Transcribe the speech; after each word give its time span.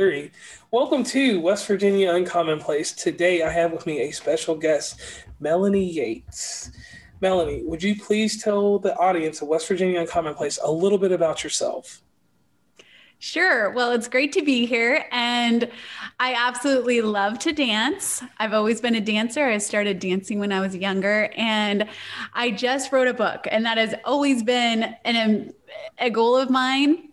three. 0.00 0.30
Welcome 0.70 1.04
to 1.04 1.42
West 1.42 1.66
Virginia 1.66 2.10
Uncommonplace. 2.10 2.96
Today 2.96 3.42
I 3.42 3.50
have 3.50 3.70
with 3.70 3.84
me 3.84 4.00
a 4.00 4.10
special 4.12 4.56
guest, 4.56 4.98
Melanie 5.40 5.84
Yates. 5.84 6.70
Melanie, 7.20 7.62
would 7.64 7.82
you 7.82 7.94
please 8.00 8.42
tell 8.42 8.78
the 8.78 8.96
audience 8.96 9.42
of 9.42 9.48
West 9.48 9.68
Virginia 9.68 10.02
Uncommonplace 10.02 10.58
a 10.64 10.72
little 10.72 10.96
bit 10.96 11.12
about 11.12 11.44
yourself? 11.44 12.00
Sure. 13.18 13.72
Well, 13.72 13.92
it's 13.92 14.08
great 14.08 14.32
to 14.32 14.42
be 14.42 14.64
here. 14.64 15.04
And 15.12 15.70
I 16.18 16.32
absolutely 16.32 17.02
love 17.02 17.38
to 17.40 17.52
dance. 17.52 18.22
I've 18.38 18.54
always 18.54 18.80
been 18.80 18.94
a 18.94 19.02
dancer. 19.02 19.44
I 19.44 19.58
started 19.58 19.98
dancing 19.98 20.38
when 20.38 20.50
I 20.50 20.60
was 20.60 20.74
younger. 20.74 21.30
And 21.36 21.86
I 22.32 22.52
just 22.52 22.90
wrote 22.90 23.06
a 23.06 23.12
book, 23.12 23.46
and 23.50 23.66
that 23.66 23.76
has 23.76 23.94
always 24.06 24.42
been 24.42 24.96
an, 25.04 25.52
a 25.98 26.08
goal 26.08 26.38
of 26.38 26.48
mine. 26.48 27.10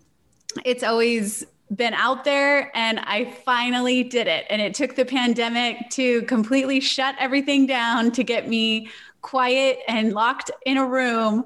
It's 0.64 0.84
always 0.84 1.46
been 1.76 1.94
out 1.94 2.24
there 2.24 2.76
and 2.76 3.00
I 3.00 3.26
finally 3.46 4.04
did 4.04 4.28
it. 4.28 4.46
And 4.50 4.62
it 4.62 4.74
took 4.74 4.96
the 4.96 5.06
pandemic 5.06 5.90
to 5.92 6.22
completely 6.24 6.80
shut 6.80 7.16
everything 7.20 7.66
down 7.66 8.12
to 8.12 8.24
get 8.24 8.48
me 8.48 8.90
quiet 9.22 9.80
and 9.88 10.14
locked 10.14 10.52
in 10.66 10.78
a 10.78 10.86
room. 10.86 11.46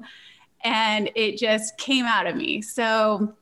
And 0.62 1.10
it 1.16 1.38
just 1.38 1.76
came 1.76 2.04
out 2.04 2.26
of 2.26 2.36
me. 2.36 2.62
So 2.62 3.34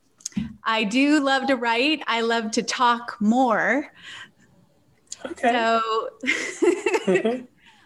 I 0.64 0.84
do 0.84 1.20
love 1.20 1.46
to 1.48 1.56
write, 1.56 2.02
I 2.06 2.22
love 2.22 2.50
to 2.52 2.62
talk 2.62 3.16
more. 3.20 3.92
Okay. 5.26 5.52
So 5.52 6.08
mm-hmm. 7.06 7.44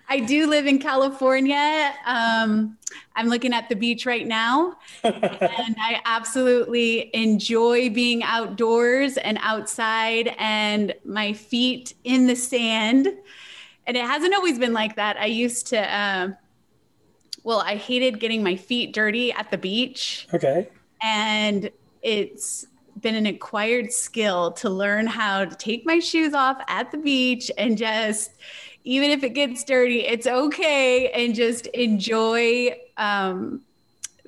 I 0.08 0.20
do 0.20 0.46
live 0.46 0.66
in 0.66 0.78
California. 0.78 1.92
Um, 2.06 2.76
I'm 3.16 3.28
looking 3.28 3.52
at 3.52 3.68
the 3.68 3.76
beach 3.76 4.06
right 4.06 4.26
now, 4.26 4.76
and 5.02 5.76
I 5.78 6.00
absolutely 6.04 7.14
enjoy 7.14 7.90
being 7.90 8.22
outdoors 8.22 9.16
and 9.16 9.38
outside 9.40 10.34
and 10.38 10.94
my 11.04 11.32
feet 11.32 11.94
in 12.04 12.26
the 12.26 12.36
sand. 12.36 13.08
And 13.86 13.96
it 13.96 14.04
hasn't 14.04 14.34
always 14.34 14.58
been 14.58 14.72
like 14.72 14.96
that. 14.96 15.16
I 15.16 15.26
used 15.26 15.68
to, 15.68 15.78
uh, 15.78 16.28
well, 17.42 17.60
I 17.60 17.76
hated 17.76 18.20
getting 18.20 18.42
my 18.42 18.56
feet 18.56 18.92
dirty 18.92 19.32
at 19.32 19.50
the 19.50 19.58
beach. 19.58 20.28
Okay. 20.32 20.68
And 21.02 21.70
it's 22.02 22.66
been 23.00 23.14
an 23.14 23.26
acquired 23.26 23.92
skill 23.92 24.52
to 24.52 24.70
learn 24.70 25.06
how 25.06 25.44
to 25.44 25.56
take 25.56 25.84
my 25.84 25.98
shoes 25.98 26.32
off 26.32 26.58
at 26.68 26.90
the 26.90 26.98
beach 26.98 27.50
and 27.58 27.76
just 27.76 28.32
even 28.84 29.10
if 29.10 29.24
it 29.24 29.30
gets 29.30 29.64
dirty, 29.64 30.00
it's 30.00 30.26
okay, 30.26 31.10
and 31.10 31.34
just 31.34 31.66
enjoy 31.68 32.76
um, 32.98 33.62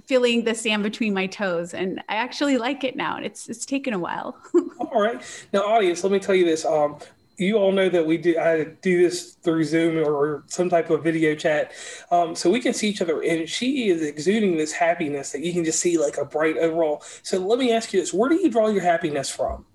feeling 0.06 0.44
the 0.44 0.54
sand 0.54 0.82
between 0.82 1.12
my 1.12 1.26
toes. 1.26 1.74
And 1.74 2.02
I 2.08 2.16
actually 2.16 2.56
like 2.56 2.82
it 2.82 2.96
now. 2.96 3.16
And 3.16 3.26
it's 3.26 3.48
it's 3.48 3.66
taken 3.66 3.92
a 3.92 3.98
while. 3.98 4.36
all 4.80 5.00
right, 5.00 5.22
now 5.52 5.60
audience, 5.60 6.02
let 6.02 6.12
me 6.12 6.18
tell 6.18 6.34
you 6.34 6.46
this. 6.46 6.64
Um, 6.64 6.98
you 7.38 7.58
all 7.58 7.70
know 7.70 7.90
that 7.90 8.06
we 8.06 8.16
do 8.16 8.38
I 8.38 8.64
do 8.80 9.02
this 9.02 9.34
through 9.34 9.64
Zoom 9.64 9.98
or 9.98 10.42
some 10.46 10.70
type 10.70 10.88
of 10.88 11.04
video 11.04 11.34
chat, 11.34 11.72
um, 12.10 12.34
so 12.34 12.50
we 12.50 12.60
can 12.60 12.72
see 12.72 12.88
each 12.88 13.02
other. 13.02 13.22
And 13.22 13.46
she 13.46 13.90
is 13.90 14.00
exuding 14.02 14.56
this 14.56 14.72
happiness 14.72 15.32
that 15.32 15.42
you 15.42 15.52
can 15.52 15.64
just 15.64 15.80
see 15.80 15.98
like 15.98 16.16
a 16.16 16.24
bright 16.24 16.56
overall. 16.56 17.02
So 17.22 17.38
let 17.38 17.58
me 17.58 17.72
ask 17.72 17.92
you 17.92 18.00
this: 18.00 18.14
Where 18.14 18.30
do 18.30 18.36
you 18.36 18.50
draw 18.50 18.68
your 18.68 18.82
happiness 18.82 19.28
from? 19.28 19.66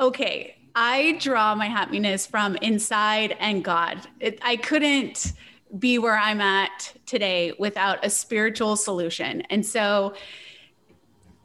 Okay, 0.00 0.56
I 0.74 1.18
draw 1.20 1.54
my 1.54 1.66
happiness 1.66 2.26
from 2.26 2.56
inside 2.56 3.36
and 3.40 3.62
God. 3.62 4.00
It, 4.20 4.38
I 4.42 4.56
couldn't 4.56 5.32
be 5.78 5.98
where 5.98 6.16
I'm 6.16 6.40
at 6.40 6.94
today 7.06 7.52
without 7.58 8.04
a 8.04 8.10
spiritual 8.10 8.76
solution. 8.76 9.42
And 9.42 9.64
so 9.64 10.14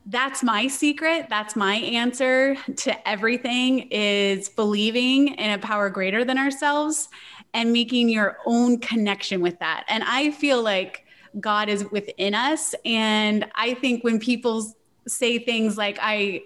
that's 0.05 0.41
my 0.43 0.67
secret. 0.67 1.27
That's 1.29 1.55
my 1.55 1.75
answer 1.75 2.55
to 2.77 3.07
everything 3.07 3.89
is 3.91 4.47
believing 4.47 5.29
in 5.29 5.51
a 5.51 5.57
power 5.57 5.89
greater 5.89 6.23
than 6.23 6.37
ourselves 6.37 7.09
and 7.53 7.73
making 7.73 8.09
your 8.09 8.37
own 8.45 8.79
connection 8.79 9.41
with 9.41 9.59
that. 9.59 9.83
And 9.89 10.03
I 10.05 10.31
feel 10.31 10.61
like 10.61 11.05
God 11.39 11.67
is 11.69 11.85
within 11.91 12.33
us. 12.33 12.73
And 12.85 13.49
I 13.55 13.73
think 13.73 14.03
when 14.03 14.19
people 14.19 14.73
say 15.07 15.39
things 15.39 15.77
like, 15.77 15.97
I, 16.01 16.43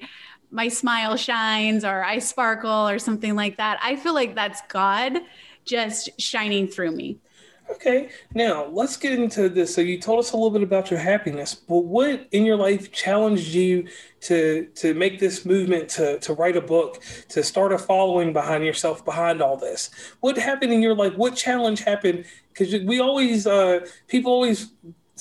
my 0.51 0.67
smile 0.67 1.15
shines 1.15 1.83
or 1.83 2.03
I 2.03 2.19
sparkle 2.19 2.87
or 2.87 2.99
something 2.99 3.35
like 3.35 3.57
that. 3.57 3.79
I 3.81 3.95
feel 3.95 4.13
like 4.13 4.35
that's 4.35 4.61
God 4.67 5.19
just 5.65 6.09
shining 6.19 6.67
through 6.67 6.91
me. 6.91 7.19
Okay, 7.69 8.09
now 8.33 8.65
let's 8.65 8.97
get 8.97 9.13
into 9.13 9.47
this. 9.47 9.73
So 9.73 9.79
you 9.79 9.97
told 9.97 10.19
us 10.19 10.33
a 10.33 10.35
little 10.35 10.51
bit 10.51 10.61
about 10.61 10.91
your 10.91 10.99
happiness, 10.99 11.55
but 11.55 11.85
what 11.85 12.27
in 12.31 12.43
your 12.45 12.57
life 12.57 12.91
challenged 12.91 13.53
you 13.53 13.87
to 14.21 14.67
to 14.75 14.93
make 14.93 15.19
this 15.19 15.45
movement 15.45 15.87
to 15.91 16.19
to 16.19 16.33
write 16.33 16.57
a 16.57 16.61
book, 16.61 17.01
to 17.29 17.41
start 17.41 17.71
a 17.71 17.77
following 17.77 18.33
behind 18.33 18.65
yourself 18.65 19.05
behind 19.05 19.41
all 19.41 19.55
this? 19.55 19.89
What 20.19 20.37
happened 20.37 20.73
in 20.73 20.81
your 20.81 20.95
life? 20.95 21.15
What 21.15 21.35
challenge 21.35 21.81
happened? 21.81 22.25
Because 22.49 22.73
we 22.83 22.99
always 22.99 23.47
uh, 23.47 23.87
people 24.07 24.33
always 24.33 24.71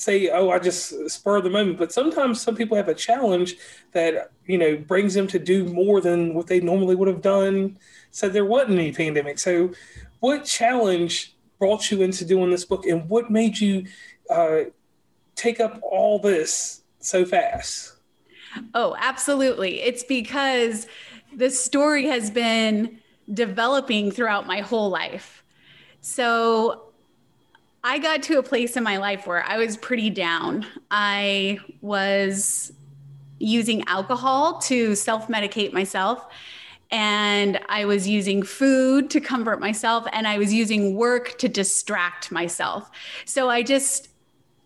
say, 0.01 0.29
"Oh, 0.29 0.49
I 0.49 0.59
just 0.59 1.09
spur 1.09 1.37
of 1.37 1.43
the 1.43 1.49
moment," 1.49 1.77
but 1.77 1.91
sometimes 1.91 2.41
some 2.41 2.55
people 2.55 2.75
have 2.75 2.89
a 2.89 2.93
challenge 2.93 3.55
that 3.91 4.31
you 4.45 4.57
know 4.57 4.75
brings 4.75 5.13
them 5.13 5.27
to 5.27 5.39
do 5.39 5.65
more 5.65 6.01
than 6.01 6.33
what 6.33 6.47
they 6.47 6.59
normally 6.59 6.95
would 6.95 7.07
have 7.07 7.21
done. 7.21 7.77
So 8.11 8.27
there 8.27 8.45
wasn't 8.45 8.79
any 8.79 8.91
pandemic. 8.91 9.39
So, 9.39 9.71
what 10.19 10.45
challenge 10.45 11.35
brought 11.59 11.91
you 11.91 12.01
into 12.01 12.25
doing 12.25 12.49
this 12.49 12.65
book, 12.65 12.85
and 12.85 13.07
what 13.07 13.29
made 13.29 13.59
you 13.59 13.85
uh, 14.29 14.61
take 15.35 15.59
up 15.59 15.79
all 15.83 16.19
this 16.19 16.81
so 16.99 17.25
fast? 17.25 17.93
Oh, 18.73 18.95
absolutely! 18.99 19.81
It's 19.81 20.03
because 20.03 20.87
the 21.33 21.49
story 21.49 22.07
has 22.07 22.29
been 22.29 22.99
developing 23.33 24.11
throughout 24.11 24.45
my 24.47 24.59
whole 24.61 24.89
life. 24.89 25.43
So 26.01 26.90
I 27.83 27.97
got 27.97 28.21
to 28.23 28.37
a 28.37 28.43
place 28.43 28.77
in 28.77 28.83
my 28.83 28.97
life 28.97 29.25
where 29.25 29.43
I 29.43 29.57
was 29.57 29.75
pretty 29.75 30.09
down. 30.09 30.65
I 30.91 31.57
was 31.81 32.71
using 33.39 33.83
alcohol 33.87 34.59
to 34.59 34.93
self 34.95 35.27
medicate 35.27 35.73
myself. 35.73 36.25
And 36.91 37.59
I 37.69 37.85
was 37.85 38.07
using 38.07 38.43
food 38.43 39.09
to 39.11 39.21
comfort 39.21 39.59
myself. 39.59 40.05
And 40.11 40.27
I 40.27 40.37
was 40.37 40.53
using 40.53 40.95
work 40.95 41.37
to 41.39 41.49
distract 41.49 42.31
myself. 42.31 42.91
So 43.25 43.49
I 43.49 43.63
just 43.63 44.09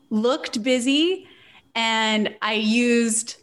looked 0.09 0.61
busy 0.61 1.27
and 1.75 2.35
I 2.41 2.53
used 2.53 3.37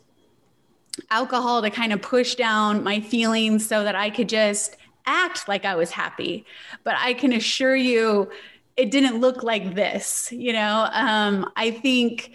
alcohol 1.11 1.63
to 1.63 1.71
kind 1.71 1.93
of 1.93 2.03
push 2.03 2.35
down 2.35 2.83
my 2.83 3.01
feelings 3.01 3.67
so 3.67 3.85
that 3.85 3.95
I 3.95 4.11
could 4.11 4.29
just 4.29 4.77
act 5.07 5.49
like 5.49 5.65
I 5.65 5.75
was 5.75 5.91
happy. 5.91 6.45
But 6.85 6.97
I 6.99 7.15
can 7.15 7.33
assure 7.33 7.77
you, 7.77 8.31
it 8.77 8.91
didn't 8.91 9.21
look 9.21 9.43
like 9.43 9.75
this 9.75 10.31
you 10.33 10.53
know? 10.53 10.89
Um, 10.93 11.51
i 11.57 11.71
think 11.71 12.33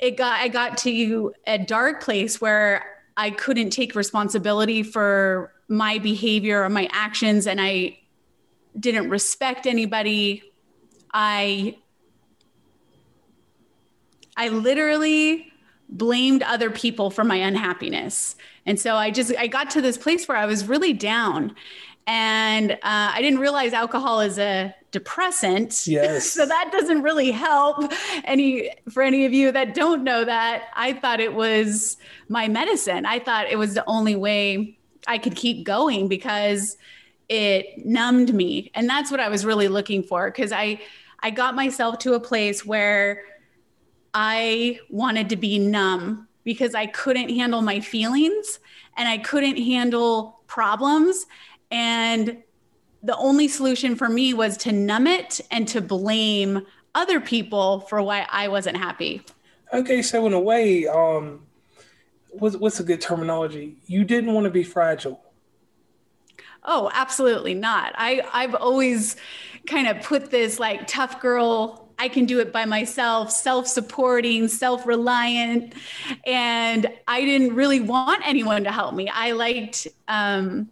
it 0.00 0.16
got 0.16 0.40
i 0.40 0.48
got 0.48 0.78
to 0.78 1.32
a 1.46 1.58
dark 1.58 2.02
place 2.02 2.40
where 2.40 2.84
i 3.16 3.30
couldn't 3.30 3.70
take 3.70 3.94
responsibility 3.94 4.82
for 4.82 5.52
my 5.68 5.98
behavior 5.98 6.62
or 6.62 6.68
my 6.68 6.88
actions 6.92 7.46
and 7.46 7.60
i 7.60 7.98
didn't 8.78 9.10
respect 9.10 9.66
anybody. 9.66 10.42
I 11.12 11.76
i 14.36 14.48
literally 14.48 15.50
blamed 15.88 16.42
other 16.42 16.70
people 16.70 17.10
for 17.10 17.24
my 17.24 17.36
unhappiness. 17.36 18.36
And 18.66 18.78
so 18.78 18.96
i 18.96 19.10
just 19.10 19.34
i 19.38 19.46
got 19.46 19.70
to 19.70 19.80
this 19.80 19.96
place 19.96 20.28
where 20.28 20.36
i 20.36 20.46
was 20.46 20.66
really 20.66 20.92
down 20.92 21.54
and 22.06 22.72
uh, 22.72 22.76
I 22.82 23.20
didn't 23.20 23.40
realize 23.40 23.72
alcohol 23.72 24.20
is 24.20 24.38
a 24.38 24.74
depressant. 24.92 25.86
Yes. 25.86 26.30
so 26.32 26.46
that 26.46 26.70
doesn't 26.72 27.02
really 27.02 27.30
help. 27.30 27.92
Any 28.24 28.70
for 28.90 29.02
any 29.02 29.24
of 29.24 29.32
you 29.32 29.50
that 29.52 29.74
don't 29.74 30.04
know 30.04 30.24
that, 30.24 30.68
I 30.74 30.92
thought 30.92 31.20
it 31.20 31.34
was 31.34 31.96
my 32.28 32.48
medicine. 32.48 33.06
I 33.06 33.18
thought 33.18 33.50
it 33.50 33.58
was 33.58 33.74
the 33.74 33.84
only 33.86 34.14
way 34.14 34.78
I 35.06 35.18
could 35.18 35.34
keep 35.34 35.64
going 35.64 36.08
because 36.08 36.76
it 37.28 37.84
numbed 37.84 38.32
me, 38.32 38.70
and 38.74 38.88
that's 38.88 39.10
what 39.10 39.18
I 39.18 39.28
was 39.28 39.44
really 39.44 39.68
looking 39.68 40.02
for. 40.02 40.30
Because 40.30 40.52
I 40.52 40.80
I 41.20 41.30
got 41.30 41.56
myself 41.56 41.98
to 42.00 42.14
a 42.14 42.20
place 42.20 42.64
where 42.64 43.24
I 44.14 44.78
wanted 44.90 45.28
to 45.30 45.36
be 45.36 45.58
numb 45.58 46.28
because 46.44 46.74
I 46.74 46.86
couldn't 46.86 47.30
handle 47.30 47.60
my 47.60 47.80
feelings 47.80 48.60
and 48.96 49.08
I 49.08 49.18
couldn't 49.18 49.56
handle 49.56 50.40
problems 50.46 51.26
and 51.70 52.42
the 53.02 53.16
only 53.16 53.48
solution 53.48 53.96
for 53.96 54.08
me 54.08 54.34
was 54.34 54.56
to 54.58 54.72
numb 54.72 55.06
it 55.06 55.40
and 55.50 55.68
to 55.68 55.80
blame 55.80 56.66
other 56.94 57.20
people 57.20 57.80
for 57.80 58.02
why 58.02 58.26
I 58.30 58.48
wasn't 58.48 58.76
happy. 58.76 59.22
Okay, 59.72 60.02
so 60.02 60.26
in 60.26 60.32
a 60.32 60.40
way, 60.40 60.86
um, 60.86 61.42
what's, 62.30 62.56
what's 62.56 62.80
a 62.80 62.84
good 62.84 63.00
terminology? 63.00 63.76
You 63.86 64.04
didn't 64.04 64.32
want 64.32 64.44
to 64.44 64.50
be 64.50 64.62
fragile. 64.62 65.22
Oh, 66.64 66.90
absolutely 66.92 67.54
not. 67.54 67.92
I 67.96 68.22
I've 68.32 68.56
always 68.56 69.14
kind 69.68 69.86
of 69.86 70.02
put 70.02 70.30
this 70.30 70.58
like 70.58 70.88
tough 70.88 71.20
girl 71.20 71.86
I 71.98 72.08
can 72.08 72.26
do 72.26 72.40
it 72.40 72.52
by 72.52 72.64
myself, 72.64 73.30
self 73.30 73.66
supporting, 73.66 74.48
self 74.48 74.86
reliant. 74.86 75.74
And 76.26 76.90
I 77.08 77.22
didn't 77.22 77.54
really 77.54 77.80
want 77.80 78.26
anyone 78.26 78.64
to 78.64 78.72
help 78.72 78.94
me. 78.94 79.08
I 79.08 79.32
liked, 79.32 79.86
um, 80.08 80.68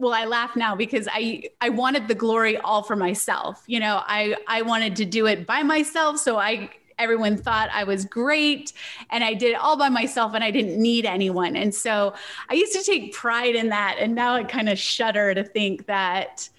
well, 0.00 0.14
I 0.14 0.24
laugh 0.24 0.56
now 0.56 0.74
because 0.74 1.06
I 1.12 1.44
I 1.60 1.68
wanted 1.68 2.08
the 2.08 2.14
glory 2.14 2.56
all 2.56 2.82
for 2.82 2.96
myself. 2.96 3.62
You 3.66 3.80
know, 3.80 4.02
I 4.06 4.36
I 4.46 4.62
wanted 4.62 4.96
to 4.96 5.04
do 5.04 5.26
it 5.26 5.46
by 5.46 5.62
myself, 5.62 6.18
so 6.18 6.38
I 6.38 6.70
everyone 6.98 7.36
thought 7.36 7.70
I 7.72 7.84
was 7.84 8.04
great 8.04 8.72
and 9.08 9.24
I 9.24 9.32
did 9.32 9.52
it 9.52 9.54
all 9.54 9.76
by 9.76 9.88
myself 9.88 10.34
and 10.34 10.44
I 10.44 10.50
didn't 10.50 10.80
need 10.80 11.06
anyone. 11.06 11.56
And 11.56 11.74
so 11.74 12.14
I 12.50 12.54
used 12.54 12.74
to 12.74 12.82
take 12.82 13.14
pride 13.14 13.54
in 13.54 13.70
that. 13.70 13.96
And 13.98 14.14
now 14.14 14.34
I 14.34 14.44
kind 14.44 14.68
of 14.68 14.78
shudder 14.78 15.32
to 15.34 15.42
think 15.42 15.86
that 15.86 16.50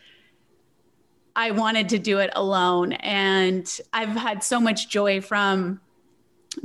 I 1.36 1.52
wanted 1.52 1.90
to 1.90 2.00
do 2.00 2.18
it 2.18 2.32
alone. 2.36 2.94
And 2.94 3.72
I've 3.94 4.10
had 4.10 4.44
so 4.44 4.60
much 4.60 4.90
joy 4.90 5.22
from 5.22 5.80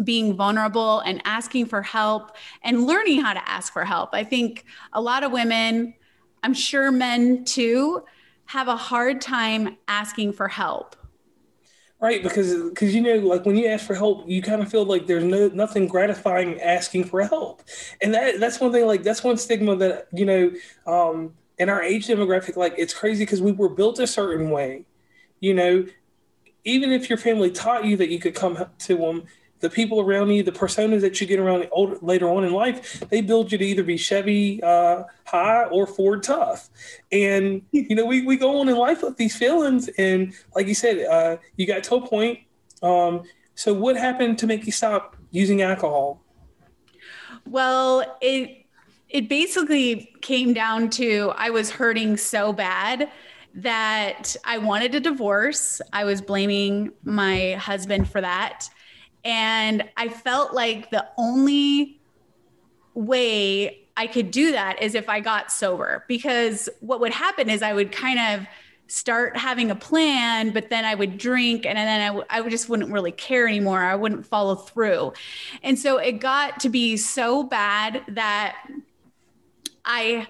being 0.02 0.34
vulnerable 0.34 1.00
and 1.00 1.20
asking 1.24 1.66
for 1.66 1.82
help 1.82 2.36
and 2.62 2.86
learning 2.86 3.20
how 3.20 3.34
to 3.34 3.48
ask 3.48 3.72
for 3.72 3.84
help. 3.84 4.10
I 4.14 4.24
think 4.24 4.64
a 4.92 5.00
lot 5.00 5.22
of 5.22 5.32
women, 5.32 5.94
I'm 6.42 6.54
sure 6.54 6.90
men 6.90 7.44
too, 7.44 8.02
have 8.46 8.68
a 8.68 8.76
hard 8.76 9.20
time 9.20 9.76
asking 9.88 10.32
for 10.32 10.48
help. 10.48 10.96
Right 11.98 12.22
because 12.22 12.62
because 12.70 12.94
you 12.94 13.00
know 13.00 13.14
like 13.26 13.46
when 13.46 13.56
you 13.56 13.68
ask 13.68 13.86
for 13.86 13.94
help 13.94 14.28
you 14.28 14.42
kind 14.42 14.60
of 14.60 14.70
feel 14.70 14.84
like 14.84 15.06
there's 15.06 15.24
no 15.24 15.48
nothing 15.48 15.88
gratifying 15.88 16.60
asking 16.60 17.04
for 17.04 17.22
help. 17.22 17.62
And 18.02 18.12
that 18.14 18.38
that's 18.38 18.60
one 18.60 18.70
thing 18.70 18.86
like 18.86 19.02
that's 19.02 19.24
one 19.24 19.38
stigma 19.38 19.76
that 19.76 20.08
you 20.12 20.26
know 20.26 20.52
um 20.86 21.34
in 21.58 21.70
our 21.70 21.82
age 21.82 22.06
demographic 22.06 22.56
like 22.56 22.74
it's 22.76 22.92
crazy 22.92 23.24
because 23.24 23.40
we 23.40 23.52
were 23.52 23.70
built 23.70 23.98
a 23.98 24.06
certain 24.06 24.50
way. 24.50 24.84
You 25.40 25.54
know 25.54 25.86
even 26.64 26.90
if 26.90 27.08
your 27.08 27.16
family 27.16 27.50
taught 27.50 27.84
you 27.84 27.96
that 27.96 28.10
you 28.10 28.18
could 28.18 28.34
come 28.34 28.58
to 28.78 28.96
them 28.96 29.24
the 29.60 29.70
people 29.70 30.00
around 30.00 30.30
you, 30.30 30.42
the 30.42 30.52
personas 30.52 31.00
that 31.00 31.20
you 31.20 31.26
get 31.26 31.38
around 31.38 31.68
older, 31.72 31.96
later 32.02 32.28
on 32.28 32.44
in 32.44 32.52
life, 32.52 33.00
they 33.08 33.20
build 33.20 33.50
you 33.50 33.58
to 33.58 33.64
either 33.64 33.82
be 33.82 33.96
Chevy 33.96 34.62
uh, 34.62 35.04
high 35.24 35.64
or 35.64 35.86
Ford 35.86 36.22
tough. 36.22 36.68
And, 37.10 37.62
you 37.72 37.96
know, 37.96 38.04
we, 38.04 38.22
we 38.22 38.36
go 38.36 38.60
on 38.60 38.68
in 38.68 38.76
life 38.76 39.02
with 39.02 39.16
these 39.16 39.36
feelings. 39.36 39.88
And 39.98 40.34
like 40.54 40.66
you 40.66 40.74
said, 40.74 41.06
uh, 41.06 41.36
you 41.56 41.66
got 41.66 41.82
to 41.84 41.96
a 41.96 42.06
point. 42.06 42.40
Um, 42.82 43.22
so 43.54 43.72
what 43.72 43.96
happened 43.96 44.38
to 44.38 44.46
make 44.46 44.66
you 44.66 44.72
stop 44.72 45.16
using 45.30 45.62
alcohol? 45.62 46.22
Well, 47.46 48.18
it, 48.20 48.66
it 49.08 49.28
basically 49.28 50.12
came 50.20 50.52
down 50.52 50.90
to 50.90 51.32
I 51.36 51.50
was 51.50 51.70
hurting 51.70 52.16
so 52.16 52.52
bad 52.52 53.10
that 53.54 54.36
I 54.44 54.58
wanted 54.58 54.94
a 54.94 55.00
divorce. 55.00 55.80
I 55.92 56.04
was 56.04 56.20
blaming 56.20 56.92
my 57.04 57.52
husband 57.52 58.10
for 58.10 58.20
that. 58.20 58.68
And 59.26 59.82
I 59.96 60.08
felt 60.08 60.54
like 60.54 60.90
the 60.90 61.04
only 61.18 61.98
way 62.94 63.80
I 63.96 64.06
could 64.06 64.30
do 64.30 64.52
that 64.52 64.80
is 64.80 64.94
if 64.94 65.08
I 65.08 65.18
got 65.18 65.50
sober, 65.50 66.04
because 66.06 66.68
what 66.80 67.00
would 67.00 67.12
happen 67.12 67.50
is 67.50 67.60
I 67.60 67.72
would 67.72 67.90
kind 67.90 68.20
of 68.20 68.46
start 68.86 69.36
having 69.36 69.72
a 69.72 69.74
plan, 69.74 70.52
but 70.52 70.70
then 70.70 70.84
I 70.84 70.94
would 70.94 71.18
drink 71.18 71.66
and 71.66 71.76
then 71.76 72.00
I, 72.00 72.06
w- 72.06 72.24
I 72.30 72.48
just 72.48 72.68
wouldn't 72.68 72.92
really 72.92 73.10
care 73.10 73.48
anymore. 73.48 73.82
I 73.82 73.96
wouldn't 73.96 74.24
follow 74.24 74.54
through. 74.54 75.12
And 75.64 75.76
so 75.76 75.98
it 75.98 76.20
got 76.20 76.60
to 76.60 76.68
be 76.68 76.96
so 76.96 77.42
bad 77.42 78.04
that 78.06 78.56
I 79.84 80.28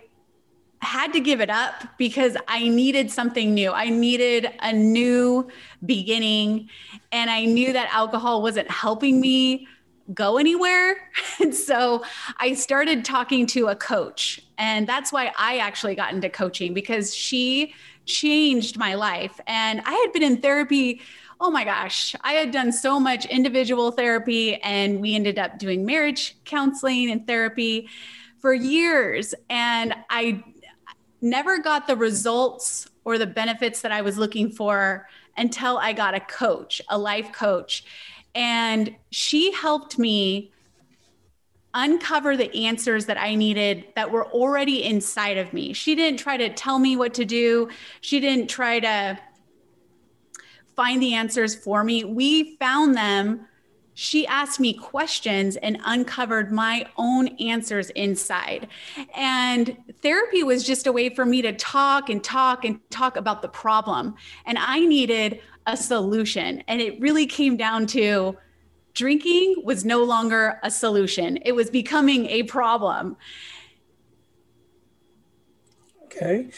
had 0.82 1.12
to 1.12 1.20
give 1.20 1.40
it 1.40 1.50
up 1.50 1.84
because 1.98 2.36
I 2.48 2.68
needed 2.68 3.10
something 3.10 3.54
new. 3.54 3.72
I 3.72 3.88
needed 3.88 4.50
a 4.60 4.72
new 4.72 5.48
beginning. 5.84 6.68
And 7.12 7.30
I 7.30 7.44
knew 7.44 7.72
that 7.72 7.92
alcohol 7.92 8.42
wasn't 8.42 8.70
helping 8.70 9.20
me 9.20 9.66
go 10.12 10.38
anywhere. 10.38 10.96
And 11.38 11.54
so 11.54 12.02
I 12.38 12.54
started 12.54 13.04
talking 13.04 13.46
to 13.48 13.66
a 13.66 13.76
coach. 13.76 14.40
And 14.56 14.86
that's 14.86 15.12
why 15.12 15.32
I 15.38 15.58
actually 15.58 15.94
got 15.94 16.14
into 16.14 16.30
coaching 16.30 16.72
because 16.72 17.14
she 17.14 17.74
changed 18.06 18.78
my 18.78 18.94
life. 18.94 19.38
And 19.46 19.82
I 19.84 19.92
had 19.92 20.12
been 20.14 20.22
in 20.22 20.40
therapy. 20.40 21.02
Oh 21.40 21.50
my 21.50 21.64
gosh, 21.64 22.14
I 22.22 22.32
had 22.32 22.52
done 22.52 22.72
so 22.72 22.98
much 22.98 23.26
individual 23.26 23.90
therapy, 23.90 24.54
and 24.62 25.02
we 25.02 25.14
ended 25.14 25.38
up 25.38 25.58
doing 25.58 25.84
marriage 25.84 26.38
counseling 26.46 27.10
and 27.10 27.26
therapy 27.26 27.90
for 28.38 28.54
years. 28.54 29.34
And 29.50 29.94
I 30.08 30.42
never 31.20 31.58
got 31.58 31.86
the 31.86 31.96
results 31.96 32.88
or 33.04 33.18
the 33.18 33.26
benefits 33.26 33.82
that 33.82 33.92
I 33.92 34.02
was 34.02 34.18
looking 34.18 34.50
for 34.50 35.08
until 35.36 35.78
I 35.78 35.92
got 35.92 36.14
a 36.14 36.20
coach, 36.20 36.82
a 36.88 36.98
life 36.98 37.32
coach. 37.32 37.84
And 38.34 38.94
she 39.10 39.52
helped 39.52 39.98
me 39.98 40.52
uncover 41.74 42.36
the 42.36 42.66
answers 42.66 43.06
that 43.06 43.20
I 43.20 43.34
needed 43.34 43.84
that 43.96 44.10
were 44.10 44.26
already 44.26 44.82
inside 44.82 45.36
of 45.36 45.52
me. 45.52 45.74
She 45.74 45.94
didn't 45.94 46.18
try 46.18 46.36
to 46.38 46.48
tell 46.48 46.78
me 46.78 46.96
what 46.96 47.14
to 47.14 47.24
do, 47.24 47.68
she 48.00 48.18
didn't 48.18 48.48
try 48.48 48.80
to 48.80 49.18
find 50.74 51.00
the 51.00 51.14
answers 51.14 51.54
for 51.54 51.84
me. 51.84 52.04
We 52.04 52.56
found 52.56 52.94
them 52.94 53.46
she 53.98 54.26
asked 54.26 54.60
me 54.60 54.74
questions 54.74 55.56
and 55.56 55.78
uncovered 55.86 56.52
my 56.52 56.86
own 56.98 57.28
answers 57.38 57.88
inside. 57.90 58.68
And 59.16 59.74
therapy 60.02 60.42
was 60.42 60.64
just 60.64 60.86
a 60.86 60.92
way 60.92 61.08
for 61.08 61.24
me 61.24 61.40
to 61.40 61.54
talk 61.54 62.10
and 62.10 62.22
talk 62.22 62.66
and 62.66 62.78
talk 62.90 63.16
about 63.16 63.40
the 63.40 63.48
problem. 63.48 64.14
And 64.44 64.58
I 64.58 64.80
needed 64.80 65.40
a 65.66 65.78
solution. 65.78 66.62
And 66.68 66.82
it 66.82 67.00
really 67.00 67.24
came 67.24 67.56
down 67.56 67.86
to 67.86 68.36
drinking 68.92 69.62
was 69.64 69.86
no 69.86 70.04
longer 70.04 70.60
a 70.62 70.70
solution, 70.70 71.38
it 71.38 71.52
was 71.52 71.70
becoming 71.70 72.26
a 72.26 72.42
problem. 72.42 73.16
Okay 76.04 76.50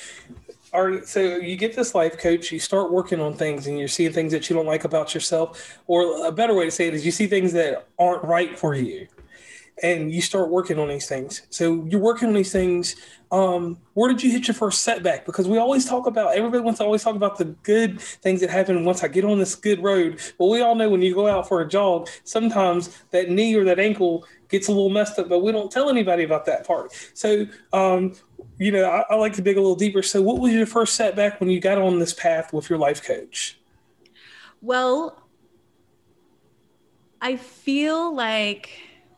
are 0.73 1.03
so 1.05 1.21
you 1.21 1.57
get 1.57 1.75
this 1.75 1.95
life 1.95 2.19
coach 2.19 2.53
you 2.53 2.59
start 2.59 2.93
working 2.93 3.21
on 3.21 3.35
things 3.35 3.67
and 3.67 3.79
you're 3.79 3.89
seeing 3.89 4.13
things 4.13 4.33
that 4.33 4.49
you 4.49 4.57
don't 4.57 4.67
like 4.67 4.85
about 4.85 5.15
yourself 5.15 5.79
or 5.87 6.27
a 6.27 6.33
better 6.33 6.55
way 6.55 6.65
to 6.65 6.71
say 6.71 6.89
it 6.89 6.95
is 6.95 7.05
you 7.05 7.13
see 7.13 7.27
things 7.27 7.53
that 7.53 7.89
aren't 7.99 8.23
right 8.25 8.59
for 8.59 8.75
you 8.75 9.07
and 9.83 10.13
you 10.13 10.21
start 10.21 10.51
working 10.51 10.79
on 10.79 10.89
these 10.89 11.07
things. 11.07 11.43
So 11.51 11.85
you're 11.89 12.01
working 12.01 12.29
on 12.29 12.35
these 12.35 12.53
things 12.53 12.97
um, 13.31 13.79
where 13.93 14.09
did 14.09 14.23
you 14.23 14.31
hit 14.31 14.49
your 14.49 14.55
first 14.55 14.83
setback? 14.83 15.27
Because 15.27 15.47
we 15.47 15.59
always 15.59 15.85
talk 15.85 16.07
about 16.07 16.35
everybody 16.35 16.63
wants 16.63 16.79
to 16.79 16.85
always 16.85 17.03
talk 17.03 17.15
about 17.15 17.37
the 17.37 17.45
good 17.45 18.01
things 18.01 18.41
that 18.41 18.49
happen 18.49 18.85
once 18.85 19.05
i 19.05 19.09
get 19.09 19.25
on 19.25 19.39
this 19.39 19.55
good 19.55 19.83
road. 19.83 20.21
But 20.39 20.47
we 20.47 20.63
all 20.63 20.75
know 20.75 20.89
when 20.89 21.03
you 21.03 21.15
go 21.15 21.27
out 21.27 21.47
for 21.47 21.61
a 21.61 21.69
jog 21.69 22.09
sometimes 22.25 22.89
that 23.11 23.29
knee 23.29 23.55
or 23.55 23.65
that 23.65 23.79
ankle 23.79 24.25
gets 24.49 24.69
a 24.69 24.73
little 24.73 24.89
messed 24.89 25.19
up 25.19 25.29
but 25.29 25.41
we 25.41 25.53
don't 25.53 25.71
tell 25.71 25.91
anybody 25.91 26.25
about 26.25 26.47
that 26.47 26.67
part. 26.67 26.93
So 27.13 27.47
um, 27.73 28.15
you 28.59 28.73
know, 28.73 28.85
I, 28.85 29.05
I, 29.11 29.15
like 29.15 29.35
to 29.35 29.43
dig 29.43 29.57
a 29.57 29.61
little 29.61 29.77
deeper. 29.77 30.03
So, 30.03 30.21
what 30.21 30.39
was 30.39 30.53
your 30.53 30.67
first 30.67 30.95
setback 30.95 31.41
when 31.41 31.49
you 31.49 31.61
got 31.61 31.79
on 31.79 31.99
this 31.99 32.13
path 32.13 32.53
with 32.53 32.69
your 32.69 32.79
life 32.79 33.03
coach? 33.03 33.59
Well, 34.61 35.23
I 37.21 37.37
feel 37.37 38.15
like 38.15 38.71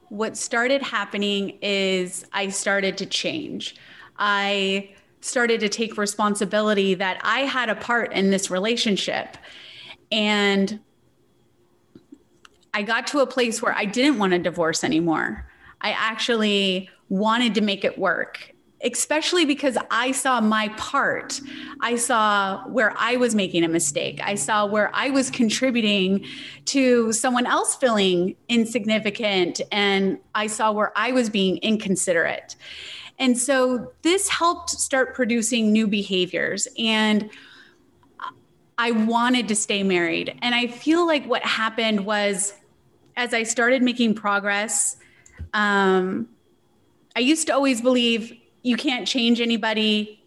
what 0.08 0.36
started 0.36 0.82
happening 0.82 1.58
is 1.62 2.24
I 2.32 2.48
started 2.48 2.98
to 2.98 3.06
change. 3.06 3.76
I 4.18 4.90
started 5.20 5.60
to 5.60 5.68
take 5.68 5.96
responsibility 5.96 6.94
that 6.94 7.20
I 7.22 7.40
had 7.40 7.68
a 7.68 7.74
part 7.74 8.12
in 8.12 8.30
this 8.30 8.50
relationship. 8.50 9.36
And 10.10 10.80
I 12.72 12.82
got 12.82 13.06
to 13.08 13.20
a 13.20 13.26
place 13.26 13.62
where 13.62 13.74
I 13.74 13.84
didn't 13.84 14.18
want 14.18 14.32
a 14.32 14.38
divorce 14.38 14.82
anymore. 14.82 15.46
I 15.80 15.90
actually 15.92 16.88
wanted 17.08 17.54
to 17.54 17.60
make 17.60 17.84
it 17.84 17.98
work 17.98 18.54
especially 18.82 19.44
because 19.44 19.76
I 19.90 20.12
saw 20.12 20.40
my 20.40 20.68
part. 20.70 21.40
I 21.80 21.96
saw 21.96 22.66
where 22.68 22.94
I 22.96 23.16
was 23.16 23.34
making 23.34 23.62
a 23.62 23.68
mistake. 23.68 24.20
I 24.24 24.34
saw 24.34 24.64
where 24.64 24.90
I 24.94 25.10
was 25.10 25.30
contributing 25.30 26.24
to 26.66 27.12
someone 27.12 27.46
else 27.46 27.76
feeling 27.76 28.36
insignificant. 28.48 29.60
And 29.70 30.18
I 30.34 30.46
saw 30.46 30.72
where 30.72 30.92
I 30.96 31.12
was 31.12 31.28
being 31.28 31.58
inconsiderate. 31.58 32.56
And 33.18 33.36
so 33.36 33.92
this 34.00 34.28
helped 34.28 34.70
start 34.70 35.14
producing 35.14 35.72
new 35.72 35.86
behaviors. 35.86 36.66
And 36.78 37.30
I 38.78 38.92
wanted 38.92 39.46
to 39.48 39.54
stay 39.54 39.82
married. 39.82 40.34
And 40.40 40.54
I 40.54 40.66
feel 40.68 41.06
like 41.06 41.26
what 41.26 41.42
happened 41.44 42.06
was 42.06 42.54
as 43.14 43.34
I 43.34 43.42
started 43.42 43.82
making 43.82 44.14
progress, 44.14 44.96
um, 45.52 46.30
I 47.14 47.20
used 47.20 47.46
to 47.48 47.54
always 47.54 47.82
believe 47.82 48.40
you 48.62 48.76
can't 48.76 49.06
change 49.06 49.40
anybody. 49.40 50.22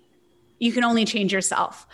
You 0.60 0.72
can 0.72 0.84
only 0.84 1.06
change 1.06 1.34
yourself. 1.34 1.88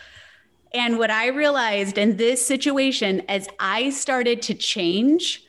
And 0.73 0.99
what 0.99 1.09
I 1.09 1.27
realized 1.27 1.97
in 1.97 2.17
this 2.17 2.45
situation, 2.45 3.23
as 3.27 3.47
I 3.59 3.89
started 3.89 4.41
to 4.43 4.53
change, 4.53 5.43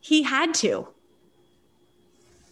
he 0.00 0.22
had 0.22 0.54
to. 0.54 0.88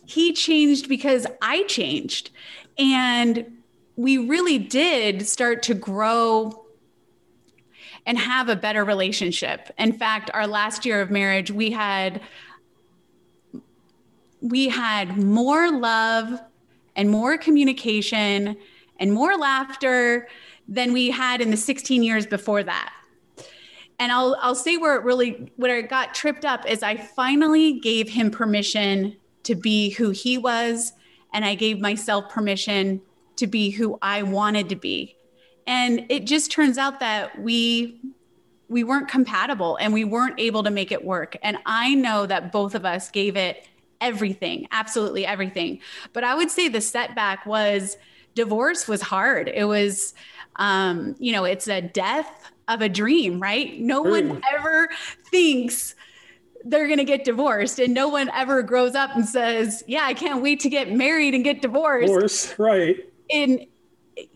He 0.05 0.33
changed 0.33 0.89
because 0.89 1.27
I 1.41 1.65
changed. 1.65 2.31
And 2.79 3.63
we 3.97 4.19
really 4.19 4.59
did 4.59 5.27
start 5.27 5.63
to 5.65 5.75
grow 5.75 6.67
and 8.05 8.19
have 8.19 8.49
a 8.49 8.57
better 8.57 8.85
relationship. 8.85 9.71
In 9.79 9.93
fact, 9.93 10.31
our 10.33 10.47
last 10.47 10.85
year 10.87 11.01
of 11.01 11.11
marriage, 11.11 11.51
we 11.51 11.71
had 11.71 12.21
we 14.41 14.69
had 14.69 15.17
more 15.17 15.73
love 15.73 16.41
and 16.97 17.11
more 17.11 17.39
communication 17.39 18.57
and 18.99 19.13
more 19.13 19.37
laughter 19.37 20.29
than 20.67 20.93
we 20.93 21.11
had 21.11 21.41
in 21.41 21.51
the 21.51 21.57
16 21.57 22.03
years 22.03 22.27
before 22.27 22.65
that. 22.65 22.93
And 23.99 24.11
I'll 24.11 24.37
I'll 24.41 24.55
say 24.55 24.77
where 24.77 24.97
it 24.97 25.05
really 25.05 25.53
where 25.57 25.79
it 25.79 25.89
got 25.89 26.15
tripped 26.15 26.45
up 26.45 26.67
is 26.69 26.83
I 26.83 26.97
finally 26.97 27.79
gave 27.79 28.09
him 28.09 28.31
permission 28.31 29.17
to 29.45 29.55
be 29.55 29.91
who 29.91 30.11
he 30.11 30.37
was 30.37 30.93
and 31.33 31.45
I 31.45 31.55
gave 31.55 31.81
myself 31.81 32.29
permission 32.29 33.01
to 33.37 33.47
be 33.47 33.71
who 33.71 33.99
I 34.03 34.23
wanted 34.23 34.69
to 34.71 34.77
be. 34.77 35.17
And 35.67 36.07
it 36.09 36.27
just 36.27 36.51
turns 36.51 36.79
out 36.79 37.01
that 37.01 37.41
we 37.41 38.01
we 38.69 38.85
weren't 38.85 39.09
compatible 39.09 39.77
and 39.81 39.93
we 39.93 40.05
weren't 40.05 40.39
able 40.41 40.63
to 40.65 40.71
make 40.71 40.91
it 40.91 41.05
work. 41.05 41.37
And 41.43 41.57
I 41.67 41.95
know 41.95 42.27
that 42.27 42.51
both 42.51 42.75
of 42.75 42.85
us 42.85 43.11
gave 43.11 43.37
it 43.37 43.69
everything, 44.01 44.69
absolutely 44.71 45.27
everything. 45.27 45.81
But 46.13 46.25
I 46.25 46.35
would 46.35 46.51
say 46.51 46.69
the 46.69 46.81
setback 46.81 47.47
was 47.47 47.97
divorce 48.35 48.87
was 48.87 49.03
hard. 49.03 49.49
It 49.49 49.65
was 49.65 50.15
um, 50.57 51.15
you 51.19 51.33
know, 51.33 51.45
it's 51.45 51.69
a 51.69 51.83
death 51.83 52.51
of 52.69 52.81
a 52.81 52.89
dream, 52.89 53.41
right? 53.41 53.79
No 53.79 54.03
one 54.03 54.43
ever 54.53 54.89
thinks 55.31 55.95
they're 56.65 56.87
going 56.87 56.99
to 56.99 57.05
get 57.05 57.25
divorced 57.25 57.79
and 57.79 57.95
no 57.95 58.09
one 58.09 58.31
ever 58.35 58.63
grows 58.63 58.95
up 58.95 59.15
and 59.15 59.27
says, 59.27 59.85
"Yeah, 59.87 60.05
I 60.05 60.15
can't 60.15 60.43
wait 60.43 60.61
to 60.61 60.69
get 60.69 60.91
married 60.91 61.35
and 61.35 61.45
get 61.45 61.63
divorced." 61.63 62.09
Divorce, 62.09 62.59
right. 62.59 62.97
And 63.31 63.67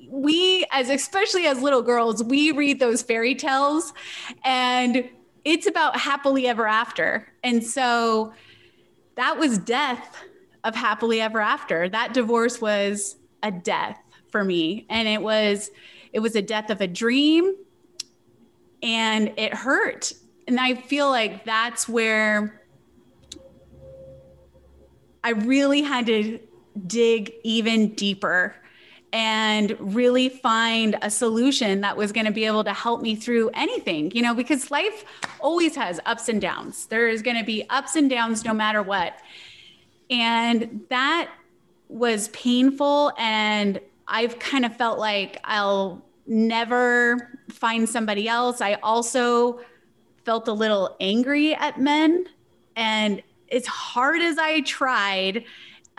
we 0.09 0.67
as 0.73 0.91
especially 0.91 1.47
as 1.47 1.61
little 1.63 1.83
girls, 1.83 2.23
we 2.23 2.53
read 2.53 2.81
those 2.81 3.03
fairy 3.03 3.35
tales 3.35 3.93
and 4.45 5.09
it's 5.45 5.67
about 5.67 5.97
happily 5.97 6.47
ever 6.47 6.67
after. 6.67 7.27
And 7.43 7.65
so 7.65 8.33
that 9.17 9.39
was 9.39 9.59
death 9.59 10.17
of 10.65 10.75
happily 10.75 11.21
ever 11.21 11.41
after. 11.41 11.89
That 11.89 12.15
divorce 12.15 12.61
was 12.61 13.17
a 13.43 13.51
death 13.51 13.99
for 14.31 14.45
me 14.45 14.87
and 14.89 15.09
it 15.09 15.21
was 15.21 15.71
it 16.13 16.21
was 16.21 16.37
a 16.37 16.43
death 16.43 16.71
of 16.71 16.81
a 16.81 16.87
dream 16.87 17.55
and 18.83 19.33
it 19.37 19.55
hurt. 19.55 20.13
And 20.47 20.59
I 20.59 20.75
feel 20.75 21.09
like 21.09 21.45
that's 21.45 21.89
where 21.89 22.61
I 25.23 25.31
really 25.31 25.83
had 25.83 26.07
to 26.07 26.41
dig 26.87 27.33
even 27.45 27.95
deeper 27.95 28.55
and 29.13 29.77
really 29.81 30.29
find 30.29 30.97
a 31.03 31.11
solution 31.11 31.81
that 31.81 31.97
was 31.97 32.13
going 32.13 32.27
to 32.27 32.33
be 32.33 32.45
able 32.45 32.65
to 32.65 32.73
help 32.73 33.03
me 33.03 33.15
through 33.17 33.51
anything, 33.55 34.11
you 34.13 34.23
know, 34.23 34.35
because 34.35 34.71
life 34.71 35.05
always 35.41 35.75
has 35.75 35.99
ups 36.07 36.29
and 36.29 36.41
downs. 36.41 36.87
There 36.87 37.09
is 37.09 37.23
going 37.23 37.37
to 37.37 37.45
be 37.45 37.65
ups 37.71 37.97
and 37.97 38.09
downs 38.09 38.45
no 38.45 38.55
matter 38.55 38.83
what. 38.83 39.15
And 40.11 40.85
that 40.91 41.31
was 41.89 42.29
painful. 42.29 43.13
And 43.19 43.81
I've 44.07 44.39
kind 44.39 44.65
of 44.65 44.77
felt 44.77 44.99
like 44.99 45.41
I'll 45.45 46.05
never 46.27 47.39
find 47.49 47.89
somebody 47.89 48.29
else. 48.29 48.61
I 48.61 48.75
also 48.75 49.61
felt 50.25 50.47
a 50.47 50.53
little 50.53 50.97
angry 51.01 51.55
at 51.55 51.81
men. 51.81 52.27
And 52.77 53.23
as 53.51 53.67
hard 53.67 54.23
as 54.23 54.39
I 54.39 54.61
tried, 54.61 55.45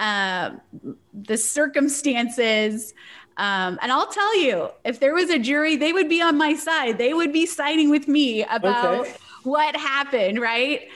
uh, 0.02 0.52
the 1.14 1.38
circumstances, 1.38 2.94
um, 3.38 3.78
and 3.82 3.92
I'll 3.92 4.08
tell 4.08 4.40
you, 4.40 4.70
if 4.84 5.00
there 5.00 5.14
was 5.14 5.30
a 5.30 5.40
jury, 5.40 5.76
they 5.76 5.94
would 5.94 6.10
be 6.10 6.22
on 6.22 6.38
my 6.38 6.56
side. 6.56 6.98
They 6.98 7.14
would 7.14 7.32
be 7.32 7.46
siding 7.46 7.90
with 7.92 8.08
me 8.08 8.44
about 8.44 9.02
okay. 9.02 9.14
what 9.44 9.76
happened, 9.76 10.42
right? 10.42 10.90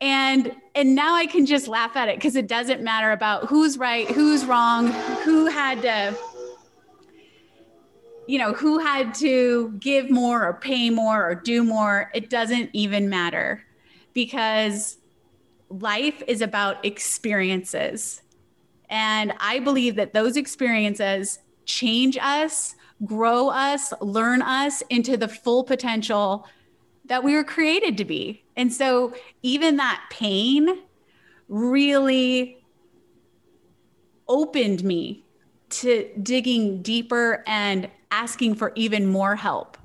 And 0.00 0.54
and 0.74 0.94
now 0.94 1.14
I 1.14 1.26
can 1.26 1.44
just 1.44 1.68
laugh 1.68 1.96
at 1.96 2.08
it 2.08 2.16
because 2.16 2.36
it 2.36 2.46
doesn't 2.46 2.82
matter 2.82 3.10
about 3.10 3.46
who's 3.46 3.76
right, 3.76 4.08
who's 4.08 4.44
wrong, 4.44 4.86
who 5.24 5.46
had 5.46 5.82
to 5.82 6.16
you 8.28 8.38
know, 8.38 8.52
who 8.52 8.78
had 8.78 9.12
to 9.14 9.74
give 9.80 10.08
more 10.08 10.46
or 10.46 10.54
pay 10.54 10.88
more 10.88 11.28
or 11.28 11.34
do 11.34 11.64
more, 11.64 12.10
it 12.14 12.30
doesn't 12.30 12.70
even 12.72 13.08
matter 13.08 13.64
because 14.14 14.98
life 15.68 16.22
is 16.28 16.40
about 16.40 16.84
experiences. 16.84 18.21
And 18.92 19.32
I 19.40 19.58
believe 19.58 19.96
that 19.96 20.12
those 20.12 20.36
experiences 20.36 21.38
change 21.64 22.18
us, 22.20 22.74
grow 23.06 23.48
us, 23.48 23.92
learn 24.02 24.42
us 24.42 24.82
into 24.90 25.16
the 25.16 25.28
full 25.28 25.64
potential 25.64 26.46
that 27.06 27.24
we 27.24 27.34
were 27.34 27.42
created 27.42 27.96
to 27.96 28.04
be. 28.04 28.44
And 28.54 28.70
so 28.70 29.14
even 29.42 29.78
that 29.78 30.04
pain 30.10 30.82
really 31.48 32.62
opened 34.28 34.84
me 34.84 35.24
to 35.70 36.10
digging 36.22 36.82
deeper 36.82 37.42
and 37.46 37.88
asking 38.10 38.56
for 38.56 38.72
even 38.74 39.06
more 39.06 39.36
help. 39.36 39.78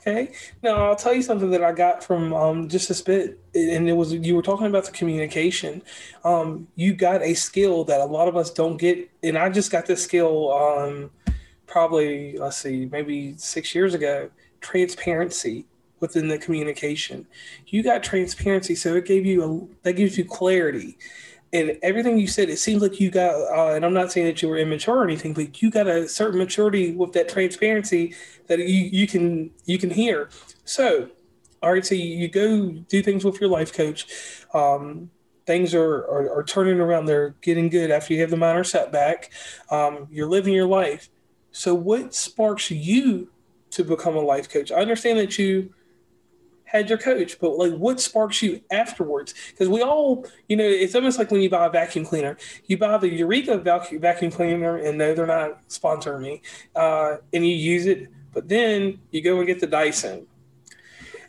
Okay. 0.00 0.32
Now 0.62 0.86
I'll 0.86 0.96
tell 0.96 1.12
you 1.12 1.20
something 1.20 1.50
that 1.50 1.62
I 1.62 1.72
got 1.72 2.02
from 2.02 2.32
um, 2.32 2.68
just 2.68 2.90
a 2.90 3.04
bit, 3.04 3.38
and 3.54 3.86
it 3.86 3.92
was 3.92 4.14
you 4.14 4.34
were 4.34 4.42
talking 4.42 4.66
about 4.66 4.86
the 4.86 4.92
communication. 4.92 5.82
Um, 6.24 6.68
you 6.74 6.94
got 6.94 7.20
a 7.20 7.34
skill 7.34 7.84
that 7.84 8.00
a 8.00 8.06
lot 8.06 8.26
of 8.26 8.34
us 8.34 8.50
don't 8.50 8.78
get, 8.78 9.10
and 9.22 9.36
I 9.36 9.50
just 9.50 9.70
got 9.70 9.84
this 9.84 10.02
skill 10.02 10.52
um, 10.52 11.10
probably 11.66 12.38
let's 12.38 12.56
see, 12.56 12.86
maybe 12.90 13.34
six 13.36 13.74
years 13.74 13.92
ago. 13.92 14.30
Transparency 14.62 15.66
within 16.00 16.28
the 16.28 16.38
communication. 16.38 17.26
You 17.66 17.82
got 17.82 18.02
transparency, 18.02 18.74
so 18.74 18.94
it 18.94 19.04
gave 19.04 19.26
you 19.26 19.44
a 19.44 19.84
that 19.84 19.94
gives 19.94 20.16
you 20.16 20.24
clarity 20.24 20.96
and 21.52 21.78
everything 21.82 22.18
you 22.18 22.28
said, 22.28 22.48
it 22.48 22.58
seems 22.58 22.80
like 22.80 23.00
you 23.00 23.10
got, 23.10 23.34
uh, 23.34 23.74
and 23.74 23.84
I'm 23.84 23.92
not 23.92 24.12
saying 24.12 24.26
that 24.26 24.40
you 24.40 24.48
were 24.48 24.56
immature 24.56 24.98
or 24.98 25.04
anything, 25.04 25.34
but 25.34 25.60
you 25.60 25.70
got 25.70 25.88
a 25.88 26.08
certain 26.08 26.38
maturity 26.38 26.92
with 26.92 27.12
that 27.14 27.28
transparency 27.28 28.14
that 28.46 28.60
you, 28.60 28.64
you 28.66 29.06
can 29.08 29.50
you 29.64 29.78
can 29.78 29.90
hear. 29.90 30.30
So, 30.64 31.10
all 31.62 31.72
right, 31.72 31.84
so 31.84 31.94
you, 31.96 32.28
go 32.28 32.70
do 32.70 33.02
things 33.02 33.24
with 33.24 33.40
your 33.40 33.50
life 33.50 33.72
coach. 33.72 34.06
Um, 34.54 35.10
things 35.46 35.74
are, 35.74 36.04
are, 36.04 36.38
are, 36.38 36.44
turning 36.44 36.78
around. 36.78 37.06
They're 37.06 37.34
getting 37.42 37.68
good 37.68 37.90
after 37.90 38.14
you 38.14 38.20
have 38.20 38.30
the 38.30 38.36
minor 38.36 38.64
setback. 38.64 39.32
Um, 39.70 40.06
you're 40.10 40.28
living 40.28 40.54
your 40.54 40.68
life. 40.68 41.10
So, 41.50 41.74
what 41.74 42.14
sparks 42.14 42.70
you 42.70 43.28
to 43.70 43.82
become 43.82 44.16
a 44.16 44.20
life 44.20 44.48
coach? 44.48 44.70
I 44.70 44.76
understand 44.76 45.18
that 45.18 45.38
you 45.38 45.74
had 46.70 46.88
your 46.88 46.98
coach, 46.98 47.38
but 47.40 47.56
like 47.56 47.72
what 47.72 48.00
sparks 48.00 48.42
you 48.42 48.60
afterwards? 48.70 49.34
Because 49.50 49.68
we 49.68 49.82
all, 49.82 50.24
you 50.48 50.56
know, 50.56 50.64
it's 50.64 50.94
almost 50.94 51.18
like 51.18 51.30
when 51.30 51.40
you 51.40 51.50
buy 51.50 51.66
a 51.66 51.70
vacuum 51.70 52.04
cleaner, 52.04 52.36
you 52.66 52.78
buy 52.78 52.96
the 52.96 53.08
Eureka 53.08 53.58
vacuum 53.58 54.30
cleaner, 54.30 54.76
and 54.76 54.96
no, 54.96 55.12
they're 55.12 55.26
not 55.26 55.66
sponsoring 55.68 56.20
me, 56.20 56.42
uh, 56.76 57.16
and 57.32 57.44
you 57.44 57.54
use 57.54 57.86
it, 57.86 58.08
but 58.32 58.48
then 58.48 59.00
you 59.10 59.20
go 59.20 59.38
and 59.38 59.48
get 59.48 59.58
the 59.58 59.66
Dyson, 59.66 60.26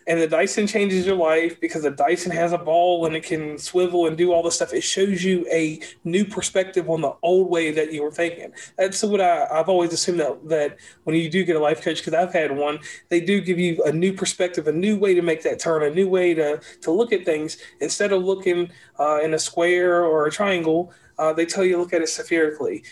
and 0.08 0.20
the 0.20 0.28
Dyson 0.28 0.68
changes 0.68 1.06
your 1.06 1.16
life 1.16 1.60
because 1.60 1.84
the 1.84 1.92
Dyson 1.92 2.32
has 2.32 2.54
a 2.54 2.58
ball 2.58 3.06
and 3.06 3.16
it 3.16 3.24
can 3.24 3.58
swivel 3.58 4.08
and 4.08 4.18
do 4.18 4.32
all 4.32 4.42
this 4.44 4.56
stuff. 4.56 4.74
It 4.74 4.82
shows 4.82 5.24
you 5.24 5.46
a 5.52 5.80
new 6.04 6.26
perspective 6.26 6.90
on 6.90 7.02
the 7.02 7.14
old 7.22 7.50
way 7.50 7.72
that 7.72 7.94
you 7.94 8.04
were 8.04 8.12
thinking. 8.12 8.52
That's 8.78 9.04
what 9.04 9.22
I, 9.22 9.48
have 9.52 9.70
always 9.70 9.94
assumed 9.94 10.20
that, 10.20 10.50
that 10.50 10.78
when 11.04 11.16
you 11.16 11.30
do 11.30 11.44
get 11.44 11.56
a 11.56 11.60
life 11.60 11.82
coach, 11.82 11.98
because 11.98 12.14
I've 12.14 12.34
had 12.34 12.56
one, 12.56 12.80
they 13.10 13.22
do 13.22 13.42
give 13.42 13.60
you 13.60 13.84
a 13.84 13.92
new 13.92 14.14
perspective, 14.14 14.68
a 14.68 14.72
new 14.72 14.98
way 14.98 15.14
to 15.14 15.22
make 15.22 15.44
that 15.44 15.60
turn, 15.60 15.84
a 15.84 15.94
new 15.94 16.10
way 16.10 16.34
to, 16.34 16.60
to 16.82 16.92
look 16.92 17.14
at 17.14 17.26
things. 17.26 17.58
Instead 17.80 18.12
of 18.12 18.24
looking 18.24 18.72
uh, 19.00 19.20
in 19.22 19.34
a 19.34 19.40
square 19.40 20.04
or 20.04 20.26
a 20.26 20.32
triangle, 20.32 20.92
uh, 21.20 21.32
they 21.32 21.46
tell 21.46 21.64
you 21.64 21.74
to 21.74 21.80
look 21.80 21.94
at 21.94 22.02
it 22.02 22.10
spherically. 22.10 22.84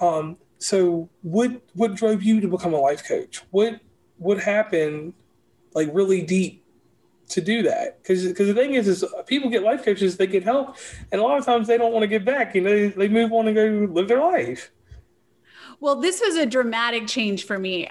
Um, 0.00 0.36
so 0.58 1.08
what 1.22 1.62
what 1.74 1.94
drove 1.94 2.22
you 2.22 2.40
to 2.40 2.48
become 2.48 2.72
a 2.72 2.80
life 2.80 3.06
coach? 3.06 3.42
What 3.50 3.80
what 4.18 4.38
happened 4.38 5.14
like 5.76 5.90
really 5.92 6.22
deep 6.22 6.64
to 7.28 7.40
do 7.40 7.62
that. 7.62 8.02
Because 8.02 8.26
because 8.26 8.48
the 8.48 8.54
thing 8.54 8.74
is 8.74 8.88
is 8.88 9.04
people 9.26 9.50
get 9.50 9.62
life 9.62 9.84
coaches 9.84 10.16
they 10.16 10.26
get 10.26 10.42
help 10.42 10.76
and 11.12 11.20
a 11.20 11.24
lot 11.24 11.38
of 11.38 11.44
times 11.44 11.68
they 11.68 11.78
don't 11.78 11.92
want 11.92 12.02
to 12.02 12.08
get 12.08 12.24
back 12.24 12.54
you 12.54 12.62
know 12.62 12.88
they 12.88 13.08
move 13.08 13.32
on 13.32 13.46
and 13.46 13.54
go 13.54 13.92
live 13.92 14.08
their 14.08 14.20
life. 14.20 14.72
Well 15.78 16.00
this 16.00 16.20
was 16.20 16.36
a 16.36 16.46
dramatic 16.46 17.06
change 17.06 17.44
for 17.44 17.58
me. 17.58 17.90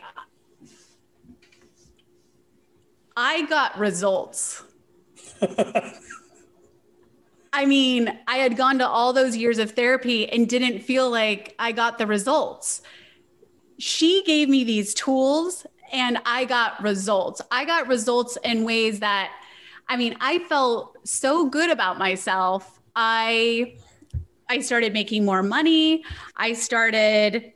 I 3.15 3.45
got 3.45 3.77
results. 3.77 4.63
I 7.53 7.65
mean 7.65 8.17
i 8.27 8.37
had 8.37 8.57
gone 8.57 8.79
to 8.79 8.87
all 8.87 9.13
those 9.13 9.37
years 9.37 9.59
of 9.59 9.71
therapy 9.71 10.27
and 10.27 10.49
didn't 10.49 10.79
feel 10.79 11.09
like 11.09 11.55
i 11.59 11.71
got 11.71 11.97
the 11.97 12.07
results. 12.07 12.81
She 13.77 14.23
gave 14.23 14.47
me 14.49 14.63
these 14.63 14.93
tools 14.93 15.65
and 15.91 16.19
I 16.25 16.45
got 16.45 16.81
results. 16.81 17.41
I 17.51 17.65
got 17.65 17.87
results 17.87 18.37
in 18.43 18.63
ways 18.63 18.99
that, 18.99 19.31
I 19.87 19.97
mean, 19.97 20.15
I 20.19 20.39
felt 20.39 20.97
so 21.07 21.47
good 21.49 21.69
about 21.69 21.97
myself. 21.97 22.79
I 22.95 23.77
I 24.49 24.59
started 24.59 24.93
making 24.93 25.25
more 25.25 25.41
money. 25.41 26.03
I 26.35 26.53
started 26.53 27.51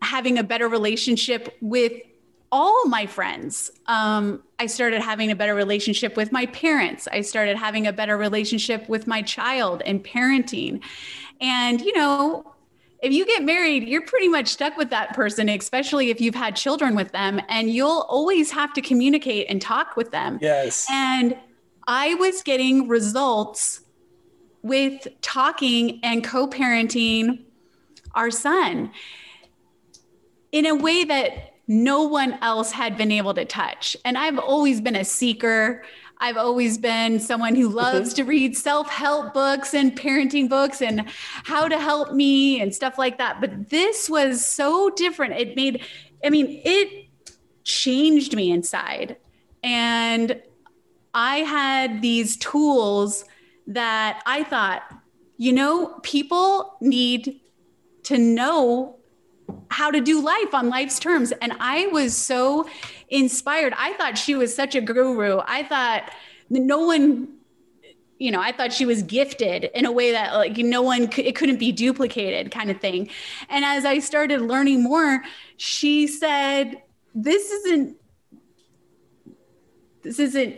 having 0.00 0.38
a 0.38 0.44
better 0.44 0.68
relationship 0.68 1.56
with 1.60 1.92
all 2.52 2.86
my 2.86 3.06
friends. 3.06 3.70
Um, 3.86 4.42
I 4.58 4.66
started 4.66 5.00
having 5.00 5.30
a 5.30 5.36
better 5.36 5.54
relationship 5.54 6.16
with 6.16 6.30
my 6.30 6.46
parents. 6.46 7.08
I 7.10 7.22
started 7.22 7.56
having 7.56 7.86
a 7.86 7.92
better 7.92 8.16
relationship 8.16 8.88
with 8.88 9.06
my 9.06 9.22
child 9.22 9.82
and 9.86 10.04
parenting. 10.04 10.82
And, 11.40 11.80
you 11.80 11.94
know, 11.94 12.51
if 13.02 13.12
you 13.12 13.26
get 13.26 13.42
married, 13.42 13.88
you're 13.88 14.06
pretty 14.06 14.28
much 14.28 14.46
stuck 14.46 14.76
with 14.76 14.90
that 14.90 15.12
person, 15.12 15.48
especially 15.48 16.10
if 16.10 16.20
you've 16.20 16.36
had 16.36 16.54
children 16.54 16.94
with 16.94 17.10
them, 17.10 17.40
and 17.48 17.68
you'll 17.68 18.06
always 18.08 18.52
have 18.52 18.72
to 18.74 18.80
communicate 18.80 19.46
and 19.50 19.60
talk 19.60 19.96
with 19.96 20.12
them. 20.12 20.38
Yes. 20.40 20.86
And 20.88 21.36
I 21.88 22.14
was 22.14 22.42
getting 22.42 22.86
results 22.86 23.80
with 24.62 25.08
talking 25.20 25.98
and 26.04 26.22
co 26.22 26.48
parenting 26.48 27.40
our 28.14 28.30
son 28.30 28.92
in 30.52 30.64
a 30.66 30.74
way 30.74 31.02
that 31.02 31.54
no 31.66 32.04
one 32.04 32.38
else 32.40 32.70
had 32.70 32.96
been 32.96 33.10
able 33.10 33.34
to 33.34 33.44
touch. 33.44 33.96
And 34.04 34.16
I've 34.16 34.38
always 34.38 34.80
been 34.80 34.96
a 34.96 35.04
seeker. 35.04 35.82
I've 36.22 36.36
always 36.36 36.78
been 36.78 37.18
someone 37.18 37.56
who 37.56 37.66
mm-hmm. 37.66 37.78
loves 37.78 38.14
to 38.14 38.22
read 38.22 38.56
self 38.56 38.88
help 38.88 39.34
books 39.34 39.74
and 39.74 39.98
parenting 39.98 40.48
books 40.48 40.80
and 40.80 41.04
how 41.44 41.66
to 41.66 41.78
help 41.78 42.12
me 42.12 42.60
and 42.60 42.72
stuff 42.72 42.96
like 42.96 43.18
that. 43.18 43.40
But 43.40 43.70
this 43.70 44.08
was 44.08 44.46
so 44.46 44.88
different. 44.90 45.34
It 45.34 45.56
made, 45.56 45.82
I 46.24 46.30
mean, 46.30 46.62
it 46.64 47.08
changed 47.64 48.36
me 48.36 48.52
inside. 48.52 49.16
And 49.64 50.40
I 51.12 51.38
had 51.38 52.02
these 52.02 52.36
tools 52.36 53.24
that 53.66 54.22
I 54.24 54.44
thought, 54.44 54.82
you 55.38 55.52
know, 55.52 55.98
people 56.02 56.76
need 56.80 57.40
to 58.04 58.16
know 58.16 58.96
how 59.70 59.90
to 59.90 60.00
do 60.00 60.22
life 60.22 60.54
on 60.54 60.68
life's 60.68 61.00
terms. 61.00 61.32
And 61.42 61.52
I 61.58 61.86
was 61.88 62.16
so 62.16 62.68
inspired. 63.12 63.74
I 63.76 63.92
thought 63.94 64.18
she 64.18 64.34
was 64.34 64.54
such 64.54 64.74
a 64.74 64.80
guru. 64.80 65.40
I 65.44 65.62
thought 65.62 66.10
no 66.50 66.86
one, 66.86 67.28
you 68.18 68.30
know, 68.30 68.40
I 68.40 68.52
thought 68.52 68.72
she 68.72 68.86
was 68.86 69.02
gifted 69.02 69.64
in 69.74 69.84
a 69.84 69.92
way 69.92 70.12
that 70.12 70.34
like 70.34 70.56
no 70.56 70.82
one, 70.82 71.08
it 71.16 71.36
couldn't 71.36 71.58
be 71.58 71.72
duplicated 71.72 72.50
kind 72.50 72.70
of 72.70 72.80
thing. 72.80 73.10
And 73.48 73.64
as 73.64 73.84
I 73.84 73.98
started 73.98 74.40
learning 74.40 74.82
more, 74.82 75.22
she 75.56 76.06
said, 76.06 76.82
this 77.14 77.50
isn't, 77.50 77.96
this 80.02 80.18
isn't, 80.18 80.56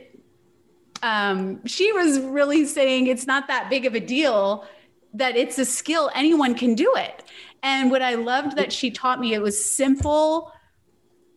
um, 1.02 1.66
she 1.66 1.92
was 1.92 2.18
really 2.20 2.64
saying 2.64 3.08
it's 3.08 3.26
not 3.26 3.48
that 3.48 3.68
big 3.68 3.84
of 3.84 3.94
a 3.94 4.00
deal 4.00 4.64
that 5.12 5.36
it's 5.36 5.58
a 5.58 5.64
skill 5.64 6.10
anyone 6.14 6.54
can 6.54 6.74
do 6.74 6.92
it 6.96 7.24
and 7.64 7.90
what 7.90 8.02
I 8.02 8.14
loved 8.14 8.56
that 8.56 8.74
she 8.74 8.90
taught 8.90 9.20
me, 9.20 9.32
it 9.32 9.40
was 9.40 9.64
simple, 9.64 10.52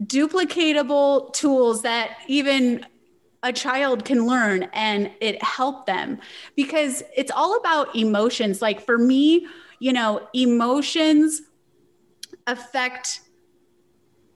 duplicatable 0.03 1.33
tools 1.33 1.81
that 1.81 2.17
even 2.27 2.85
a 3.43 3.53
child 3.53 4.03
can 4.05 4.25
learn 4.25 4.63
and 4.73 5.11
it 5.21 5.41
helped 5.43 5.85
them 5.87 6.19
because 6.55 7.03
it's 7.15 7.31
all 7.31 7.55
about 7.57 7.95
emotions. 7.95 8.61
Like 8.61 8.81
for 8.81 8.97
me, 8.97 9.47
you 9.79 9.93
know, 9.93 10.27
emotions 10.33 11.41
affect 12.45 13.21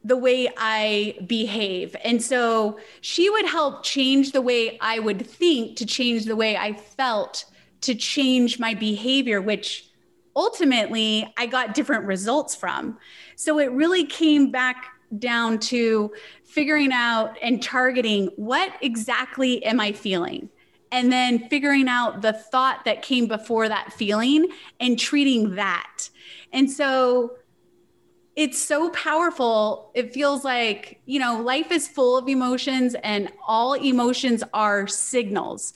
the 0.03 0.17
way 0.17 0.49
I 0.57 1.15
behave. 1.27 1.95
And 2.03 2.21
so 2.21 2.79
she 3.01 3.29
would 3.29 3.45
help 3.45 3.83
change 3.83 4.31
the 4.31 4.41
way 4.41 4.77
I 4.79 4.99
would 4.99 5.25
think 5.25 5.77
to 5.77 5.85
change 5.85 6.25
the 6.25 6.35
way 6.35 6.57
I 6.57 6.73
felt 6.73 7.45
to 7.81 7.95
change 7.95 8.59
my 8.59 8.73
behavior, 8.73 9.41
which 9.41 9.89
ultimately 10.35 11.31
I 11.37 11.45
got 11.45 11.73
different 11.73 12.05
results 12.05 12.55
from. 12.55 12.97
So 13.35 13.59
it 13.59 13.71
really 13.71 14.05
came 14.05 14.51
back 14.51 14.87
down 15.19 15.59
to 15.59 16.13
figuring 16.43 16.91
out 16.91 17.37
and 17.41 17.61
targeting 17.61 18.27
what 18.35 18.73
exactly 18.81 19.63
am 19.65 19.79
I 19.79 19.91
feeling? 19.91 20.49
And 20.91 21.11
then 21.11 21.47
figuring 21.47 21.87
out 21.87 22.21
the 22.21 22.33
thought 22.33 22.83
that 22.85 23.01
came 23.01 23.27
before 23.27 23.69
that 23.69 23.93
feeling 23.93 24.47
and 24.79 24.99
treating 24.99 25.55
that. 25.55 26.09
And 26.51 26.69
so 26.69 27.37
it's 28.35 28.61
so 28.61 28.89
powerful. 28.91 29.91
It 29.93 30.13
feels 30.13 30.43
like, 30.43 31.01
you 31.05 31.19
know, 31.19 31.41
life 31.41 31.71
is 31.71 31.87
full 31.87 32.17
of 32.17 32.27
emotions 32.27 32.95
and 33.03 33.31
all 33.45 33.73
emotions 33.73 34.43
are 34.53 34.87
signals. 34.87 35.73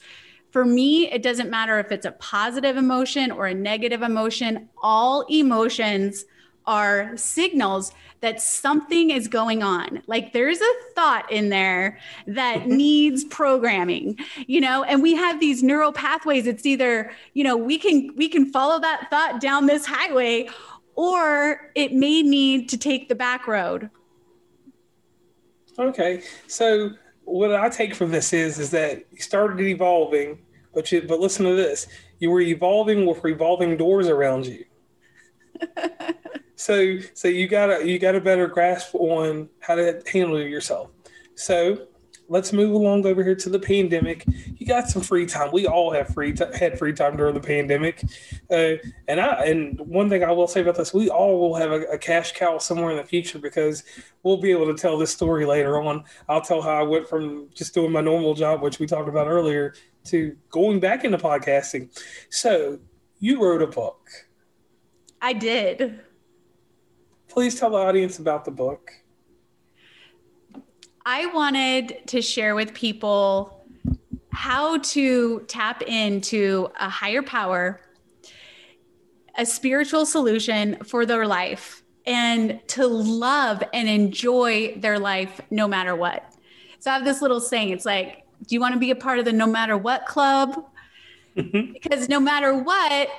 For 0.50 0.64
me, 0.64 1.10
it 1.10 1.22
doesn't 1.22 1.50
matter 1.50 1.78
if 1.78 1.92
it's 1.92 2.06
a 2.06 2.12
positive 2.12 2.76
emotion 2.76 3.30
or 3.30 3.46
a 3.46 3.54
negative 3.54 4.02
emotion, 4.02 4.70
all 4.82 5.26
emotions 5.30 6.24
are 6.66 7.16
signals 7.16 7.92
that 8.20 8.40
something 8.40 9.10
is 9.10 9.28
going 9.28 9.62
on. 9.62 10.02
Like 10.06 10.32
there's 10.32 10.60
a 10.60 10.72
thought 10.94 11.30
in 11.30 11.48
there 11.48 11.98
that 12.26 12.66
needs 12.66 13.24
programming, 13.24 14.18
you 14.46 14.60
know, 14.60 14.82
and 14.82 15.02
we 15.02 15.14
have 15.14 15.40
these 15.40 15.62
neural 15.62 15.92
pathways. 15.92 16.46
It's 16.46 16.66
either, 16.66 17.10
you 17.34 17.44
know, 17.44 17.56
we 17.56 17.78
can 17.78 18.14
we 18.16 18.28
can 18.28 18.50
follow 18.50 18.80
that 18.80 19.08
thought 19.10 19.40
down 19.40 19.66
this 19.66 19.86
highway 19.86 20.48
or 20.94 21.70
it 21.74 21.92
may 21.92 22.22
need 22.22 22.68
to 22.70 22.78
take 22.78 23.08
the 23.08 23.14
back 23.14 23.46
road. 23.46 23.90
Okay. 25.78 26.22
So 26.46 26.90
what 27.24 27.54
I 27.54 27.68
take 27.68 27.94
from 27.94 28.10
this 28.10 28.32
is 28.32 28.58
is 28.58 28.70
that 28.70 29.04
you 29.12 29.20
started 29.20 29.60
evolving 29.60 30.38
but 30.76 30.92
you, 30.92 31.00
but 31.00 31.20
listen 31.20 31.46
to 31.46 31.54
this: 31.54 31.88
you 32.18 32.30
were 32.30 32.42
evolving 32.42 33.06
with 33.06 33.24
revolving 33.24 33.78
doors 33.78 34.08
around 34.08 34.46
you. 34.46 34.64
so 36.56 36.98
so 37.14 37.28
you 37.28 37.46
got 37.46 37.70
a 37.70 37.86
you 37.86 37.98
got 37.98 38.14
a 38.14 38.20
better 38.20 38.46
grasp 38.46 38.94
on 38.94 39.48
how 39.60 39.74
to 39.74 40.02
handle 40.10 40.40
yourself. 40.40 40.90
So 41.34 41.86
let's 42.28 42.52
move 42.52 42.72
along 42.72 43.06
over 43.06 43.22
here 43.22 43.34
to 43.34 43.48
the 43.48 43.58
pandemic. 43.58 44.24
You 44.56 44.66
got 44.66 44.88
some 44.88 45.02
free 45.02 45.26
time. 45.26 45.50
We 45.52 45.66
all 45.66 45.92
have 45.92 46.08
free 46.08 46.32
t- 46.32 46.44
had 46.58 46.78
free 46.78 46.92
time 46.92 47.16
during 47.16 47.34
the 47.34 47.40
pandemic, 47.40 48.02
uh, 48.50 48.74
and 49.06 49.20
I 49.20 49.44
and 49.44 49.78
one 49.80 50.08
thing 50.08 50.24
I 50.24 50.32
will 50.32 50.48
say 50.48 50.62
about 50.62 50.76
this, 50.76 50.94
we 50.94 51.10
all 51.10 51.38
will 51.38 51.54
have 51.56 51.72
a, 51.72 51.82
a, 51.82 51.98
cash 51.98 52.32
cow 52.32 52.58
somewhere 52.58 52.90
in 52.90 52.96
the 52.96 53.04
future 53.04 53.38
because 53.38 53.84
we'll 54.22 54.38
be 54.38 54.50
able 54.50 54.66
to 54.66 54.80
tell 54.80 54.96
this 54.98 55.12
story 55.12 55.44
later 55.44 55.80
on. 55.80 56.04
I'll 56.28 56.40
tell 56.40 56.62
how 56.62 56.80
I 56.80 56.82
went 56.82 57.06
from 57.06 57.48
just 57.54 57.74
doing 57.74 57.92
my 57.92 58.00
normal 58.00 58.34
job, 58.34 58.62
which 58.62 58.78
we 58.78 58.86
talked 58.86 59.08
about 59.08 59.28
earlier, 59.28 59.74
to 60.06 60.36
going 60.50 60.80
back 60.80 61.04
into 61.04 61.18
podcasting. 61.18 61.90
So 62.30 62.78
you 63.18 63.42
wrote 63.42 63.62
a 63.62 63.66
book. 63.66 64.08
I 65.20 65.32
did. 65.32 66.00
Please 67.36 67.60
tell 67.60 67.68
the 67.68 67.76
audience 67.76 68.18
about 68.18 68.46
the 68.46 68.50
book. 68.50 68.94
I 71.04 71.26
wanted 71.26 72.06
to 72.06 72.22
share 72.22 72.54
with 72.54 72.72
people 72.72 73.62
how 74.32 74.78
to 74.78 75.40
tap 75.40 75.82
into 75.82 76.70
a 76.80 76.88
higher 76.88 77.20
power, 77.20 77.82
a 79.36 79.44
spiritual 79.44 80.06
solution 80.06 80.82
for 80.82 81.04
their 81.04 81.26
life, 81.26 81.82
and 82.06 82.58
to 82.68 82.86
love 82.86 83.62
and 83.74 83.86
enjoy 83.86 84.74
their 84.78 84.98
life 84.98 85.38
no 85.50 85.68
matter 85.68 85.94
what. 85.94 86.34
So 86.78 86.90
I 86.90 86.94
have 86.94 87.04
this 87.04 87.20
little 87.20 87.40
saying 87.40 87.68
it's 87.68 87.84
like, 87.84 88.24
do 88.46 88.54
you 88.54 88.62
want 88.62 88.72
to 88.72 88.80
be 88.80 88.90
a 88.90 88.96
part 88.96 89.18
of 89.18 89.26
the 89.26 89.32
no 89.34 89.46
matter 89.46 89.76
what 89.76 90.06
club? 90.06 90.64
Mm-hmm. 91.36 91.74
because 91.74 92.08
no 92.08 92.18
matter 92.18 92.54
what, 92.54 93.10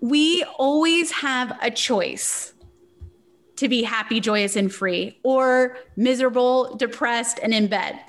we 0.00 0.44
always 0.56 1.10
have 1.10 1.58
a 1.60 1.70
choice 1.70 2.54
to 3.60 3.68
be 3.68 3.82
happy, 3.82 4.20
joyous, 4.20 4.56
and 4.56 4.72
free, 4.72 5.18
or 5.22 5.76
miserable, 5.94 6.74
depressed, 6.76 7.38
and 7.42 7.52
in 7.52 7.66
bed. 7.66 8.00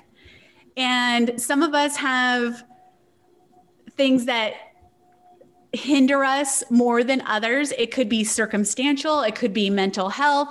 And 0.78 1.42
some 1.42 1.62
of 1.62 1.76
us 1.76 1.98
have 1.98 2.64
things 3.98 4.24
that 4.26 4.54
hinder 5.74 6.24
us 6.24 6.64
more 6.72 7.04
than 7.04 7.20
others. 7.24 7.74
It 7.78 7.92
could 7.92 8.08
be 8.08 8.24
circumstantial, 8.24 9.24
it 9.24 9.36
could 9.36 9.52
be 9.52 9.70
mental 9.70 10.08
health. 10.08 10.48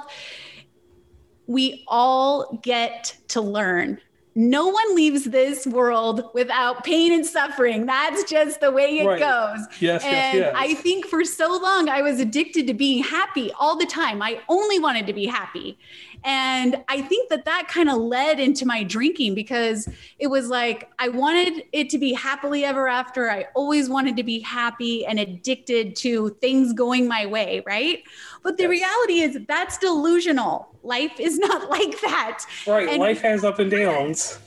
We 1.46 1.82
all 1.88 2.60
get 2.62 3.16
to 3.28 3.40
learn 3.40 4.02
no 4.40 4.68
one 4.68 4.96
leaves 4.96 5.24
this 5.24 5.66
world 5.66 6.31
without 6.33 6.83
pain 6.83 7.12
and 7.12 7.26
suffering. 7.26 7.85
That's 7.85 8.24
just 8.24 8.61
the 8.61 8.70
way 8.70 8.98
it 8.98 9.07
right. 9.07 9.20
goes. 9.20 9.66
Yes, 9.81 10.03
and 10.03 10.12
yes, 10.12 10.35
yes. 10.35 10.55
I 10.57 10.74
think 10.74 11.05
for 11.05 11.24
so 11.24 11.59
long 11.59 11.90
I 11.90 12.00
was 12.00 12.20
addicted 12.20 12.66
to 12.68 12.74
being 12.74 13.05
happy 13.05 13.53
all 13.59 13.76
the 13.76 13.85
time. 13.85 14.22
I 14.22 14.40
only 14.48 14.79
wanted 14.79 15.07
to 15.09 15.12
be 15.12 15.26
happy. 15.26 15.79
And 16.24 16.76
I 16.88 17.00
think 17.00 17.30
that 17.30 17.44
that 17.46 17.68
kind 17.68 17.88
of 17.88 17.96
led 17.96 18.40
into 18.40 18.66
my 18.66 18.83
drinking 18.83 19.35
because 19.35 19.88
it 20.18 20.26
was 20.26 20.48
like 20.48 20.90
I 20.98 21.09
wanted 21.09 21.64
it 21.72 21.88
to 21.90 21.98
be 21.98 22.12
happily 22.12 22.64
ever 22.64 22.88
after. 22.88 23.30
I 23.30 23.46
always 23.54 23.88
wanted 23.88 24.16
to 24.16 24.22
be 24.22 24.40
happy 24.40 25.06
and 25.06 25.18
addicted 25.18 25.96
to 25.96 26.30
things 26.40 26.72
going 26.72 27.09
my 27.09 27.26
way, 27.26 27.62
right? 27.66 28.02
But 28.42 28.59
the 28.59 28.64
yes. 28.64 28.70
reality 28.70 29.20
is 29.20 29.38
that's 29.46 29.78
delusional. 29.78 30.68
Life 30.83 31.18
is 31.18 31.38
not 31.38 31.70
like 31.70 32.00
that. 32.02 32.44
Right. 32.66 32.88
And 32.88 32.98
Life 32.98 33.22
has 33.22 33.44
up 33.44 33.59
and 33.59 33.70
downs. 33.70 34.38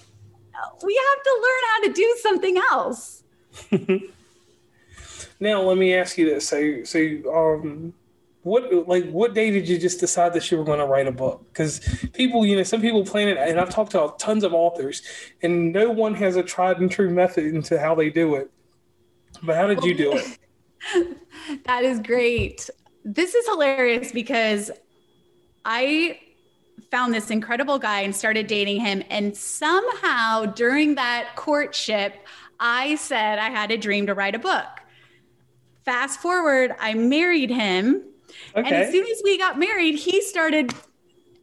We 0.83 1.01
have 1.11 1.23
to 1.23 1.41
learn 1.41 1.61
how 1.71 1.83
to 1.87 1.93
do 1.93 2.17
something 2.21 2.57
else. 2.71 3.23
now, 5.39 5.61
let 5.61 5.77
me 5.77 5.93
ask 5.93 6.17
you 6.17 6.25
this. 6.25 6.47
So, 6.47 6.83
so 6.83 6.99
um, 7.33 7.93
what 8.43 8.87
like 8.87 9.09
what 9.09 9.33
day 9.33 9.51
did 9.51 9.67
you 9.67 9.77
just 9.77 9.99
decide 9.99 10.33
that 10.33 10.51
you 10.51 10.57
were 10.57 10.65
going 10.65 10.79
to 10.79 10.85
write 10.85 11.07
a 11.07 11.11
book? 11.11 11.45
Because 11.47 11.79
people 12.13 12.45
you 12.45 12.57
know 12.57 12.63
some 12.63 12.81
people 12.81 13.05
plan 13.05 13.29
it 13.29 13.37
and 13.37 13.59
i've 13.59 13.69
talked 13.69 13.91
to 13.91 14.13
tons 14.17 14.43
of 14.43 14.53
authors 14.53 15.01
and 15.41 15.71
no 15.71 15.89
one 15.89 16.13
has 16.13 16.35
a 16.35 16.43
tried 16.43 16.79
and 16.79 16.91
true 16.91 17.09
method 17.09 17.45
into 17.45 17.79
how 17.79 17.95
they 17.95 18.09
do 18.09 18.35
it. 18.35 18.51
But 19.41 19.55
how 19.55 19.67
did 19.67 19.83
you 19.83 19.95
do 19.95 20.13
it? 20.13 20.37
That 21.65 21.83
is 21.83 21.99
great. 21.99 22.69
This 23.03 23.35
is 23.35 23.45
hilarious 23.47 24.11
because 24.11 24.71
i 25.65 26.19
found 26.89 27.13
this 27.13 27.31
incredible 27.31 27.79
guy 27.79 28.01
and 28.01 28.15
started 28.15 28.47
dating 28.47 28.79
him 28.79 29.03
and 29.09 29.35
somehow 29.35 30.45
during 30.45 30.95
that 30.95 31.29
courtship 31.35 32.13
i 32.59 32.95
said 32.95 33.39
i 33.39 33.49
had 33.49 33.71
a 33.71 33.77
dream 33.77 34.07
to 34.07 34.13
write 34.13 34.35
a 34.35 34.39
book. 34.39 34.81
Fast 35.83 36.21
forward 36.21 36.75
i 36.79 36.93
married 36.93 37.49
him 37.49 38.03
Okay. 38.55 38.67
And 38.67 38.75
as 38.75 38.91
soon 38.91 39.05
as 39.05 39.21
we 39.23 39.37
got 39.37 39.57
married, 39.57 39.95
he 39.95 40.21
started 40.21 40.73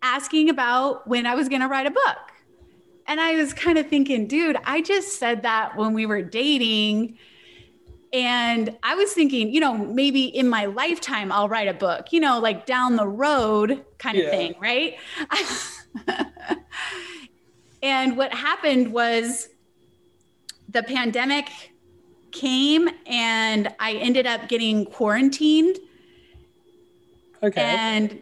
asking 0.03 0.49
about 0.49 1.07
when 1.07 1.27
I 1.27 1.35
was 1.35 1.49
going 1.49 1.61
to 1.61 1.69
write 1.69 1.87
a 1.87 1.91
book. 1.91 2.19
And 3.07 3.21
I 3.21 3.35
was 3.35 3.53
kind 3.53 3.77
of 3.79 3.89
thinking, 3.89 4.27
dude, 4.29 4.57
I 4.65 4.83
just 4.83 5.19
said 5.19 5.43
that 5.43 5.77
when 5.77 5.95
we 5.95 6.07
were 6.07 6.23
dating. 6.23 7.19
And 8.13 8.77
I 8.83 8.95
was 8.95 9.13
thinking, 9.13 9.53
you 9.53 9.61
know, 9.61 9.77
maybe 9.77 10.25
in 10.25 10.49
my 10.49 10.67
lifetime, 10.67 11.33
I'll 11.33 11.49
write 11.49 11.69
a 11.69 11.75
book, 11.75 12.13
you 12.13 12.21
know, 12.21 12.39
like 12.39 12.67
down 12.67 12.97
the 12.97 13.07
road 13.07 13.85
kind 13.99 14.17
of 14.17 14.25
yeah. 14.25 14.31
thing, 14.31 14.55
right? 14.61 14.97
and 17.83 18.17
what 18.17 18.33
happened 18.33 18.93
was 18.93 19.49
the 20.69 20.83
pandemic 20.85 21.49
came 22.31 22.89
and 23.07 23.75
I 23.81 23.95
ended 23.95 24.27
up 24.27 24.49
getting 24.49 24.87
quarantined 24.87 25.79
Okay. 27.43 27.61
And 27.61 28.21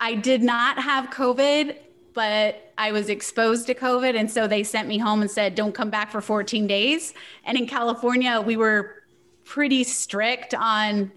I 0.00 0.14
did 0.14 0.42
not 0.42 0.78
have 0.78 1.10
COVID, 1.10 1.76
but 2.14 2.72
I 2.76 2.92
was 2.92 3.08
exposed 3.08 3.66
to 3.68 3.74
COVID. 3.74 4.18
And 4.18 4.30
so 4.30 4.46
they 4.46 4.62
sent 4.62 4.88
me 4.88 4.98
home 4.98 5.22
and 5.22 5.30
said, 5.30 5.54
don't 5.54 5.72
come 5.74 5.90
back 5.90 6.10
for 6.10 6.20
14 6.20 6.66
days. 6.66 7.14
And 7.44 7.56
in 7.56 7.66
California, 7.66 8.40
we 8.40 8.56
were 8.56 9.02
pretty 9.44 9.84
strict 9.84 10.54
on 10.54 11.12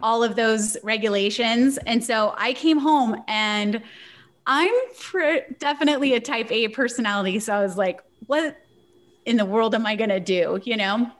all 0.00 0.22
of 0.22 0.36
those 0.36 0.76
regulations. 0.82 1.78
And 1.86 2.04
so 2.04 2.34
I 2.36 2.52
came 2.52 2.78
home 2.78 3.22
and 3.26 3.82
I'm 4.46 4.74
pr- 4.98 5.52
definitely 5.58 6.14
a 6.14 6.20
type 6.20 6.50
A 6.52 6.68
personality. 6.68 7.38
So 7.40 7.54
I 7.54 7.62
was 7.62 7.76
like, 7.76 8.00
what 8.26 8.56
in 9.26 9.36
the 9.36 9.44
world 9.44 9.74
am 9.74 9.86
I 9.86 9.96
going 9.96 10.10
to 10.10 10.20
do? 10.20 10.60
You 10.64 10.76
know? 10.76 11.10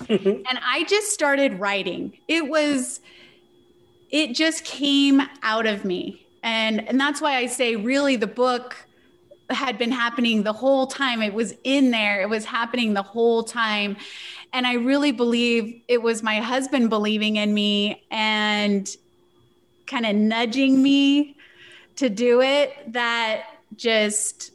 Mm-hmm. 0.00 0.42
and 0.48 0.58
I 0.64 0.84
just 0.84 1.12
started 1.12 1.60
writing. 1.60 2.14
It 2.26 2.48
was, 2.48 3.00
it 4.10 4.34
just 4.34 4.64
came 4.64 5.22
out 5.42 5.66
of 5.66 5.84
me. 5.84 6.26
And, 6.42 6.86
and 6.88 6.98
that's 6.98 7.20
why 7.20 7.36
I 7.36 7.46
say, 7.46 7.76
really, 7.76 8.16
the 8.16 8.26
book 8.26 8.76
had 9.50 9.78
been 9.78 9.92
happening 9.92 10.42
the 10.42 10.52
whole 10.52 10.86
time. 10.86 11.22
It 11.22 11.34
was 11.34 11.54
in 11.64 11.90
there, 11.90 12.22
it 12.22 12.28
was 12.28 12.44
happening 12.44 12.94
the 12.94 13.02
whole 13.02 13.42
time. 13.42 13.96
And 14.52 14.66
I 14.66 14.74
really 14.74 15.12
believe 15.12 15.82
it 15.86 16.02
was 16.02 16.22
my 16.22 16.36
husband 16.38 16.90
believing 16.90 17.36
in 17.36 17.54
me 17.54 18.04
and 18.10 18.88
kind 19.86 20.06
of 20.06 20.14
nudging 20.14 20.82
me 20.82 21.36
to 21.96 22.08
do 22.08 22.40
it 22.40 22.92
that 22.92 23.44
just 23.76 24.52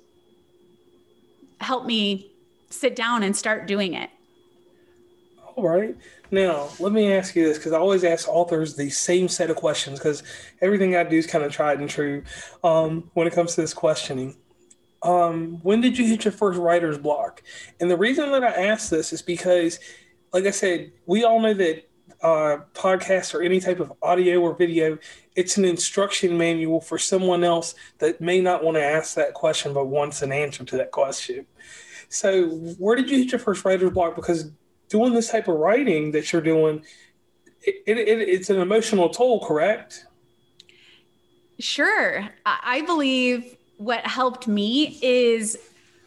helped 1.62 1.86
me 1.86 2.32
sit 2.70 2.96
down 2.96 3.24
and 3.24 3.36
start 3.36 3.68
doing 3.68 3.94
it. 3.94 4.10
All 5.56 5.70
right. 5.70 5.96
Now, 6.32 6.68
let 6.80 6.92
me 6.92 7.14
ask 7.14 7.34
you 7.34 7.46
this 7.46 7.58
because 7.58 7.72
I 7.72 7.78
always 7.78 8.04
ask 8.04 8.28
authors 8.28 8.76
the 8.76 8.90
same 8.90 9.30
set 9.30 9.50
of 9.50 9.56
questions 9.56 10.00
because 10.00 10.22
everything 10.60 10.98
I 10.98 11.04
do 11.06 11.16
is 11.16 11.26
kind 11.26 11.46
of 11.46 11.52
tried 11.54 11.80
and 11.80 11.90
true 11.90 12.24
um, 12.62 13.10
when 13.14 13.26
it 13.26 13.32
comes 13.32 13.56
to 13.56 13.62
this 13.62 13.74
questioning. 13.74 14.36
Um, 15.02 15.60
when 15.64 15.80
did 15.80 15.98
you 15.98 16.06
hit 16.08 16.26
your 16.26 16.34
first 16.34 16.60
writer's 16.60 16.98
block? 16.98 17.42
And 17.80 17.90
the 17.90 17.96
reason 17.96 18.32
that 18.32 18.44
I 18.44 18.50
ask 18.68 18.90
this 18.90 19.14
is 19.14 19.22
because, 19.22 19.80
like 20.34 20.46
I 20.46 20.52
said, 20.52 20.92
we 21.06 21.24
all 21.24 21.40
know 21.40 21.54
that 21.54 21.88
uh, 22.22 22.58
podcasts 22.74 23.34
or 23.34 23.42
any 23.42 23.62
type 23.62 23.80
of 23.80 23.94
audio 24.02 24.42
or 24.42 24.56
video, 24.56 24.98
it's 25.38 25.56
an 25.56 25.64
instruction 25.64 26.38
manual 26.38 26.82
for 26.82 26.98
someone 26.98 27.46
else 27.46 27.76
that 28.00 28.20
may 28.20 28.42
not 28.42 28.62
want 28.62 28.76
to 28.76 28.84
ask 28.84 29.16
that 29.16 29.34
question 29.34 29.74
but 29.74 29.86
wants 29.86 30.22
an 30.22 30.34
answer 30.34 30.66
to 30.66 30.76
that 30.76 30.92
question. 30.92 31.46
So, 32.10 32.50
where 32.78 32.98
did 32.98 33.10
you 33.10 33.20
hit 33.20 33.32
your 33.32 33.40
first 33.40 33.64
writer's 33.64 33.92
block? 33.92 34.16
Because 34.16 34.52
doing 34.90 35.14
this 35.14 35.30
type 35.30 35.48
of 35.48 35.56
writing 35.56 36.12
that 36.12 36.32
you're 36.32 36.42
doing, 36.42 36.84
it, 37.62 37.98
it, 37.98 37.98
it's 37.98 38.50
an 38.50 38.60
emotional 38.60 39.10
toll, 39.10 39.46
correct? 39.46 40.06
Sure. 41.60 42.28
I 42.46 42.82
believe 42.82 43.56
what 43.78 44.06
helped 44.06 44.48
me 44.48 45.00
is 45.02 45.58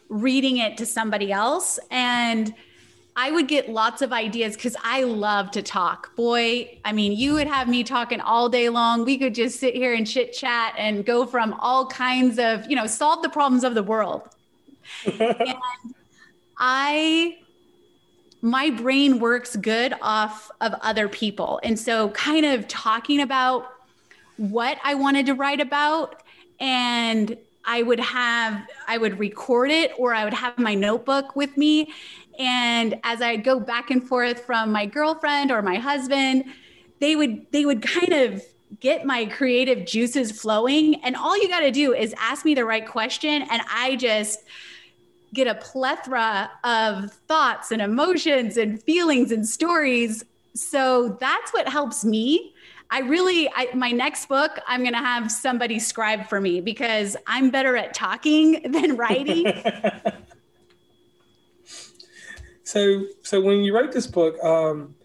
reading 0.09 0.57
it 0.57 0.77
to 0.77 0.85
somebody 0.85 1.31
else 1.31 1.79
and 1.91 2.53
I 3.15 3.31
would 3.31 3.49
get 3.49 3.67
lots 3.67 4.01
of 4.01 4.13
ideas 4.13 4.55
because 4.55 4.77
I 4.81 5.03
love 5.03 5.51
to 5.51 5.61
talk. 5.61 6.15
Boy, 6.15 6.79
I 6.85 6.93
mean, 6.93 7.11
you 7.11 7.33
would 7.33 7.47
have 7.47 7.67
me 7.67 7.83
talking 7.83 8.21
all 8.21 8.47
day 8.47 8.69
long. 8.69 9.03
We 9.03 9.17
could 9.17 9.35
just 9.35 9.59
sit 9.59 9.75
here 9.75 9.93
and 9.93 10.07
chit 10.07 10.31
chat 10.31 10.73
and 10.77 11.05
go 11.05 11.25
from 11.25 11.53
all 11.59 11.85
kinds 11.87 12.39
of, 12.39 12.69
you 12.69 12.77
know, 12.77 12.87
solve 12.87 13.21
the 13.21 13.27
problems 13.27 13.65
of 13.65 13.75
the 13.75 13.83
world. 13.83 14.29
and 15.05 15.57
I 16.57 17.39
my 18.41 18.69
brain 18.69 19.19
works 19.19 19.55
good 19.55 19.93
off 20.01 20.49
of 20.61 20.73
other 20.81 21.09
people. 21.09 21.59
And 21.63 21.77
so, 21.77 22.09
kind 22.09 22.45
of 22.45 22.67
talking 22.67 23.21
about 23.21 23.71
what 24.37 24.77
I 24.83 24.95
wanted 24.95 25.25
to 25.25 25.33
write 25.33 25.59
about, 25.59 26.23
and 26.59 27.37
I 27.65 27.83
would 27.83 27.99
have, 27.99 28.61
I 28.87 28.97
would 28.97 29.19
record 29.19 29.69
it 29.69 29.91
or 29.97 30.13
I 30.13 30.23
would 30.23 30.33
have 30.33 30.57
my 30.57 30.73
notebook 30.73 31.35
with 31.35 31.55
me. 31.57 31.93
And 32.39 32.99
as 33.03 33.21
I 33.21 33.35
go 33.35 33.59
back 33.59 33.91
and 33.91 34.07
forth 34.07 34.45
from 34.45 34.71
my 34.71 34.85
girlfriend 34.85 35.51
or 35.51 35.61
my 35.61 35.75
husband, 35.75 36.45
they 36.99 37.15
would, 37.15 37.45
they 37.51 37.65
would 37.65 37.81
kind 37.81 38.13
of 38.13 38.43
get 38.79 39.05
my 39.05 39.25
creative 39.25 39.85
juices 39.85 40.31
flowing. 40.31 41.03
And 41.03 41.15
all 41.15 41.37
you 41.37 41.49
got 41.49 41.59
to 41.61 41.71
do 41.71 41.93
is 41.93 42.15
ask 42.17 42.45
me 42.45 42.55
the 42.55 42.65
right 42.65 42.87
question. 42.87 43.43
And 43.51 43.61
I 43.69 43.97
just, 43.97 44.39
get 45.33 45.47
a 45.47 45.55
plethora 45.55 46.49
of 46.63 47.11
thoughts 47.27 47.71
and 47.71 47.81
emotions 47.81 48.57
and 48.57 48.81
feelings 48.83 49.31
and 49.31 49.47
stories. 49.47 50.23
So 50.55 51.17
that's 51.19 51.53
what 51.53 51.67
helps 51.67 52.03
me. 52.03 52.53
I 52.91 53.01
really, 53.01 53.49
I, 53.55 53.69
my 53.75 53.91
next 53.91 54.27
book, 54.27 54.59
I'm 54.67 54.81
going 54.81 54.93
to 54.93 54.99
have 54.99 55.31
somebody 55.31 55.77
scribe 55.77 56.27
for 56.27 56.41
me 56.41 56.59
because 56.59 57.15
I'm 57.27 57.51
better 57.51 57.77
at 57.77 57.93
talking 57.93 58.61
than 58.71 58.97
writing. 58.97 59.53
so, 62.63 63.05
so 63.21 63.41
when 63.41 63.61
you 63.61 63.75
wrote 63.75 63.91
this 63.91 64.07
book, 64.07 64.43
um, 64.43 64.95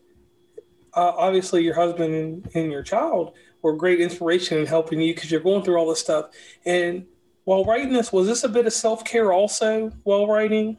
uh, 0.94 1.12
obviously 1.16 1.62
your 1.62 1.74
husband 1.74 2.48
and 2.54 2.72
your 2.72 2.82
child 2.82 3.34
were 3.60 3.74
great 3.74 4.00
inspiration 4.00 4.58
in 4.58 4.66
helping 4.66 5.00
you 5.00 5.14
because 5.14 5.30
you're 5.30 5.40
going 5.40 5.62
through 5.62 5.76
all 5.76 5.88
this 5.88 6.00
stuff. 6.00 6.30
And 6.64 7.06
while 7.44 7.64
writing 7.64 7.92
this, 7.92 8.12
was 8.12 8.26
this 8.26 8.44
a 8.44 8.48
bit 8.48 8.66
of 8.66 8.72
self 8.72 9.04
care 9.04 9.32
also 9.32 9.92
while 10.02 10.26
writing? 10.26 10.78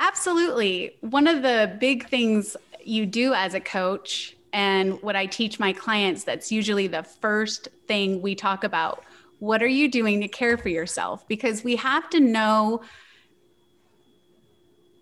Absolutely. 0.00 0.96
One 1.00 1.26
of 1.26 1.42
the 1.42 1.76
big 1.78 2.08
things 2.08 2.56
you 2.84 3.06
do 3.06 3.32
as 3.32 3.54
a 3.54 3.60
coach, 3.60 4.36
and 4.52 5.00
what 5.02 5.16
I 5.16 5.26
teach 5.26 5.58
my 5.58 5.72
clients, 5.72 6.24
that's 6.24 6.52
usually 6.52 6.86
the 6.86 7.02
first 7.02 7.68
thing 7.86 8.22
we 8.22 8.34
talk 8.34 8.64
about. 8.64 9.04
What 9.38 9.62
are 9.62 9.68
you 9.68 9.90
doing 9.90 10.20
to 10.20 10.28
care 10.28 10.56
for 10.56 10.68
yourself? 10.68 11.26
Because 11.28 11.64
we 11.64 11.76
have 11.76 12.08
to 12.10 12.20
know 12.20 12.82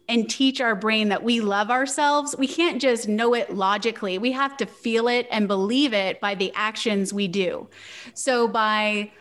and 0.09 0.29
teach 0.29 0.61
our 0.61 0.75
brain 0.75 1.11
that 1.11 1.23
we 1.23 1.41
love 1.41 1.71
ourselves. 1.71 2.35
We 2.37 2.49
can't 2.49 2.81
just 2.81 3.09
know 3.09 3.35
it 3.35 3.55
logically. 3.55 4.19
We 4.19 4.33
have 4.33 4.57
to 4.59 4.67
feel 4.67 5.09
it 5.09 5.27
and 5.31 5.47
believe 5.47 5.93
it 5.93 6.21
by 6.21 6.35
the 6.35 6.53
actions 6.55 7.13
we 7.13 7.29
do. 7.29 7.69
So, 8.15 8.49
by 8.49 9.13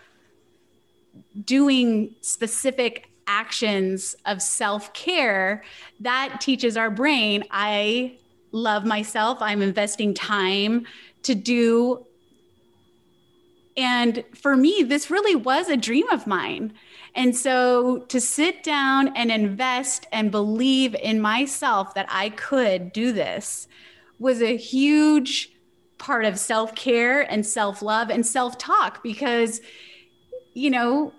doing 1.46 2.15
specific 2.22 3.10
actions 3.28 4.15
of 4.26 4.41
self 4.41 4.94
care, 4.94 5.63
that 6.00 6.41
teaches 6.41 6.78
our 6.78 6.89
brain 6.89 7.44
I 7.52 8.17
love 8.52 8.86
myself, 8.86 9.41
I'm 9.41 9.62
investing 9.62 10.13
time 10.13 10.86
to 11.24 11.36
do. 11.36 12.06
And 13.78 14.26
for 14.36 14.58
me, 14.58 14.84
this 14.84 15.10
really 15.10 15.36
was 15.36 15.70
a 15.70 15.78
dream 15.78 16.08
of 16.10 16.28
mine. 16.28 16.74
And 17.15 17.36
so 17.36 18.00
to 18.10 18.20
sit 18.20 18.63
down 18.63 19.15
and 19.15 19.32
invest 19.32 20.08
and 20.12 20.30
believe 20.32 20.94
in 20.96 21.22
myself 21.22 21.94
that 21.94 22.08
I 22.10 22.30
could 22.30 22.91
do 22.91 23.13
this 23.13 23.67
was 24.20 24.41
a 24.41 24.58
huge 24.58 25.54
part 25.98 26.26
of 26.26 26.38
self 26.38 26.76
care 26.76 27.22
and 27.22 27.46
self 27.46 27.82
love 27.82 28.10
and 28.10 28.26
self 28.26 28.58
talk 28.58 29.02
because 29.04 29.62
you 30.54 30.70
know, 30.70 31.13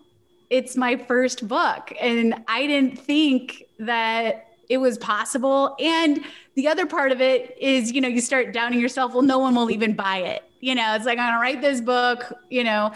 it's 0.53 0.77
my 0.77 0.95
first 0.97 1.49
book 1.49 1.95
and 1.99 2.35
I 2.47 2.67
didn't 2.67 2.99
think 2.99 3.65
that 3.79 4.49
it 4.69 4.77
was 4.77 4.99
possible. 4.99 5.75
And 5.81 6.23
the 6.57 6.69
other 6.69 6.85
part 6.85 7.11
of 7.11 7.23
it 7.23 7.57
is, 7.59 7.91
you 7.91 8.03
know, 8.03 8.09
you 8.09 8.21
start 8.21 8.53
doubting 8.53 8.79
yourself. 8.79 9.15
Well, 9.15 9.23
no 9.23 9.39
one 9.39 9.55
will 9.55 9.71
even 9.71 9.95
buy 9.95 10.19
it. 10.19 10.43
You 10.61 10.75
know, 10.75 10.95
it's 10.95 11.07
like, 11.07 11.19
I'm 11.19 11.25
going 11.25 11.35
to 11.37 11.41
write 11.41 11.63
this 11.63 11.81
book, 11.81 12.35
you 12.51 12.65
know, 12.65 12.93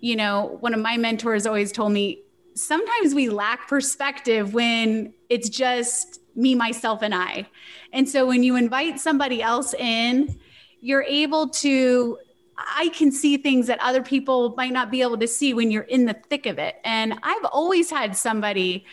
you 0.00 0.14
know 0.14 0.58
one 0.60 0.74
of 0.74 0.80
my 0.80 0.98
mentors 0.98 1.46
always 1.46 1.72
told 1.72 1.92
me 1.92 2.22
sometimes 2.54 3.14
we 3.14 3.28
lack 3.28 3.68
perspective 3.68 4.54
when 4.54 5.12
it's 5.28 5.48
just 5.48 6.20
me 6.36 6.54
myself 6.54 7.02
and 7.02 7.14
i. 7.14 7.46
And 7.92 8.08
so 8.08 8.26
when 8.26 8.42
you 8.42 8.56
invite 8.56 9.00
somebody 9.00 9.42
else 9.42 9.74
in 9.74 10.38
you're 10.82 11.02
able 11.02 11.48
to 11.48 12.18
i 12.56 12.88
can 12.94 13.12
see 13.12 13.36
things 13.36 13.66
that 13.66 13.78
other 13.80 14.02
people 14.02 14.54
might 14.56 14.72
not 14.72 14.90
be 14.90 15.02
able 15.02 15.18
to 15.18 15.26
see 15.26 15.52
when 15.52 15.70
you're 15.70 15.82
in 15.82 16.06
the 16.06 16.14
thick 16.28 16.46
of 16.46 16.58
it. 16.58 16.76
And 16.84 17.18
i've 17.22 17.44
always 17.46 17.90
had 17.90 18.16
somebody 18.16 18.84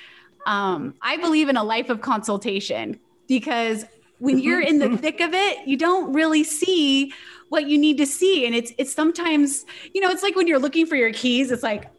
um, 0.45 0.95
i 1.01 1.17
believe 1.17 1.49
in 1.49 1.57
a 1.57 1.63
life 1.63 1.89
of 1.89 2.01
consultation 2.01 2.99
because 3.27 3.85
when 4.19 4.39
you're 4.39 4.61
in 4.61 4.79
the 4.79 4.97
thick 4.97 5.19
of 5.21 5.33
it, 5.33 5.67
you 5.67 5.77
don't 5.77 6.13
really 6.13 6.43
see 6.43 7.13
what 7.49 7.67
you 7.67 7.77
need 7.77 7.97
to 7.97 8.05
see. 8.05 8.45
And 8.45 8.55
it's 8.55 8.73
it's 8.77 8.93
sometimes, 8.93 9.65
you 9.93 10.01
know, 10.01 10.09
it's 10.09 10.23
like 10.23 10.35
when 10.35 10.47
you're 10.47 10.59
looking 10.59 10.85
for 10.85 10.95
your 10.95 11.13
keys, 11.13 11.51
it's 11.51 11.63
like, 11.63 11.89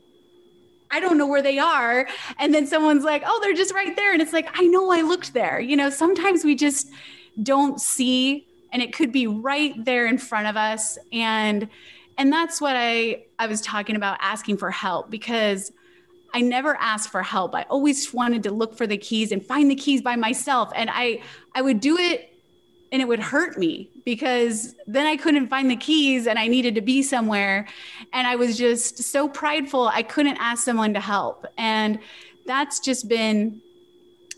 I 0.90 1.01
don't 1.01 1.18
know 1.18 1.27
where 1.27 1.42
they 1.42 1.59
are. 1.59 2.09
And 2.38 2.55
then 2.55 2.66
someone's 2.66 3.05
like, 3.05 3.22
oh, 3.27 3.40
they're 3.42 3.55
just 3.55 3.74
right 3.74 3.94
there. 3.94 4.12
And 4.12 4.22
it's 4.22 4.33
like, 4.33 4.48
I 4.55 4.64
know 4.66 4.90
I 4.90 5.03
looked 5.03 5.35
there. 5.35 5.61
You 5.61 5.77
know, 5.77 5.90
sometimes 5.90 6.44
we 6.44 6.55
just 6.55 6.88
don't 7.42 7.81
see 7.81 8.46
and 8.72 8.83
it 8.83 8.92
could 8.92 9.12
be 9.12 9.27
right 9.27 9.72
there 9.85 10.07
in 10.07 10.18
front 10.18 10.46
of 10.46 10.57
us. 10.57 10.98
And 11.12 11.68
and 12.16 12.33
that's 12.33 12.61
what 12.61 12.74
I 12.77 13.24
I 13.38 13.46
was 13.46 13.61
talking 13.61 13.96
about 13.96 14.18
asking 14.20 14.57
for 14.57 14.70
help 14.70 15.11
because 15.11 15.72
I 16.35 16.40
never 16.40 16.77
asked 16.77 17.11
for 17.11 17.22
help. 17.22 17.55
I 17.55 17.62
always 17.64 18.12
wanted 18.12 18.42
to 18.42 18.51
look 18.51 18.77
for 18.77 18.87
the 18.87 18.98
keys 18.98 19.33
and 19.33 19.44
find 19.44 19.70
the 19.70 19.74
keys 19.74 20.03
by 20.03 20.16
myself. 20.16 20.70
And 20.74 20.90
I 20.92 21.22
I 21.55 21.62
would 21.62 21.81
do 21.81 21.96
it 21.96 22.33
and 22.90 23.03
it 23.03 23.09
would 23.09 23.20
hurt 23.20 23.59
me 23.59 23.90
because 24.05 24.74
then 24.87 25.07
I 25.07 25.16
couldn't 25.16 25.48
find 25.48 25.70
the 25.70 25.77
keys 25.77 26.27
and 26.27 26.38
I 26.38 26.46
needed 26.46 26.74
to 26.77 26.81
be 26.81 27.03
somewhere. 27.03 27.66
And 28.12 28.27
I 28.27 28.37
was 28.37 28.57
just 28.57 28.98
so 28.98 29.29
prideful, 29.29 29.88
I 29.88 30.03
couldn't 30.03 30.38
ask 30.38 30.64
someone 30.64 30.94
to 30.94 31.01
help. 31.01 31.46
And 31.59 31.98
that's 32.46 32.81
just 32.81 33.09
been 33.09 33.61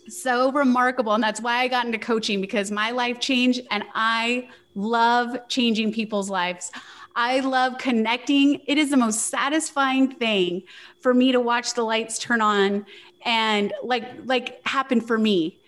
so 0.08 0.50
remarkable. 0.50 1.14
And 1.14 1.22
that's 1.22 1.40
why 1.40 1.58
I 1.58 1.68
got 1.68 1.86
into 1.86 1.98
coaching 1.98 2.40
because 2.40 2.70
my 2.70 2.90
life 2.90 3.20
changed 3.20 3.60
and 3.70 3.84
I 3.94 4.48
love 4.74 5.36
changing 5.48 5.92
people's 5.92 6.28
lives. 6.28 6.72
I 7.14 7.40
love 7.40 7.78
connecting. 7.78 8.60
It 8.66 8.78
is 8.78 8.90
the 8.90 8.96
most 8.96 9.26
satisfying 9.26 10.12
thing 10.12 10.62
for 11.00 11.12
me 11.12 11.32
to 11.32 11.40
watch 11.40 11.74
the 11.74 11.82
lights 11.82 12.18
turn 12.18 12.40
on 12.40 12.86
and 13.24 13.72
like 13.82 14.04
like 14.24 14.66
happen 14.66 15.00
for 15.00 15.18
me. 15.18 15.58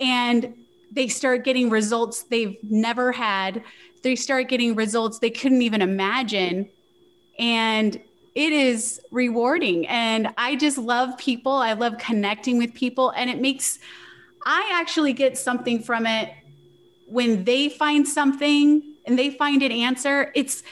And 0.00 0.54
they 0.92 1.08
start 1.08 1.44
getting 1.44 1.70
results 1.70 2.24
they've 2.24 2.56
never 2.62 3.12
had. 3.12 3.62
They 4.02 4.16
start 4.16 4.48
getting 4.48 4.74
results 4.74 5.18
they 5.18 5.30
couldn't 5.30 5.62
even 5.62 5.82
imagine. 5.82 6.68
And 7.38 7.94
it 8.34 8.52
is 8.52 9.00
rewarding. 9.10 9.86
And 9.88 10.28
I 10.36 10.56
just 10.56 10.78
love 10.78 11.16
people. 11.18 11.52
I 11.52 11.72
love 11.74 11.98
connecting 11.98 12.58
with 12.58 12.74
people. 12.74 13.10
And 13.10 13.30
it 13.30 13.40
makes, 13.40 13.78
I 14.44 14.70
actually 14.74 15.12
get 15.12 15.38
something 15.38 15.82
from 15.82 16.06
it 16.06 16.32
when 17.06 17.44
they 17.44 17.68
find 17.68 18.08
something 18.08 18.82
and 19.06 19.18
they 19.18 19.30
find 19.30 19.62
an 19.62 19.72
answer, 19.72 20.32
it's 20.34 20.62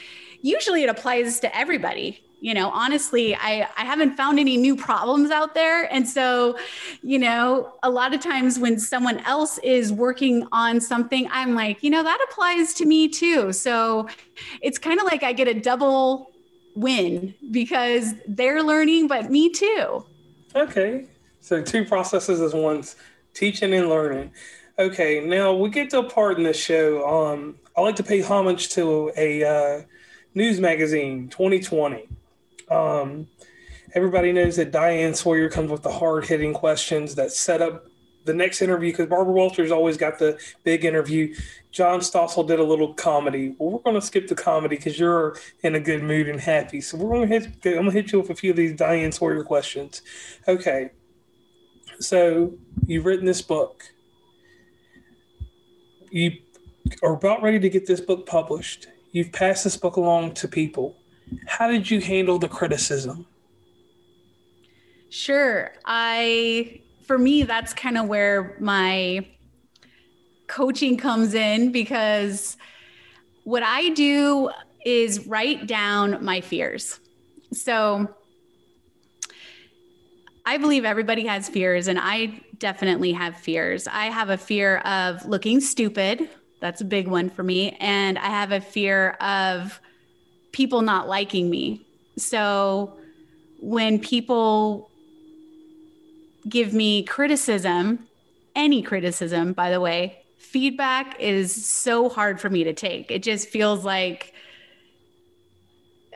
usually 0.41 0.83
it 0.83 0.89
applies 0.89 1.39
to 1.41 1.55
everybody 1.55 2.23
you 2.41 2.53
know 2.53 2.69
honestly 2.71 3.35
i 3.35 3.67
i 3.77 3.85
haven't 3.85 4.17
found 4.17 4.39
any 4.39 4.57
new 4.57 4.75
problems 4.75 5.31
out 5.31 5.53
there. 5.53 5.91
And 5.93 6.07
so 6.07 6.57
you 7.01 7.19
know 7.19 7.73
a 7.83 7.89
lot 7.89 8.13
of 8.13 8.19
times 8.19 8.59
when 8.59 8.79
someone 8.79 9.19
else 9.19 9.57
is 9.59 9.93
working 9.93 10.47
on 10.51 10.81
something 10.81 11.29
i'm 11.31 11.53
like 11.55 11.81
you 11.83 11.89
know 11.89 12.03
that 12.03 12.19
applies 12.29 12.73
to 12.75 12.85
me 12.85 13.07
too. 13.07 13.53
So 13.53 14.09
it's 14.61 14.77
kind 14.77 14.99
of 14.99 15.05
like 15.05 15.23
i 15.23 15.31
get 15.31 15.47
a 15.47 15.53
double 15.53 16.31
win 16.75 17.33
because 17.51 18.13
they're 18.27 18.63
learning 18.63 19.07
but 19.07 19.29
me 19.29 19.49
too. 19.49 20.05
Okay. 20.55 21.07
So 21.39 21.61
two 21.61 21.85
processes 21.85 22.41
as 22.41 22.53
once 22.53 22.95
teaching 23.33 23.73
and 23.73 23.89
learning. 23.89 24.31
Okay. 24.79 25.25
Now 25.25 25.53
we 25.53 25.69
get 25.69 25.89
to 25.91 25.99
a 25.99 26.09
part 26.09 26.37
in 26.37 26.43
the 26.43 26.53
show 26.53 27.07
um 27.07 27.55
I 27.75 27.81
like 27.81 27.95
to 27.97 28.03
pay 28.03 28.21
homage 28.21 28.69
to 28.69 29.11
a 29.15 29.43
uh, 29.43 29.81
news 30.35 30.59
magazine, 30.59 31.29
2020. 31.29 32.09
Um, 32.71 33.27
everybody 33.93 34.31
knows 34.31 34.55
that 34.55 34.71
Diane 34.71 35.13
Sawyer 35.13 35.49
comes 35.49 35.69
with 35.69 35.83
the 35.83 35.91
hard 35.91 36.25
hitting 36.25 36.53
questions 36.53 37.15
that 37.15 37.31
set 37.31 37.61
up 37.61 37.85
the 38.23 38.33
next 38.33 38.61
interview 38.61 38.91
because 38.91 39.07
Barbara 39.07 39.33
Walters 39.33 39.71
always 39.71 39.97
got 39.97 40.19
the 40.19 40.39
big 40.63 40.85
interview. 40.85 41.35
John 41.71 41.99
Stossel 41.99 42.47
did 42.47 42.59
a 42.59 42.63
little 42.63 42.93
comedy. 42.93 43.55
Well, 43.57 43.71
we're 43.71 43.79
going 43.79 43.99
to 43.99 44.05
skip 44.05 44.27
the 44.27 44.35
comedy 44.35 44.75
because 44.77 44.99
you're 44.99 45.37
in 45.63 45.75
a 45.75 45.79
good 45.79 46.03
mood 46.03 46.29
and 46.29 46.39
happy. 46.39 46.81
So 46.81 46.97
we're 46.97 47.09
going 47.09 47.27
to 47.27 47.39
hit. 47.39 47.45
I'm 47.65 47.73
going 47.73 47.85
to 47.85 47.91
hit 47.91 48.11
you 48.11 48.19
with 48.19 48.29
a 48.29 48.35
few 48.35 48.51
of 48.51 48.57
these 48.57 48.75
Diane 48.75 49.11
Sawyer 49.11 49.43
questions. 49.43 50.01
Okay. 50.47 50.91
So 51.99 52.53
you've 52.85 53.05
written 53.05 53.25
this 53.25 53.41
book. 53.41 53.83
You 56.11 56.31
are 57.03 57.13
about 57.13 57.41
ready 57.41 57.59
to 57.59 57.69
get 57.69 57.87
this 57.87 58.01
book 58.01 58.25
published. 58.25 58.87
You've 59.11 59.31
passed 59.31 59.63
this 59.63 59.77
book 59.77 59.95
along 59.95 60.33
to 60.35 60.47
people. 60.47 60.97
How 61.47 61.69
did 61.69 61.89
you 61.89 62.01
handle 62.01 62.39
the 62.39 62.47
criticism? 62.47 63.25
Sure. 65.09 65.71
I, 65.85 66.81
for 67.05 67.17
me, 67.17 67.43
that's 67.43 67.73
kind 67.73 67.97
of 67.97 68.07
where 68.07 68.55
my 68.59 69.27
coaching 70.47 70.97
comes 70.97 71.33
in 71.33 71.71
because 71.71 72.57
what 73.43 73.63
I 73.63 73.89
do 73.89 74.49
is 74.85 75.27
write 75.27 75.67
down 75.67 76.23
my 76.23 76.41
fears. 76.41 76.99
So 77.53 78.13
I 80.45 80.57
believe 80.57 80.85
everybody 80.85 81.25
has 81.27 81.47
fears, 81.49 81.87
and 81.87 81.99
I 81.99 82.41
definitely 82.57 83.11
have 83.11 83.37
fears. 83.37 83.87
I 83.87 84.05
have 84.05 84.29
a 84.29 84.37
fear 84.37 84.77
of 84.79 85.25
looking 85.25 85.59
stupid 85.59 86.29
that's 86.61 86.79
a 86.79 86.85
big 86.85 87.07
one 87.07 87.29
for 87.29 87.43
me. 87.43 87.75
And 87.81 88.17
I 88.17 88.27
have 88.27 88.53
a 88.53 88.61
fear 88.61 89.11
of 89.19 89.81
people 90.51 90.81
not 90.81 91.07
liking 91.07 91.49
me. 91.49 91.85
So 92.17 92.97
when 93.59 93.99
people 93.99 94.89
give 96.47 96.73
me 96.73 97.03
criticism, 97.03 98.07
any 98.55 98.81
criticism, 98.81 99.53
by 99.53 99.71
the 99.71 99.79
way, 99.79 100.17
feedback 100.37 101.19
is 101.19 101.65
so 101.65 102.09
hard 102.09 102.41
for 102.41 102.49
me 102.49 102.63
to 102.65 102.73
take. 102.73 103.11
It 103.11 103.23
just 103.23 103.47
feels 103.47 103.85
like 103.85 104.33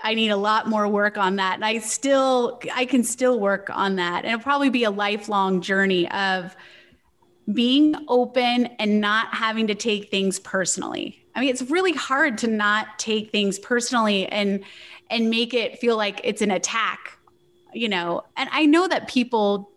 I 0.04 0.13
need 0.13 0.30
a 0.30 0.38
lot 0.38 0.67
more 0.67 0.88
work 0.88 1.17
on 1.17 1.38
that. 1.38 1.56
And 1.56 1.65
I 1.65 1.80
still, 1.80 2.60
I 2.74 2.86
can 2.86 3.04
still 3.04 3.39
work 3.39 3.69
on 3.71 3.95
that. 3.95 4.26
And 4.26 4.34
it'll 4.34 4.43
probably 4.43 4.69
be 4.69 4.84
a 4.84 4.91
lifelong 4.91 5.62
journey 5.62 6.10
of 6.12 6.56
being 7.52 7.95
open 8.08 8.65
and 8.80 9.00
not 9.00 9.34
having 9.34 9.67
to 9.67 9.76
take 9.76 10.12
things 10.12 10.39
personally. 10.39 11.24
I 11.36 11.41
mean, 11.41 11.50
it's 11.50 11.63
really 11.63 11.91
hard 11.91 12.38
to 12.39 12.48
not 12.48 12.98
take 12.98 13.32
things 13.32 13.60
personally 13.60 14.28
and 14.28 14.63
and 15.10 15.30
make 15.30 15.54
it 15.54 15.78
feel 15.80 15.98
like 15.98 16.21
it's 16.24 16.41
an 16.41 16.50
attack, 16.50 17.17
you 17.74 17.89
know. 17.89 18.24
And 18.38 18.50
I 18.52 18.65
know 18.65 18.88
that 18.88 19.08
people 19.08 19.71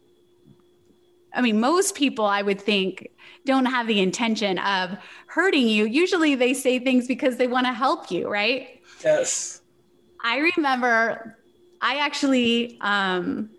I 1.35 1.43
mean, 1.43 1.61
most 1.61 1.95
people 1.95 2.25
I 2.25 2.43
would 2.43 2.61
think 2.61 3.11
don't 3.45 3.67
have 3.67 3.87
the 3.87 4.01
intention 4.01 4.59
of 4.59 4.97
hurting 5.27 5.69
you. 5.69 5.85
Usually 5.85 6.35
they 6.35 6.55
say 6.55 6.79
things 6.79 7.07
because 7.07 7.37
they 7.37 7.47
want 7.47 7.67
to 7.67 7.73
help 7.73 8.11
you, 8.11 8.29
right? 8.29 8.81
Yes. 9.05 9.61
I 10.25 10.51
remember 10.57 11.37
I 11.81 11.99
actually 11.99 12.79
um, 12.81 13.51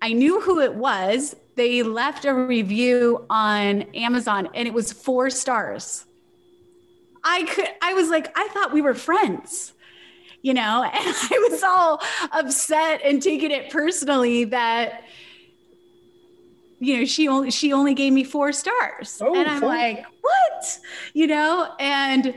I 0.00 0.12
knew 0.12 0.40
who 0.40 0.60
it 0.60 0.74
was. 0.74 1.36
They 1.54 1.82
left 1.82 2.24
a 2.24 2.34
review 2.34 3.26
on 3.28 3.82
Amazon 3.94 4.48
and 4.54 4.66
it 4.66 4.74
was 4.74 4.92
four 4.92 5.28
stars. 5.28 6.06
I 7.24 7.44
could 7.44 7.68
I 7.80 7.94
was 7.94 8.08
like, 8.08 8.36
I 8.36 8.48
thought 8.48 8.72
we 8.72 8.82
were 8.82 8.94
friends. 8.94 9.72
You 10.42 10.54
know, 10.54 10.82
and 10.84 10.92
I 10.94 11.48
was 11.50 11.62
all 11.62 12.02
upset 12.32 13.00
and 13.04 13.22
taking 13.22 13.50
it 13.50 13.70
personally 13.70 14.44
that 14.44 15.04
you 16.80 16.98
know 16.98 17.04
she 17.04 17.28
only 17.28 17.50
she 17.50 17.72
only 17.72 17.94
gave 17.94 18.12
me 18.12 18.24
four 18.24 18.52
stars. 18.52 19.20
Oh, 19.24 19.34
and 19.34 19.48
i'm 19.48 19.60
four. 19.60 19.68
like 19.68 20.04
what? 20.20 20.78
You 21.14 21.28
know? 21.28 21.72
And 21.78 22.34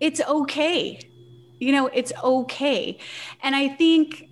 it's 0.00 0.20
okay. 0.22 1.00
You 1.60 1.72
know 1.72 1.86
it's 1.88 2.12
okay. 2.22 2.98
And 3.42 3.54
i 3.54 3.68
think 3.68 4.28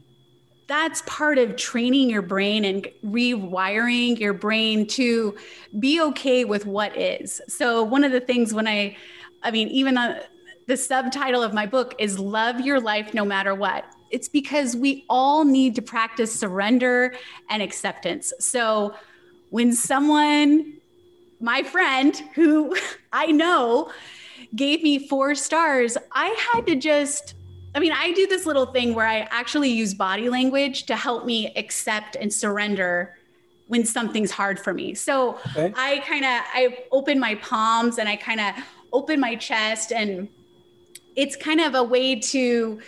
that's 0.66 1.02
part 1.06 1.38
of 1.38 1.56
training 1.56 2.08
your 2.08 2.22
brain 2.22 2.64
and 2.64 2.88
rewiring 3.04 4.18
your 4.18 4.32
brain 4.32 4.86
to 4.86 5.36
be 5.78 6.00
okay 6.00 6.44
with 6.44 6.66
what 6.66 6.96
is 6.96 7.40
so 7.48 7.82
one 7.82 8.04
of 8.04 8.12
the 8.12 8.20
things 8.20 8.54
when 8.54 8.66
i 8.66 8.96
i 9.42 9.50
mean 9.50 9.68
even 9.68 9.98
uh, 9.98 10.20
the 10.68 10.76
subtitle 10.76 11.42
of 11.42 11.52
my 11.52 11.66
book 11.66 11.94
is 11.98 12.18
love 12.18 12.60
your 12.60 12.80
life 12.80 13.12
no 13.12 13.24
matter 13.24 13.54
what 13.54 13.84
it's 14.12 14.28
because 14.28 14.76
we 14.76 15.04
all 15.08 15.44
need 15.44 15.74
to 15.74 15.82
practice 15.82 16.38
surrender 16.38 17.14
and 17.48 17.62
acceptance. 17.62 18.32
So 18.38 18.94
when 19.48 19.72
someone, 19.72 20.74
my 21.40 21.62
friend 21.62 22.14
who 22.34 22.76
I 23.12 23.32
know, 23.32 23.90
gave 24.54 24.82
me 24.82 25.08
four 25.08 25.34
stars, 25.34 25.96
I 26.12 26.28
had 26.52 26.66
to 26.66 26.76
just, 26.76 27.34
I 27.74 27.80
mean, 27.80 27.92
I 27.92 28.12
do 28.12 28.26
this 28.26 28.44
little 28.44 28.66
thing 28.66 28.94
where 28.94 29.06
I 29.06 29.20
actually 29.30 29.70
use 29.70 29.94
body 29.94 30.28
language 30.28 30.84
to 30.86 30.96
help 30.96 31.24
me 31.24 31.52
accept 31.56 32.16
and 32.16 32.32
surrender 32.32 33.16
when 33.68 33.86
something's 33.86 34.30
hard 34.30 34.60
for 34.60 34.74
me. 34.74 34.94
So 34.94 35.38
okay. 35.56 35.72
I 35.76 36.02
kind 36.06 36.24
of 36.24 36.30
I 36.30 36.84
open 36.90 37.18
my 37.18 37.36
palms 37.36 37.98
and 37.98 38.08
I 38.08 38.16
kind 38.16 38.40
of 38.40 38.54
open 38.92 39.18
my 39.18 39.36
chest 39.36 39.92
and 39.92 40.28
it's 41.16 41.36
kind 41.36 41.60
of 41.60 41.74
a 41.74 41.82
way 41.82 42.16
to 42.16 42.80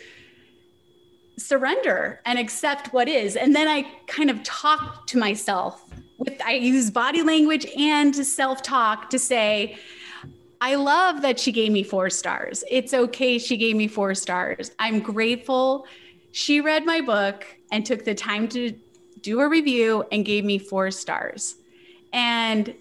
surrender 1.39 2.21
and 2.27 2.39
accept 2.39 2.93
what 2.93 3.09
is. 3.09 3.37
And 3.37 3.55
then 3.57 3.69
I 3.69 3.87
kind 4.07 4.31
of 4.31 4.43
talk 4.43 5.07
to 5.09 5.19
myself 5.19 5.83
with, 6.19 6.41
I 6.45 6.53
use 6.53 6.91
body 6.91 7.23
language 7.23 7.67
and 7.77 8.15
self 8.15 8.63
talk 8.63 9.11
to 9.11 9.19
say, 9.19 9.79
I 10.61 10.77
love 10.77 11.23
that 11.23 11.39
she 11.39 11.53
gave 11.53 11.73
me 11.73 11.83
four 11.83 12.11
stars. 12.11 12.65
It's 12.71 12.95
okay. 12.95 13.39
She 13.39 13.57
gave 13.57 13.77
me 13.77 13.89
four 13.89 14.15
stars. 14.15 14.71
I'm 14.79 15.01
grateful. 15.01 15.87
She 16.33 16.61
read 16.61 16.85
my 16.87 17.01
book 17.01 17.45
and 17.71 17.85
took 17.85 18.05
the 18.05 18.15
time 18.15 18.49
to 18.49 18.75
do 19.21 19.41
a 19.41 19.49
review 19.49 20.05
and 20.13 20.25
gave 20.25 20.45
me 20.45 20.59
four 20.59 20.91
stars. 20.91 21.57
And 22.13 22.75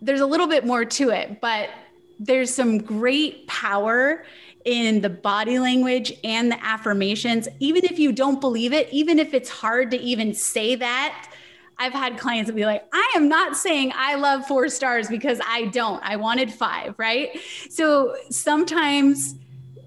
there's 0.00 0.20
a 0.20 0.26
little 0.26 0.46
bit 0.46 0.64
more 0.64 0.84
to 0.84 1.10
it, 1.10 1.40
but 1.40 1.70
there's 2.18 2.52
some 2.52 2.78
great 2.78 3.46
power 3.46 4.24
in 4.64 5.00
the 5.00 5.08
body 5.10 5.58
language 5.58 6.12
and 6.24 6.50
the 6.50 6.64
affirmations, 6.64 7.48
even 7.60 7.84
if 7.84 7.98
you 7.98 8.12
don't 8.12 8.40
believe 8.40 8.72
it, 8.72 8.88
even 8.92 9.18
if 9.18 9.34
it's 9.34 9.48
hard 9.48 9.90
to 9.90 9.96
even 9.98 10.34
say 10.34 10.74
that. 10.74 11.30
I've 11.78 11.92
had 11.92 12.18
clients 12.18 12.48
that 12.48 12.56
be 12.56 12.66
like, 12.66 12.84
I 12.92 13.12
am 13.14 13.28
not 13.28 13.56
saying 13.56 13.92
I 13.94 14.16
love 14.16 14.46
four 14.46 14.68
stars 14.68 15.08
because 15.08 15.40
I 15.46 15.66
don't. 15.66 16.02
I 16.02 16.16
wanted 16.16 16.52
five, 16.52 16.94
right? 16.98 17.38
So 17.70 18.16
sometimes 18.30 19.36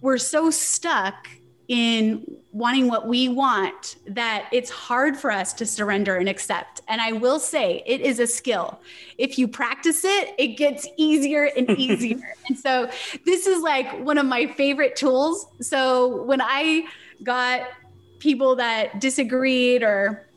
we're 0.02 0.18
so 0.18 0.50
stuck 0.50 1.28
in 1.68 2.26
wanting 2.52 2.90
what 2.90 3.08
we 3.08 3.30
want 3.30 3.96
that 4.06 4.50
it's 4.52 4.70
hard 4.70 5.16
for 5.16 5.32
us 5.32 5.54
to 5.54 5.66
surrender 5.66 6.18
and 6.18 6.28
accept. 6.28 6.82
And 6.88 7.00
I 7.00 7.14
will 7.14 7.40
say 7.40 7.82
it 7.86 8.02
is 8.02 8.20
a 8.20 8.28
skill. 8.28 8.82
If 9.18 9.40
you 9.40 9.48
practice 9.48 10.04
it, 10.04 10.36
it 10.38 10.58
gets 10.58 10.88
easier 10.98 11.50
and 11.56 11.70
easier. 11.78 12.20
and 12.48 12.60
so 12.60 12.90
this 13.26 13.48
is 13.48 13.62
like 13.62 14.00
one 14.02 14.18
of 14.18 14.26
my 14.26 14.48
favorite 14.48 14.96
tools. 14.96 15.46
So 15.62 16.24
when 16.24 16.42
I 16.42 16.88
got 17.24 17.70
people 18.20 18.58
that 18.58 19.00
disagreed 19.00 19.82
or 19.82 20.28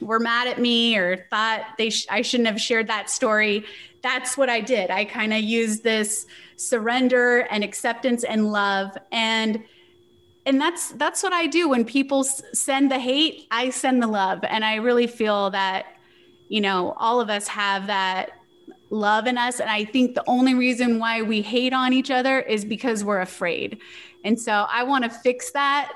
were 0.00 0.18
mad 0.20 0.48
at 0.48 0.60
me 0.60 0.96
or 0.96 1.26
thought 1.30 1.62
they 1.78 1.90
sh- 1.90 2.06
I 2.10 2.22
shouldn't 2.22 2.48
have 2.48 2.60
shared 2.60 2.88
that 2.88 3.10
story, 3.10 3.64
that's 4.02 4.36
what 4.36 4.48
I 4.48 4.60
did. 4.60 4.90
I 4.90 5.04
kind 5.04 5.32
of 5.32 5.40
used 5.40 5.82
this 5.82 6.26
surrender 6.56 7.40
and 7.50 7.64
acceptance 7.64 8.24
and 8.24 8.52
love. 8.52 8.96
And 9.12 9.62
and 10.44 10.60
that's 10.60 10.92
that's 10.92 11.22
what 11.24 11.32
I 11.32 11.46
do. 11.46 11.68
When 11.68 11.84
people 11.84 12.22
send 12.22 12.90
the 12.90 13.00
hate, 13.00 13.48
I 13.50 13.70
send 13.70 14.00
the 14.00 14.06
love, 14.06 14.44
and 14.44 14.64
I 14.64 14.76
really 14.76 15.08
feel 15.08 15.50
that 15.50 15.86
you 16.48 16.60
know 16.60 16.94
all 16.98 17.20
of 17.20 17.28
us 17.28 17.48
have 17.48 17.88
that 17.88 18.30
love 18.90 19.26
in 19.26 19.36
us. 19.36 19.58
And 19.58 19.68
I 19.68 19.84
think 19.84 20.14
the 20.14 20.22
only 20.28 20.54
reason 20.54 21.00
why 21.00 21.22
we 21.22 21.42
hate 21.42 21.72
on 21.72 21.92
each 21.92 22.12
other 22.12 22.38
is 22.40 22.64
because 22.64 23.02
we're 23.02 23.20
afraid. 23.20 23.80
And 24.24 24.40
so 24.40 24.66
I 24.70 24.84
want 24.84 25.04
to 25.04 25.10
fix 25.10 25.50
that. 25.50 25.92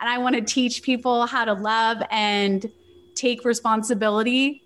And 0.00 0.08
I 0.08 0.18
want 0.18 0.36
to 0.36 0.42
teach 0.42 0.82
people 0.82 1.26
how 1.26 1.44
to 1.44 1.54
love 1.54 2.00
and 2.12 2.70
take 3.18 3.44
responsibility 3.44 4.62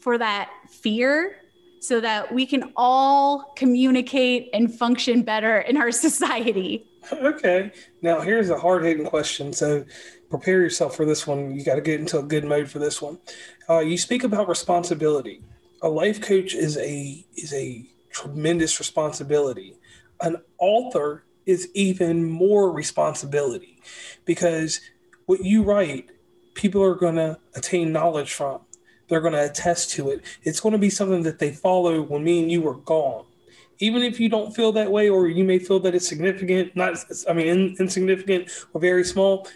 for 0.00 0.18
that 0.18 0.50
fear 0.70 1.36
so 1.80 2.00
that 2.00 2.32
we 2.32 2.46
can 2.46 2.72
all 2.76 3.52
communicate 3.56 4.48
and 4.52 4.74
function 4.74 5.22
better 5.22 5.58
in 5.58 5.76
our 5.76 5.92
society. 6.06 6.86
Okay. 7.12 7.70
Now 8.02 8.20
here's 8.20 8.50
a 8.50 8.58
hard 8.58 8.84
hitting 8.84 9.06
question. 9.06 9.52
So 9.52 9.84
prepare 10.30 10.60
yourself 10.60 10.96
for 10.96 11.04
this 11.04 11.26
one. 11.26 11.54
You 11.54 11.64
got 11.64 11.76
to 11.76 11.80
get 11.80 12.00
into 12.00 12.18
a 12.18 12.22
good 12.22 12.44
mode 12.44 12.68
for 12.68 12.78
this 12.78 13.00
one. 13.00 13.18
Uh, 13.68 13.78
you 13.78 13.96
speak 13.96 14.24
about 14.24 14.48
responsibility. 14.48 15.42
A 15.82 15.88
life 15.88 16.20
coach 16.20 16.54
is 16.54 16.76
a 16.78 17.24
is 17.36 17.52
a 17.52 17.86
tremendous 18.10 18.78
responsibility. 18.78 19.76
An 20.20 20.36
author 20.58 21.24
is 21.44 21.68
even 21.74 22.24
more 22.24 22.72
responsibility 22.72 23.80
because 24.24 24.80
what 25.26 25.44
you 25.44 25.62
write, 25.62 26.10
people 26.56 26.82
are 26.82 26.96
going 26.96 27.16
to 27.16 27.38
attain 27.54 27.92
knowledge 27.92 28.32
from. 28.32 28.60
They're 29.08 29.20
going 29.20 29.34
to 29.34 29.44
attest 29.44 29.90
to 29.92 30.10
it. 30.10 30.22
It's 30.42 30.58
going 30.58 30.72
to 30.72 30.78
be 30.78 30.90
something 30.90 31.22
that 31.22 31.38
they 31.38 31.52
follow 31.52 32.02
when 32.02 32.24
me 32.24 32.42
and 32.42 32.50
you 32.50 32.66
are 32.66 32.74
gone 32.74 33.24
even 33.78 34.02
if 34.02 34.18
you 34.18 34.28
don't 34.28 34.54
feel 34.54 34.72
that 34.72 34.90
way, 34.90 35.08
or 35.08 35.28
you 35.28 35.44
may 35.44 35.58
feel 35.58 35.78
that 35.80 35.94
it's 35.94 36.08
significant, 36.08 36.74
not 36.76 36.96
I 37.28 37.32
mean 37.32 37.46
in, 37.46 37.76
insignificant 37.78 38.50
or 38.72 38.80
very 38.80 39.04
small, 39.04 39.48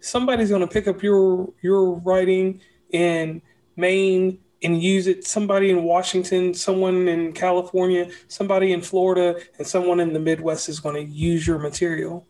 somebody's 0.00 0.50
going 0.50 0.60
to 0.60 0.66
pick 0.66 0.86
up 0.86 1.02
your 1.02 1.52
your 1.62 1.94
writing 1.94 2.60
in 2.90 3.42
Maine 3.76 4.38
and 4.62 4.80
use 4.82 5.06
it. 5.06 5.26
Somebody 5.26 5.70
in 5.70 5.82
Washington, 5.82 6.54
someone 6.54 7.08
in 7.08 7.32
California, 7.32 8.10
somebody 8.28 8.72
in 8.72 8.80
Florida, 8.80 9.40
and 9.58 9.66
someone 9.66 10.00
in 10.00 10.12
the 10.12 10.20
Midwest 10.20 10.68
is 10.68 10.80
going 10.80 10.94
to 10.94 11.12
use 11.12 11.46
your 11.46 11.58
material. 11.58 12.26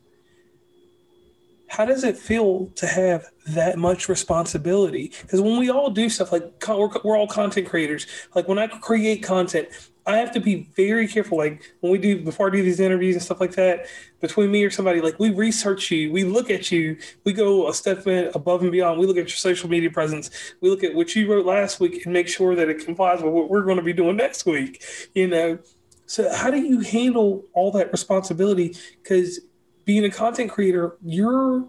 How 1.77 1.85
does 1.85 2.05
it 2.05 2.17
feel 2.17 2.71
to 2.77 2.87
have 2.87 3.27
that 3.49 3.79
much 3.79 4.09
responsibility? 4.09 5.11
Because 5.23 5.41
when 5.41 5.59
we 5.59 5.71
all 5.71 5.91
do 5.91 6.09
stuff 6.09 6.31
like 6.31 6.45
we're, 6.69 6.89
we're 7.03 7.19
all 7.19 7.27
content 7.27 7.67
creators, 7.69 8.07
like 8.37 8.47
when 8.47 8.61
I 8.61 8.69
create 8.69 9.25
content, 9.25 9.67
I 10.07 10.19
have 10.19 10.31
to 10.35 10.41
be 10.41 10.69
very 10.77 11.09
careful. 11.09 11.37
Like 11.37 11.75
when 11.81 11.91
we 11.91 11.99
do 11.99 12.23
before 12.23 12.47
I 12.47 12.51
do 12.51 12.63
these 12.63 12.79
interviews 12.79 13.17
and 13.17 13.25
stuff 13.25 13.41
like 13.41 13.57
that, 13.57 13.87
between 14.21 14.53
me 14.53 14.63
or 14.63 14.71
somebody, 14.71 15.01
like 15.01 15.19
we 15.19 15.31
research 15.31 15.91
you, 15.91 16.13
we 16.13 16.23
look 16.23 16.49
at 16.49 16.71
you, 16.71 16.97
we 17.25 17.33
go 17.33 17.69
a 17.69 17.75
step 17.75 18.07
above 18.07 18.63
and 18.63 18.71
beyond. 18.71 19.01
We 19.01 19.07
look 19.07 19.17
at 19.17 19.27
your 19.27 19.31
social 19.31 19.69
media 19.69 19.91
presence, 19.91 20.31
we 20.61 20.71
look 20.71 20.85
at 20.85 20.95
what 20.95 21.17
you 21.17 21.29
wrote 21.29 21.45
last 21.45 21.81
week 21.81 22.05
and 22.05 22.13
make 22.13 22.29
sure 22.29 22.55
that 22.55 22.69
it 22.69 22.85
complies 22.85 23.21
with 23.21 23.33
what 23.33 23.51
we're 23.51 23.65
going 23.65 23.79
to 23.79 23.83
be 23.83 23.93
doing 23.93 24.15
next 24.15 24.47
week. 24.47 24.85
You 25.13 25.27
know, 25.27 25.59
so 26.07 26.33
how 26.33 26.53
do 26.53 26.59
you 26.59 26.79
handle 26.81 27.43
all 27.53 27.73
that 27.73 27.91
responsibility? 27.91 28.77
Because 29.03 29.41
being 29.85 30.05
a 30.05 30.11
content 30.11 30.51
creator, 30.51 30.97
you're 31.03 31.69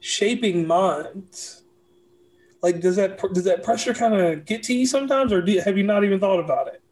shaping 0.00 0.66
minds. 0.66 1.62
Like, 2.62 2.80
does 2.80 2.96
that 2.96 3.20
does 3.32 3.44
that 3.44 3.62
pressure 3.62 3.94
kind 3.94 4.14
of 4.14 4.44
get 4.44 4.62
to 4.64 4.74
you 4.74 4.86
sometimes, 4.86 5.32
or 5.32 5.42
do, 5.42 5.58
have 5.60 5.76
you 5.76 5.84
not 5.84 6.04
even 6.04 6.18
thought 6.18 6.40
about 6.40 6.68
it? 6.68 6.82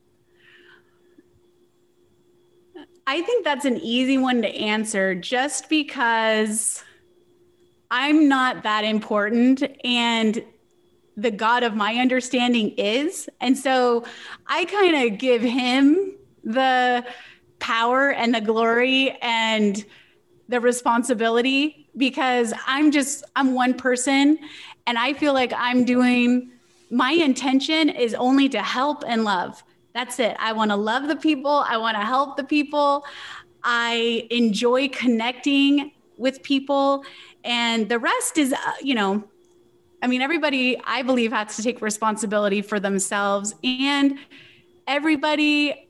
I 3.07 3.21
think 3.23 3.45
that's 3.45 3.65
an 3.65 3.77
easy 3.79 4.17
one 4.19 4.41
to 4.43 4.49
answer 4.49 5.15
just 5.15 5.69
because 5.69 6.83
I'm 7.91 8.29
not 8.29 8.63
that 8.63 8.85
important 8.85 9.63
and 9.85 10.43
the 11.17 11.31
God 11.31 11.63
of 11.63 11.75
my 11.75 11.95
understanding 11.97 12.71
is. 12.71 13.29
And 13.41 13.57
so 13.57 14.05
I 14.47 14.65
kind 14.65 15.13
of 15.13 15.19
give 15.19 15.43
him 15.43 16.15
the 16.43 17.05
power 17.59 18.11
and 18.11 18.35
the 18.35 18.41
glory 18.41 19.17
and 19.23 19.85
the 20.49 20.61
responsibility 20.61 21.89
because 21.97 22.53
I'm 22.67 22.91
just, 22.91 23.25
I'm 23.37 23.55
one 23.55 23.75
person 23.75 24.39
and 24.87 24.99
I 24.99 25.15
feel 25.15 25.33
like 25.33 25.53
I'm 25.57 25.85
doing 25.85 26.51
my 26.91 27.13
intention 27.13 27.89
is 27.89 28.15
only 28.15 28.49
to 28.51 28.63
help 28.63 29.05
and 29.07 29.25
love. 29.25 29.63
That's 29.95 30.19
it. 30.19 30.37
I 30.39 30.53
want 30.53 30.71
to 30.71 30.77
love 30.77 31.09
the 31.09 31.17
people. 31.17 31.65
I 31.67 31.77
want 31.77 31.97
to 31.97 32.05
help 32.05 32.37
the 32.37 32.45
people. 32.45 33.05
I 33.63 34.27
enjoy 34.31 34.89
connecting 34.89 35.93
with 36.19 36.43
people. 36.43 37.05
And 37.43 37.89
the 37.89 37.99
rest 37.99 38.39
is, 38.39 38.53
uh, 38.53 38.59
you 38.83 38.95
know, 38.95 39.25
I 40.03 40.07
mean, 40.07 40.21
everybody, 40.21 40.79
I 40.85 41.03
believe, 41.03 41.33
has 41.33 41.57
to 41.57 41.63
take 41.63 41.81
responsibility 41.81 42.61
for 42.61 42.79
themselves. 42.79 43.55
And 43.63 44.19
everybody 44.87 45.84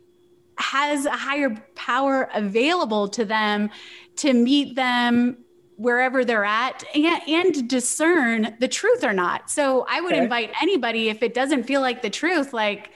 has 0.59 1.07
a 1.07 1.11
higher 1.11 1.57
power 1.75 2.29
available 2.35 3.09
to 3.09 3.25
them 3.25 3.71
to 4.17 4.33
meet 4.33 4.77
them 4.77 5.39
wherever 5.77 6.25
they're 6.25 6.45
at 6.45 6.85
and, 6.95 7.21
and 7.29 7.69
discern 7.69 8.57
the 8.61 8.69
truth 8.69 9.03
or 9.03 9.13
not. 9.13 9.51
So 9.51 9.85
I 9.89 10.01
would 10.01 10.13
okay. 10.13 10.23
invite 10.23 10.53
anybody, 10.63 11.09
if 11.09 11.23
it 11.23 11.35
doesn't 11.35 11.65
feel 11.65 11.81
like 11.81 12.03
the 12.03 12.11
truth, 12.11 12.53
like, 12.53 12.91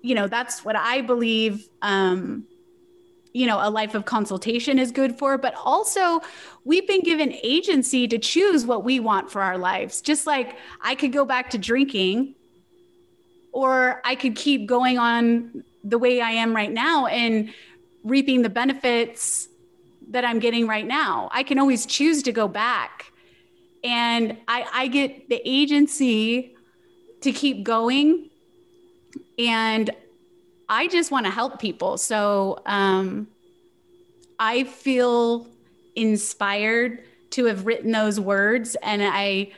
you 0.00 0.14
know, 0.14 0.26
that's 0.26 0.64
what 0.64 0.74
I 0.74 1.02
believe. 1.02 1.68
Um, 1.80 2.46
you 3.34 3.46
know, 3.46 3.58
a 3.62 3.70
life 3.70 3.94
of 3.94 4.04
consultation 4.04 4.78
is 4.78 4.90
good 4.90 5.18
for, 5.18 5.38
but 5.38 5.54
also 5.54 6.20
we've 6.64 6.86
been 6.86 7.02
given 7.02 7.32
agency 7.42 8.06
to 8.08 8.18
choose 8.18 8.66
what 8.66 8.84
we 8.84 9.00
want 9.00 9.30
for 9.30 9.40
our 9.40 9.56
lives. 9.56 10.02
Just 10.02 10.26
like 10.26 10.56
I 10.82 10.94
could 10.94 11.12
go 11.12 11.24
back 11.24 11.48
to 11.50 11.58
drinking 11.58 12.34
or 13.52 14.02
I 14.04 14.16
could 14.16 14.36
keep 14.36 14.66
going 14.66 14.98
on 14.98 15.64
the 15.84 15.98
way 15.98 16.20
I 16.20 16.30
am 16.32 16.54
right 16.54 16.70
now 16.70 17.06
and 17.06 17.52
reaping 18.04 18.42
the 18.42 18.48
benefits 18.48 19.48
that 20.10 20.24
I'm 20.24 20.38
getting 20.38 20.66
right 20.66 20.86
now. 20.86 21.28
I 21.32 21.42
can 21.42 21.58
always 21.58 21.86
choose 21.86 22.22
to 22.24 22.32
go 22.32 22.48
back. 22.48 23.12
And 23.84 24.36
I, 24.46 24.66
I 24.72 24.86
get 24.88 25.28
the 25.28 25.40
agency 25.44 26.54
to 27.22 27.32
keep 27.32 27.64
going. 27.64 28.30
And 29.38 29.90
I 30.68 30.88
just 30.88 31.10
want 31.10 31.26
to 31.26 31.32
help 31.32 31.60
people. 31.60 31.98
So 31.98 32.60
um, 32.66 33.28
I 34.38 34.64
feel 34.64 35.46
inspired 35.94 37.04
to 37.30 37.46
have 37.46 37.66
written 37.66 37.92
those 37.92 38.20
words. 38.20 38.76
And 38.82 39.02
I, 39.02 39.52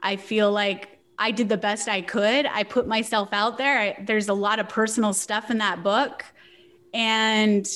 I 0.00 0.16
feel 0.16 0.50
like 0.52 0.93
I 1.18 1.30
did 1.30 1.48
the 1.48 1.56
best 1.56 1.88
I 1.88 2.00
could. 2.02 2.46
I 2.46 2.64
put 2.64 2.86
myself 2.86 3.28
out 3.32 3.58
there. 3.58 3.78
I, 3.78 4.04
there's 4.04 4.28
a 4.28 4.34
lot 4.34 4.58
of 4.58 4.68
personal 4.68 5.12
stuff 5.12 5.50
in 5.50 5.58
that 5.58 5.82
book. 5.82 6.24
And 6.92 7.66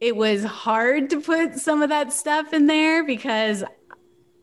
it 0.00 0.16
was 0.16 0.44
hard 0.44 1.10
to 1.10 1.20
put 1.20 1.56
some 1.56 1.82
of 1.82 1.88
that 1.88 2.12
stuff 2.12 2.52
in 2.52 2.66
there 2.66 3.04
because 3.04 3.64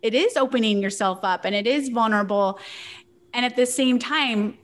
it 0.01 0.13
is 0.13 0.37
opening 0.37 0.81
yourself 0.81 1.19
up 1.23 1.45
and 1.45 1.55
it 1.55 1.65
is 1.65 1.89
vulnerable. 1.89 2.59
And 3.33 3.45
at 3.45 3.55
the 3.55 3.65
same 3.65 3.97
time, 3.99 4.57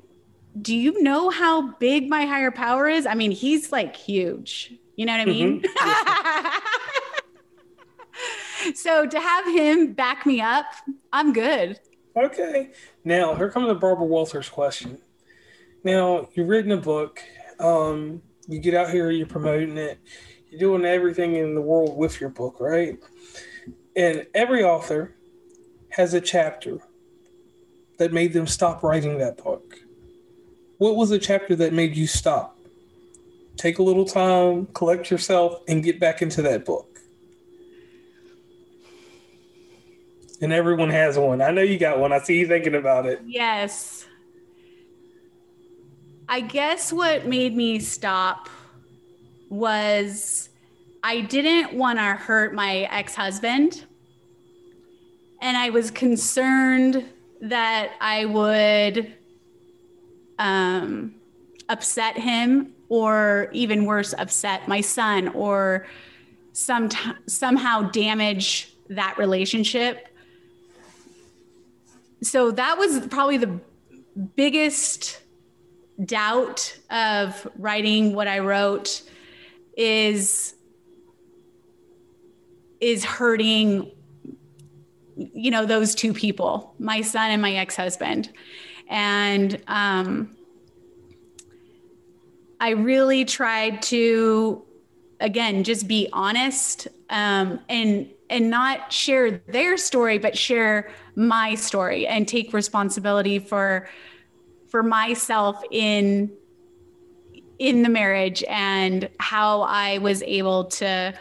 do 0.62 0.76
you 0.76 1.02
know 1.02 1.30
how 1.30 1.72
big 1.74 2.10
my 2.10 2.26
higher 2.26 2.52
power 2.52 2.88
is? 2.88 3.06
I 3.06 3.16
mean, 3.16 3.32
he's 3.32 3.72
like 3.72 3.96
huge. 3.96 4.74
You 4.96 5.06
know 5.06 5.14
what 5.14 5.22
I 5.22 5.26
mean? 5.26 5.62
Mm-hmm. 5.62 6.62
so 8.76 9.08
to 9.08 9.20
have 9.20 9.46
him 9.46 9.94
back 9.94 10.26
me 10.26 10.42
up, 10.42 10.66
I'm 11.14 11.34
good. 11.34 11.80
Okay. 12.16 12.72
Now, 13.04 13.36
here 13.36 13.50
comes 13.50 13.68
the 13.68 13.76
Barbara 13.76 14.06
Walters 14.06 14.50
question. 14.50 15.00
Now, 15.84 16.30
you've 16.34 16.48
written 16.48 16.72
a 16.72 16.78
book. 16.78 17.22
Um, 17.60 18.22
you 18.48 18.60
get 18.60 18.74
out 18.74 18.92
here, 18.92 19.10
you're 19.12 19.28
promoting 19.28 19.78
it 19.78 20.00
you're 20.52 20.60
doing 20.60 20.86
everything 20.86 21.36
in 21.36 21.56
the 21.56 21.62
world 21.62 21.98
with 21.98 22.20
your 22.20 22.30
book, 22.30 22.58
right? 22.60 23.00
And 23.96 24.28
every 24.36 24.64
author 24.64 25.16
has 25.92 26.14
a 26.14 26.22
chapter 26.22 26.80
that 27.98 28.12
made 28.12 28.34
them 28.34 28.48
stop 28.48 28.84
writing 28.84 29.18
that 29.20 29.38
book. 29.38 29.78
What 30.78 30.98
was 30.98 31.10
the 31.10 31.20
chapter 31.20 31.56
that 31.56 31.74
made 31.74 31.96
you 31.96 32.06
stop? 32.06 32.58
Take 33.56 33.80
a 33.80 33.84
little 33.84 34.06
time, 34.06 34.66
collect 34.68 35.10
yourself, 35.10 35.62
and 35.68 35.84
get 35.84 36.00
back 36.00 36.22
into 36.22 36.42
that 36.42 36.66
book. 36.66 36.91
And 40.42 40.52
everyone 40.52 40.90
has 40.90 41.18
one. 41.18 41.42
I 41.42 41.52
know 41.52 41.62
you 41.62 41.78
got 41.78 42.00
one. 42.00 42.12
I 42.12 42.20
see 42.20 42.40
you 42.40 42.48
thinking 42.48 42.76
about 42.76 43.06
it. 43.06 43.22
Yes. 43.26 44.08
I 46.28 46.42
guess 46.42 46.92
what 46.92 47.28
made 47.28 47.56
me 47.56 47.80
stop 47.80 48.50
was 49.50 50.50
I 51.04 51.22
didn't 51.22 51.74
want 51.74 52.00
to 52.00 52.04
hurt 52.04 52.54
my 52.54 52.88
ex 52.92 53.14
husband. 53.16 53.86
And 55.42 55.58
I 55.58 55.70
was 55.72 55.92
concerned 55.92 57.06
that 57.42 57.94
I 58.00 58.26
would 58.26 59.14
um, 60.40 61.16
upset 61.70 62.18
him 62.18 62.74
or 62.90 63.50
even 63.52 63.86
worse, 63.86 64.14
upset 64.18 64.68
my 64.68 64.82
son 64.82 65.30
or 65.30 65.88
some 66.54 66.90
somehow 67.28 67.90
damage 67.90 68.76
that 68.90 69.18
relationship. 69.18 70.08
So 72.24 72.52
that 72.52 72.78
was 72.78 73.08
probably 73.08 73.38
the 73.38 73.60
biggest 74.36 75.22
doubt 76.04 76.78
of 76.90 77.48
writing 77.58 78.14
what 78.14 78.28
I 78.28 78.40
wrote 78.40 79.04
is 79.78 80.56
is 82.80 83.06
hurting 83.06 83.92
you 85.16 85.52
know 85.52 85.66
those 85.66 85.94
two 85.94 86.14
people 86.14 86.74
my 86.80 87.02
son 87.02 87.32
and 87.32 87.42
my 87.42 87.54
ex-husband. 87.54 88.32
And 88.90 89.62
um, 89.68 90.36
i 92.60 92.70
really 92.70 93.26
tried 93.26 93.82
to 93.82 94.64
again 95.20 95.64
just 95.64 95.88
be 95.88 96.08
honest 96.14 96.88
um, 97.10 97.60
and 97.68 98.10
and 98.32 98.50
not 98.50 98.92
share 98.92 99.32
their 99.48 99.78
story 99.78 100.18
but 100.18 100.38
share 100.38 100.90
my 101.16 101.54
story 101.54 102.08
and 102.08 102.28
take 102.28 102.54
responsibility 102.54 103.38
for 103.38 103.88
for 104.70 104.82
myself 104.82 105.62
in 105.70 106.32
in 107.60 107.84
the 107.84 107.90
marriage 107.90 108.44
and 108.50 109.08
how 109.20 109.62
I 109.62 110.00
was 110.00 110.24
able 110.24 110.66
to 110.66 111.14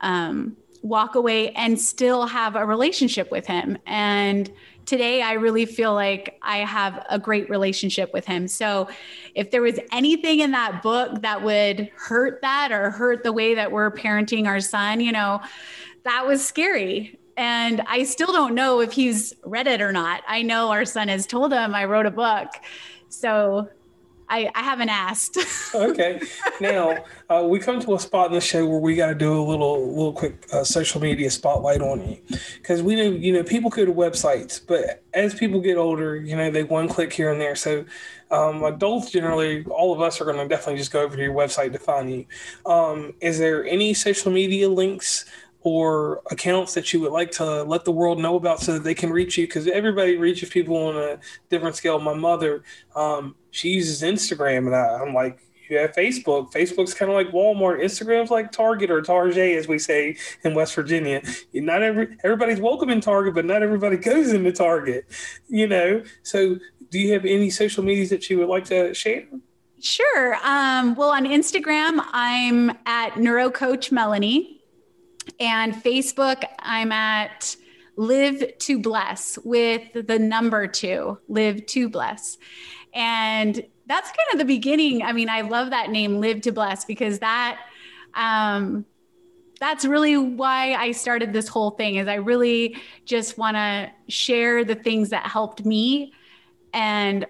um, 0.00 0.56
walk 0.82 1.14
away 1.14 1.50
and 1.50 1.80
still 1.80 2.26
have 2.26 2.56
a 2.56 2.66
relationship 2.66 3.30
with 3.30 3.46
him. 3.46 3.78
And 3.86 4.50
today 4.84 5.22
I 5.22 5.34
really 5.34 5.64
feel 5.64 5.94
like 5.94 6.38
I 6.42 6.58
have 6.58 7.06
a 7.08 7.20
great 7.20 7.48
relationship 7.48 8.12
with 8.12 8.26
him. 8.26 8.48
So 8.48 8.88
if 9.36 9.52
there 9.52 9.62
was 9.62 9.78
anything 9.92 10.40
in 10.40 10.50
that 10.52 10.82
book 10.82 11.22
that 11.22 11.42
would 11.44 11.88
hurt 11.94 12.40
that 12.42 12.72
or 12.72 12.90
hurt 12.90 13.22
the 13.22 13.32
way 13.32 13.54
that 13.54 13.70
we're 13.70 13.92
parenting 13.92 14.46
our 14.46 14.60
son, 14.60 15.00
you 15.00 15.12
know, 15.12 15.40
that 16.06 16.26
was 16.26 16.44
scary. 16.44 17.18
And 17.36 17.82
I 17.86 18.04
still 18.04 18.32
don't 18.32 18.54
know 18.54 18.80
if 18.80 18.92
he's 18.92 19.34
read 19.44 19.66
it 19.66 19.82
or 19.82 19.92
not. 19.92 20.22
I 20.26 20.42
know 20.42 20.70
our 20.70 20.84
son 20.86 21.08
has 21.08 21.26
told 21.26 21.52
him 21.52 21.74
I 21.74 21.84
wrote 21.84 22.06
a 22.06 22.10
book. 22.10 22.48
So 23.08 23.68
I, 24.28 24.50
I 24.54 24.62
haven't 24.62 24.88
asked. 24.88 25.38
okay. 25.74 26.20
Now 26.60 27.04
uh, 27.30 27.44
we 27.48 27.58
come 27.58 27.80
to 27.80 27.94
a 27.94 28.00
spot 28.00 28.28
in 28.28 28.32
the 28.32 28.40
show 28.40 28.66
where 28.66 28.78
we 28.78 28.96
got 28.96 29.08
to 29.08 29.14
do 29.14 29.38
a 29.38 29.42
little, 29.42 29.88
little 29.88 30.12
quick 30.12 30.46
uh, 30.52 30.64
social 30.64 31.00
media 31.00 31.30
spotlight 31.30 31.80
on 31.80 32.08
you, 32.08 32.18
because 32.56 32.82
we 32.82 32.96
know 32.96 33.02
you 33.02 33.32
know 33.32 33.44
people 33.44 33.70
go 33.70 33.84
to 33.84 33.92
websites, 33.92 34.60
but 34.64 35.02
as 35.14 35.34
people 35.34 35.60
get 35.60 35.76
older, 35.76 36.16
you 36.16 36.36
know 36.36 36.50
they 36.50 36.64
one 36.64 36.88
click 36.88 37.12
here 37.12 37.30
and 37.30 37.40
there. 37.40 37.54
So 37.54 37.84
um, 38.30 38.64
adults 38.64 39.12
generally, 39.12 39.64
all 39.66 39.92
of 39.92 40.00
us 40.00 40.20
are 40.20 40.24
going 40.24 40.38
to 40.38 40.48
definitely 40.48 40.78
just 40.78 40.92
go 40.92 41.02
over 41.02 41.16
to 41.16 41.22
your 41.22 41.34
website 41.34 41.72
to 41.72 41.78
find 41.78 42.10
you. 42.10 42.26
Um, 42.64 43.14
is 43.20 43.38
there 43.38 43.64
any 43.64 43.94
social 43.94 44.32
media 44.32 44.68
links? 44.68 45.24
Or 45.66 46.22
accounts 46.30 46.74
that 46.74 46.92
you 46.92 47.00
would 47.00 47.10
like 47.10 47.28
to 47.32 47.64
let 47.64 47.84
the 47.84 47.90
world 47.90 48.20
know 48.20 48.36
about 48.36 48.60
so 48.60 48.74
that 48.74 48.84
they 48.84 48.94
can 48.94 49.10
reach 49.10 49.36
you 49.36 49.48
because 49.48 49.66
everybody 49.66 50.16
reaches 50.16 50.48
people 50.48 50.76
on 50.76 50.96
a 50.96 51.18
different 51.50 51.74
scale. 51.74 51.98
My 51.98 52.14
mother 52.14 52.62
um, 52.94 53.34
she 53.50 53.70
uses 53.70 54.02
instagram 54.02 54.66
and 54.66 54.76
I, 54.76 55.02
i'm 55.02 55.12
like 55.12 55.40
you 55.68 55.78
have 55.78 55.90
facebook. 55.90 56.52
Facebook's 56.52 56.94
kind 56.94 57.10
of 57.10 57.16
like 57.16 57.32
walmart. 57.32 57.82
Instagram's 57.82 58.30
like 58.30 58.52
target 58.52 58.88
or 58.88 59.02
target 59.02 59.36
as 59.58 59.66
we 59.66 59.80
say 59.80 60.16
in 60.44 60.54
west 60.54 60.72
virginia. 60.76 61.20
Not 61.52 61.82
every 61.82 62.16
everybody's 62.22 62.60
welcome 62.60 62.88
in 62.88 63.00
target 63.00 63.34
but 63.34 63.44
not 63.44 63.64
everybody 63.64 63.96
goes 64.12 64.32
into 64.32 64.52
target 64.52 65.04
you 65.48 65.66
know? 65.66 66.04
So 66.22 66.60
do 66.90 67.00
you 67.00 67.12
have 67.14 67.24
any 67.24 67.50
social 67.50 67.82
medias 67.82 68.10
that 68.10 68.30
you 68.30 68.38
would 68.38 68.48
like 68.48 68.66
to 68.66 68.94
share? 68.94 69.24
Sure. 69.80 70.36
Um, 70.44 70.94
well, 70.94 71.10
on 71.10 71.26
Instagram, 71.26 72.00
I'm 72.12 72.70
at 72.86 73.14
neurocoach 73.14 73.90
Melanie 73.90 74.55
and 75.40 75.74
Facebook, 75.74 76.44
I'm 76.58 76.92
at 76.92 77.56
Live 77.96 78.58
to 78.58 78.78
Bless 78.78 79.38
with 79.38 80.06
the 80.06 80.18
number 80.18 80.66
two, 80.66 81.18
Live 81.28 81.66
to 81.66 81.88
Bless. 81.88 82.38
And 82.94 83.62
that's 83.86 84.08
kind 84.08 84.32
of 84.32 84.38
the 84.38 84.44
beginning. 84.44 85.02
I 85.02 85.12
mean, 85.12 85.28
I 85.28 85.42
love 85.42 85.70
that 85.70 85.90
name, 85.90 86.20
Live 86.20 86.42
to 86.42 86.52
Bless, 86.52 86.84
because 86.84 87.20
that, 87.20 87.58
um, 88.14 88.84
that's 89.60 89.84
really 89.84 90.16
why 90.16 90.74
I 90.74 90.92
started 90.92 91.32
this 91.32 91.48
whole 91.48 91.70
thing 91.70 91.96
is 91.96 92.08
I 92.08 92.16
really 92.16 92.76
just 93.04 93.38
want 93.38 93.56
to 93.56 93.90
share 94.08 94.64
the 94.64 94.74
things 94.74 95.10
that 95.10 95.26
helped 95.26 95.64
me 95.64 96.12
and 96.74 97.26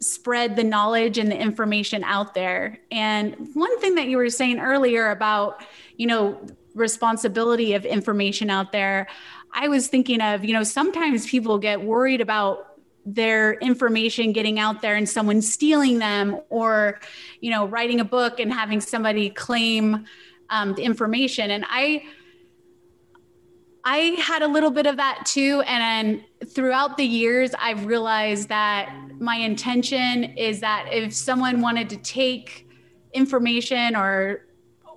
spread 0.00 0.56
the 0.56 0.64
knowledge 0.64 1.18
and 1.18 1.30
the 1.30 1.38
information 1.38 2.04
out 2.04 2.34
there. 2.34 2.78
And 2.90 3.50
one 3.54 3.78
thing 3.80 3.94
that 3.94 4.08
you 4.08 4.16
were 4.16 4.30
saying 4.30 4.58
earlier 4.58 5.10
about, 5.10 5.64
you 5.96 6.06
know, 6.06 6.40
responsibility 6.76 7.72
of 7.72 7.84
information 7.84 8.50
out 8.50 8.70
there, 8.70 9.08
I 9.52 9.68
was 9.68 9.88
thinking 9.88 10.20
of, 10.20 10.44
you 10.44 10.52
know, 10.52 10.62
sometimes 10.62 11.26
people 11.26 11.58
get 11.58 11.82
worried 11.82 12.20
about 12.20 12.74
their 13.06 13.54
information 13.54 14.32
getting 14.32 14.58
out 14.58 14.82
there 14.82 14.96
and 14.96 15.08
someone 15.08 15.40
stealing 15.40 15.98
them 15.98 16.40
or, 16.50 17.00
you 17.40 17.50
know, 17.50 17.66
writing 17.66 18.00
a 18.00 18.04
book 18.04 18.40
and 18.40 18.52
having 18.52 18.80
somebody 18.80 19.30
claim 19.30 20.04
um, 20.50 20.74
the 20.74 20.82
information. 20.82 21.50
And 21.52 21.64
I, 21.68 22.04
I 23.84 24.16
had 24.18 24.42
a 24.42 24.48
little 24.48 24.72
bit 24.72 24.86
of 24.86 24.96
that 24.96 25.24
too. 25.24 25.62
And 25.66 26.24
throughout 26.48 26.96
the 26.96 27.04
years, 27.04 27.52
I've 27.58 27.86
realized 27.86 28.48
that 28.48 28.92
my 29.20 29.36
intention 29.36 30.24
is 30.36 30.60
that 30.60 30.88
if 30.90 31.14
someone 31.14 31.60
wanted 31.60 31.88
to 31.90 31.96
take 31.98 32.68
information 33.14 33.94
or 33.94 34.45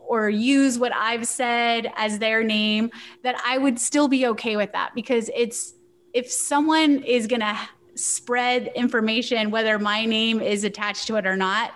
or 0.10 0.28
use 0.28 0.80
what 0.80 0.92
I've 0.94 1.28
said 1.28 1.94
as 1.96 2.18
their 2.18 2.44
name, 2.44 2.90
that 3.22 3.40
I 3.46 3.60
would 3.60 3.80
still 3.80 4.08
be 4.08 4.26
okay 4.26 4.58
with 4.58 4.72
that 4.72 4.96
because 4.96 5.30
it's 5.36 5.76
if 6.16 6.32
someone 6.32 7.04
is 7.04 7.28
gonna 7.28 7.56
spread 7.94 8.72
information, 8.76 9.52
whether 9.52 9.78
my 9.78 10.06
name 10.06 10.42
is 10.42 10.64
attached 10.64 11.06
to 11.08 11.18
it 11.18 11.28
or 11.28 11.38
not, 11.38 11.74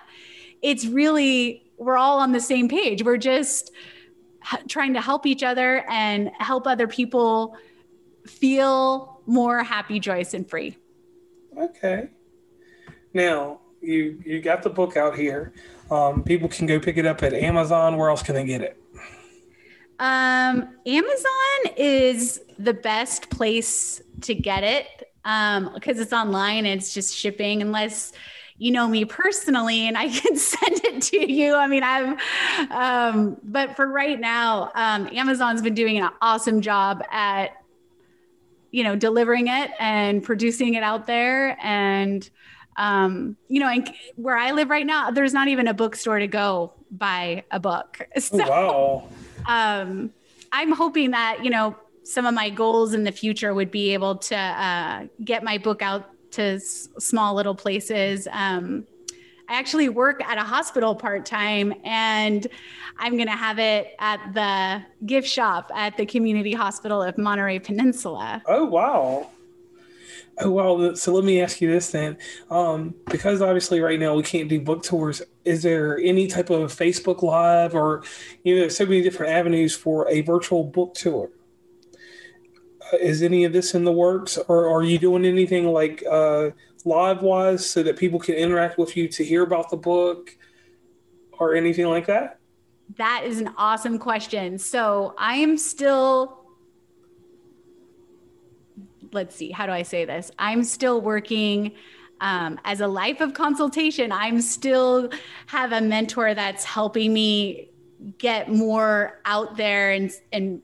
it's 0.64 0.88
really 0.88 1.72
we're 1.78 1.98
all 1.98 2.20
on 2.20 2.32
the 2.32 2.40
same 2.40 2.68
page. 2.68 3.04
We're 3.04 3.18
just 3.18 3.72
trying 4.68 4.96
to 4.96 5.02
help 5.02 5.28
each 5.28 5.44
other 5.44 5.86
and 5.88 6.32
help 6.40 6.66
other 6.66 6.88
people 6.88 7.56
feel 8.26 9.22
more 9.28 9.64
happy, 9.64 10.00
joyous, 10.00 10.34
and 10.34 10.50
free. 10.50 10.76
Okay. 11.56 12.10
Now 13.14 13.60
you 13.80 14.20
you 14.26 14.42
got 14.42 14.64
the 14.64 14.72
book 14.72 14.98
out 14.98 15.16
here. 15.16 15.54
Um, 15.94 16.24
people 16.24 16.50
can 16.50 16.66
go 16.66 16.80
pick 16.80 16.98
it 16.98 17.06
up 17.06 17.22
at 17.24 17.34
Amazon. 17.34 17.98
Where 17.98 18.10
else 18.10 18.24
can 18.24 18.36
they 18.36 18.46
get 18.46 18.62
it? 18.62 18.78
Um, 20.00 20.70
Amazon 20.86 21.76
is 21.78 22.42
the 22.58 22.74
best 22.74 23.30
place 23.30 24.02
to 24.22 24.34
get 24.34 24.64
it 24.64 24.88
because 25.24 25.58
um, 25.58 25.80
it's 25.86 26.14
online 26.14 26.66
and 26.66 26.80
it's 26.80 26.94
just 26.94 27.16
shipping. 27.16 27.62
Unless 27.62 28.14
you 28.58 28.72
know 28.72 28.88
me 28.88 29.06
personally 29.06 29.88
and 29.88 29.98
I 29.98 30.10
can 30.20 30.36
send 30.36 30.84
it 30.84 31.02
to 31.04 31.32
you. 31.32 31.56
I 31.56 31.68
mean, 31.68 31.84
I've, 31.84 32.20
um, 32.72 33.38
but 33.44 33.76
for 33.76 33.88
right 33.88 34.20
now, 34.20 34.72
um, 34.76 35.08
Amazon's 35.14 35.62
been 35.62 35.76
doing 35.76 35.98
an 35.98 36.10
awesome 36.22 36.62
job 36.62 37.04
at, 37.12 37.64
you 38.72 38.84
know, 38.84 38.96
delivering 38.96 39.48
it 39.48 39.72
and 39.80 40.24
producing 40.24 40.74
it 40.74 40.82
out 40.82 41.06
there. 41.06 41.58
And, 41.62 42.28
um, 42.78 43.38
you 43.48 43.60
know, 43.60 43.68
and 43.70 43.92
where 44.16 44.38
I 44.38 44.52
live 44.52 44.70
right 44.70 44.86
now, 44.86 45.12
there's 45.12 45.34
not 45.34 45.48
even 45.48 45.68
a 45.68 45.74
bookstore 45.74 46.20
to 46.20 46.28
go 46.28 46.74
buy 46.92 47.44
a 47.52 47.60
book. 47.60 48.08
So, 48.20 48.38
wow. 48.38 49.08
Um, 49.48 50.12
I'm 50.52 50.72
hoping 50.72 51.12
that, 51.12 51.44
you 51.44 51.50
know, 51.50 51.76
some 52.04 52.26
of 52.26 52.34
my 52.34 52.50
goals 52.50 52.94
in 52.94 53.04
the 53.04 53.12
future 53.12 53.54
would 53.54 53.72
be 53.72 53.94
able 53.94 54.18
to 54.18 54.36
uh, 54.36 55.08
get 55.24 55.44
my 55.44 55.58
book 55.58 55.82
out 55.82 56.10
to 56.32 56.42
s- 56.42 56.90
small 57.00 57.36
little 57.36 57.56
places. 57.56 58.28
Um, 58.32 58.86
I 59.50 59.56
actually 59.56 59.90
work 59.90 60.24
at 60.24 60.38
a 60.38 60.44
hospital 60.44 60.96
part 60.96 61.26
time, 61.26 61.74
and 61.84 62.48
I'm 62.98 63.14
going 63.18 63.28
to 63.28 63.36
have 63.36 63.60
it 63.60 63.94
at 64.00 64.34
the 64.34 64.84
gift 65.06 65.28
shop 65.28 65.70
at 65.76 65.98
the 65.98 66.06
community 66.06 66.54
hospital 66.54 67.02
of 67.04 67.18
Monterey 67.18 67.60
Peninsula. 67.60 68.42
Oh, 68.48 68.66
wow. 68.66 69.30
Oh, 70.40 70.50
well, 70.50 70.96
so 70.96 71.14
let 71.14 71.24
me 71.24 71.42
ask 71.42 71.62
you 71.62 71.72
this 71.72 71.92
then. 71.92 72.18
Um, 72.50 72.96
because 73.06 73.42
obviously 73.42 73.82
right 73.82 74.00
now 74.00 74.16
we 74.16 74.24
can't 74.24 74.50
do 74.50 74.60
book 74.60 74.82
tours, 74.82 75.22
is 75.46 75.62
there 75.62 76.00
any 76.00 76.28
type 76.28 76.50
of 76.50 76.74
Facebook 76.74 77.22
Live 77.22 77.76
or, 77.76 78.04
you 78.44 78.56
know, 78.56 78.62
there's 78.62 78.78
so 78.78 78.86
many 78.86 79.02
different 79.02 79.32
avenues 79.32 79.76
for 79.76 80.10
a 80.10 80.22
virtual 80.22 80.64
book 80.64 80.96
tour? 80.96 81.30
is 83.02 83.24
any 83.24 83.44
of 83.44 83.54
this 83.54 83.74
in 83.74 83.84
the 83.84 83.92
works, 83.92 84.38
or 84.38 84.70
are 84.70 84.84
you 84.84 84.98
doing 84.98 85.26
anything 85.26 85.68
like 85.68 86.04
uh, 86.10 86.50
live 86.86 87.22
wise 87.22 87.68
so 87.68 87.84
that 87.84 87.98
people 87.98 88.20
can 88.20 88.36
interact 88.36 88.78
with 88.78 88.96
you 88.98 89.08
to 89.08 89.24
hear 89.24 89.44
about 89.44 89.70
the 89.70 89.78
book, 89.78 90.36
or 91.40 91.56
anything 91.56 91.88
like 91.88 92.06
that? 92.08 92.40
That 92.98 93.24
is 93.26 93.40
an 93.40 93.52
awesome 93.58 93.98
question. 93.98 94.58
So 94.58 95.16
I 95.18 95.36
am 95.36 95.58
still. 95.58 96.43
Let's 99.14 99.36
see, 99.36 99.52
how 99.52 99.66
do 99.66 99.72
I 99.72 99.84
say 99.84 100.06
this? 100.06 100.32
I'm 100.40 100.64
still 100.64 101.02
working 101.02 101.74
um, 102.22 102.60
as 102.66 102.82
a 102.82 102.88
life 102.88 103.22
of 103.22 103.34
consultation. 103.34 104.12
I'm 104.12 104.42
still 104.42 105.10
have 105.48 105.72
a 105.72 105.82
mentor 105.82 106.34
that's 106.34 106.64
helping 106.64 107.14
me 107.14 107.70
get 108.18 108.50
more 108.50 109.22
out 109.26 109.56
there 109.56 109.92
and 109.92 110.12
and 110.32 110.62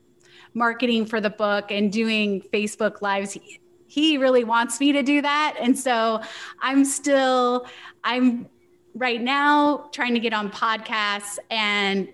marketing 0.54 1.06
for 1.06 1.20
the 1.20 1.30
book 1.30 1.70
and 1.70 1.92
doing 1.92 2.42
Facebook 2.52 3.02
lives. 3.02 3.38
He, 3.86 4.18
really 4.18 4.44
wants 4.44 4.78
me 4.78 4.92
to 4.92 5.02
do 5.02 5.20
that. 5.22 5.56
And 5.60 5.76
so 5.76 6.22
I'm 6.60 6.84
still, 6.84 7.66
I'm 8.04 8.48
right 8.94 9.20
now 9.20 9.88
trying 9.92 10.14
to 10.14 10.20
get 10.20 10.32
on 10.32 10.50
podcasts 10.50 11.38
and 11.50 12.08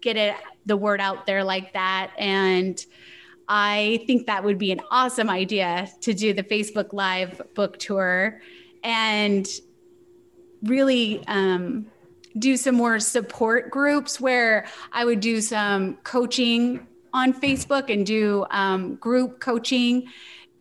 get 0.00 0.16
it 0.16 0.36
the 0.64 0.76
word 0.76 1.00
out 1.00 1.26
there 1.26 1.44
like 1.44 1.72
that. 1.74 2.12
And 2.18 2.84
I 3.48 4.04
think 4.06 4.26
that 4.26 4.44
would 4.44 4.58
be 4.58 4.72
an 4.72 4.80
awesome 4.90 5.30
idea 5.30 5.88
to 6.02 6.12
do 6.12 6.32
the 6.34 6.42
Facebook 6.42 6.92
Live 6.92 7.40
book 7.54 7.78
tour 7.78 8.40
and 8.84 9.48
really 10.62 11.24
um, 11.26 11.86
do 12.38 12.56
some 12.56 12.74
more 12.74 13.00
support 13.00 13.70
groups 13.70 14.20
where 14.20 14.66
I 14.92 15.04
would 15.04 15.20
do 15.20 15.40
some 15.40 15.96
coaching 16.04 16.86
on 17.12 17.32
Facebook 17.32 17.92
and 17.92 18.04
do 18.04 18.44
um, 18.50 18.96
group 18.96 19.40
coaching 19.40 20.08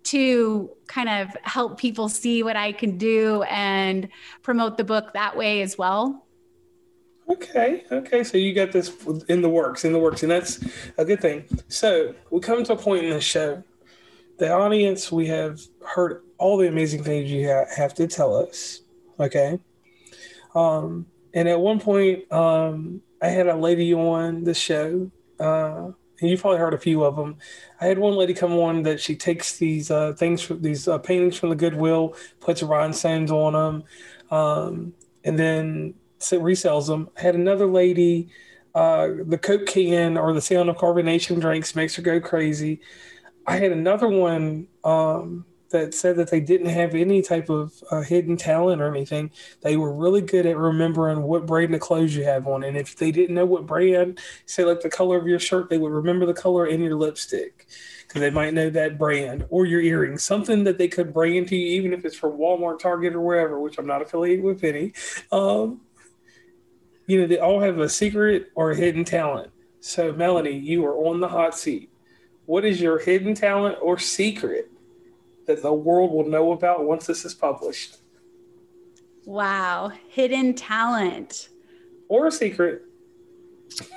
to 0.03 0.69
kind 0.88 1.09
of 1.09 1.35
help 1.43 1.77
people 1.77 2.07
see 2.07 2.41
what 2.41 2.55
I 2.55 2.71
can 2.71 2.97
do 2.97 3.43
and 3.43 4.07
promote 4.41 4.77
the 4.77 4.85
book 4.85 5.11
that 5.13 5.35
way 5.35 5.61
as 5.61 5.77
well. 5.77 6.26
Okay, 7.30 7.84
okay. 7.91 8.23
So 8.23 8.38
you 8.38 8.53
got 8.53 8.71
this 8.71 8.91
in 9.28 9.41
the 9.41 9.49
works, 9.49 9.84
in 9.84 9.91
the 9.91 9.99
works, 9.99 10.23
and 10.23 10.32
that's 10.32 10.63
a 10.97 11.03
good 11.03 11.19
thing. 11.19 11.43
So 11.67 12.15
we 12.32 12.39
come 12.39 12.63
to 12.63 12.73
a 12.73 12.78
point 12.78 13.03
in 13.03 13.11
the 13.11 13.21
show. 13.21 13.63
The 14.38 14.51
audience, 14.53 15.11
we 15.11 15.28
have 15.28 15.59
heard 15.86 16.21
all 16.38 16.57
the 16.57 16.67
amazing 16.67 17.03
things 17.03 17.30
you 17.30 17.47
ha- 17.49 17.65
have 17.75 17.93
to 17.95 18.07
tell 18.07 18.36
us. 18.36 18.82
Okay. 19.19 19.59
Um, 20.55 21.07
and 21.34 21.49
at 21.49 21.59
one 21.59 21.80
point, 21.80 22.32
um, 22.32 23.01
I 23.21 23.28
had 23.28 23.47
a 23.47 23.55
lady 23.55 23.93
on 23.93 24.43
the 24.43 24.53
show. 24.53 25.11
Uh, 25.39 25.91
and 26.19 26.30
you've 26.30 26.41
probably 26.41 26.59
heard 26.59 26.73
a 26.73 26.80
few 26.80 27.03
of 27.03 27.15
them. 27.15 27.38
I 27.80 27.86
had 27.86 27.99
one 27.99 28.15
lady 28.15 28.34
come 28.34 28.53
on 28.53 28.84
that 28.84 28.99
she 28.99 29.15
takes 29.15 29.57
these 29.57 29.91
uh, 29.91 30.13
things, 30.13 30.41
from, 30.41 30.61
these 30.61 30.88
uh, 30.88 30.97
paintings 30.97 31.38
from 31.38 31.49
the 31.49 31.55
Goodwill, 31.55 32.15
puts 32.39 32.63
rhinestones 32.63 33.32
on 33.32 33.53
them, 33.53 33.84
um, 34.32 34.93
and 35.23 35.38
then 35.38 35.93
resells 36.20 36.88
them. 36.88 37.09
I 37.18 37.22
had 37.22 37.36
another 37.36 37.68
lady, 37.68 38.30
uh, 38.76 39.09
the 39.26 39.38
Coke 39.38 39.65
can 39.65 40.18
or 40.18 40.34
the 40.34 40.41
sound 40.41 40.70
of 40.70 40.78
carbonation 40.78 41.39
drinks 41.39 41.76
makes 41.76 41.95
her 41.95 42.01
go 42.01 42.20
crazy. 42.20 42.82
I 43.45 43.57
had 43.57 43.72
another 43.72 44.07
one. 44.07 44.68
Um, 44.84 45.45
that 45.70 45.93
said 45.93 46.15
that 46.18 46.30
they 46.30 46.39
didn't 46.39 46.70
have 46.70 46.95
any 46.95 47.22
type 47.22 47.49
of 47.49 47.74
uh, 47.91 48.01
hidden 48.01 48.38
talent 48.38 48.82
or 48.82 48.93
anything. 48.93 49.32
They 49.61 49.78
were 49.78 49.93
really 49.93 50.22
good 50.22 50.45
at 50.45 50.57
remembering 50.57 51.24
what 51.24 51.45
brand 51.45 51.74
of 51.76 51.82
clothes 51.82 52.15
you 52.15 52.24
have 52.24 52.47
on. 52.47 52.63
And 52.63 52.78
if 52.78 52.95
they 52.95 53.11
didn't 53.11 53.36
know 53.36 53.45
what 53.45 53.65
brand, 53.65 54.20
say 54.45 54.63
like 54.63 54.82
the 54.82 54.89
color 54.89 55.18
of 55.18 55.28
your 55.28 55.39
shirt, 55.39 55.70
they 55.70 55.78
would 55.78 55.91
remember 55.91 56.26
the 56.26 56.34
color 56.34 56.68
in 56.68 56.82
your 56.82 56.95
lipstick 56.95 57.68
because 58.07 58.22
they 58.22 58.30
might 58.30 58.53
know 58.53 58.70
that 58.70 58.97
brand 58.97 59.45
or 59.49 59.65
your 59.65 59.82
earrings, 59.82 60.24
something 60.24 60.63
that 60.63 60.78
they 60.78 60.88
could 60.88 61.13
bring 61.13 61.36
into 61.36 61.55
you, 61.55 61.68
even 61.80 61.93
if 61.93 62.05
it's 62.05 62.15
from 62.15 62.38
Walmart, 62.38 62.80
Target, 62.80 63.15
or 63.15 63.22
wherever, 63.22 63.59
which 63.59 63.78
I'm 63.78 63.88
not 63.88 64.01
affiliated 64.01 64.45
with 64.45 64.63
any. 64.63 64.93
Um, 65.32 65.82
you 67.07 67.21
know, 67.21 67.27
they 67.27 67.39
all 67.39 67.59
have 67.59 67.79
a 67.79 67.89
secret 67.89 68.51
or 68.53 68.71
a 68.71 68.75
hidden 68.75 69.03
talent. 69.03 69.51
So, 69.79 70.11
Melanie, 70.11 70.57
you 70.57 70.85
are 70.85 70.95
on 70.95 71.19
the 71.19 71.27
hot 71.27 71.57
seat. 71.57 71.89
What 72.45 72.65
is 72.65 72.79
your 72.79 72.99
hidden 72.99 73.33
talent 73.33 73.77
or 73.81 73.97
secret? 73.97 74.69
that 75.47 75.63
the 75.63 75.73
world 75.73 76.11
will 76.11 76.27
know 76.27 76.51
about 76.51 76.85
once 76.85 77.07
this 77.07 77.25
is 77.25 77.33
published. 77.33 77.97
Wow. 79.25 79.91
Hidden 80.09 80.53
talent. 80.53 81.49
Or 82.09 82.27
a 82.27 82.31
secret. 82.31 82.83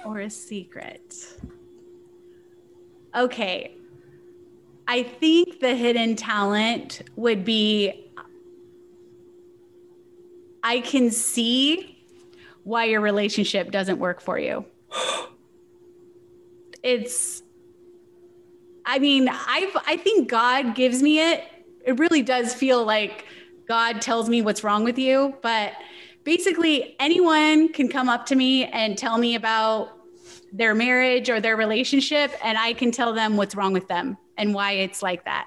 Or 0.04 0.20
a 0.20 0.30
secret. 0.30 1.14
Okay. 3.14 3.74
I 4.88 5.02
think 5.02 5.60
the 5.60 5.74
hidden 5.74 6.16
talent 6.16 7.02
would 7.16 7.44
be 7.44 8.06
I 10.62 10.80
can 10.80 11.10
see 11.10 11.99
why 12.64 12.84
your 12.84 13.00
relationship 13.00 13.70
doesn't 13.70 13.98
work 13.98 14.20
for 14.20 14.38
you. 14.38 14.64
it's 16.82 17.42
I 18.84 18.98
mean, 18.98 19.28
I've 19.28 19.76
I 19.86 19.96
think 19.96 20.28
God 20.28 20.74
gives 20.74 21.02
me 21.02 21.20
it. 21.20 21.44
It 21.84 21.98
really 21.98 22.22
does 22.22 22.54
feel 22.54 22.84
like 22.84 23.24
God 23.68 24.00
tells 24.00 24.28
me 24.28 24.42
what's 24.42 24.64
wrong 24.64 24.84
with 24.84 24.98
you, 24.98 25.36
but 25.42 25.72
basically 26.24 26.96
anyone 26.98 27.68
can 27.72 27.88
come 27.88 28.08
up 28.08 28.26
to 28.26 28.36
me 28.36 28.64
and 28.66 28.98
tell 28.98 29.16
me 29.16 29.34
about 29.34 29.96
their 30.52 30.74
marriage 30.74 31.30
or 31.30 31.40
their 31.40 31.56
relationship 31.56 32.32
and 32.42 32.58
I 32.58 32.72
can 32.72 32.90
tell 32.90 33.12
them 33.12 33.36
what's 33.36 33.54
wrong 33.54 33.72
with 33.72 33.86
them 33.88 34.18
and 34.36 34.52
why 34.52 34.72
it's 34.72 35.02
like 35.02 35.24
that. 35.24 35.46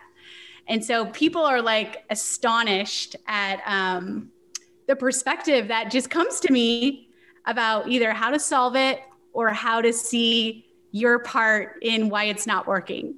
And 0.67 0.83
so 0.83 1.07
people 1.07 1.43
are 1.43 1.61
like 1.61 2.05
astonished 2.09 3.15
at 3.27 3.61
um, 3.65 4.31
the 4.87 4.95
perspective 4.95 5.69
that 5.69 5.91
just 5.91 6.09
comes 6.09 6.39
to 6.41 6.51
me 6.51 7.09
about 7.45 7.87
either 7.87 8.13
how 8.13 8.29
to 8.29 8.39
solve 8.39 8.75
it 8.75 9.01
or 9.33 9.49
how 9.49 9.81
to 9.81 9.91
see 9.91 10.65
your 10.91 11.19
part 11.19 11.79
in 11.81 12.09
why 12.09 12.25
it's 12.25 12.45
not 12.45 12.67
working. 12.67 13.15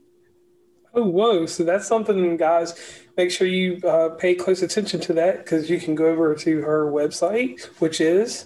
Oh, 0.94 1.04
whoa. 1.04 1.46
So 1.46 1.64
that's 1.64 1.88
something, 1.88 2.38
guys. 2.38 3.04
Make 3.18 3.32
sure 3.32 3.48
you 3.48 3.82
uh, 3.86 4.10
pay 4.10 4.34
close 4.34 4.62
attention 4.62 5.02
to 5.02 5.14
that 5.14 5.40
because 5.40 5.70
you 5.70 5.80
can 5.80 5.94
go 5.94 6.08
over 6.08 6.34
to 6.36 6.62
her 6.62 6.86
website, 6.86 7.66
which 7.80 8.00
is 8.00 8.46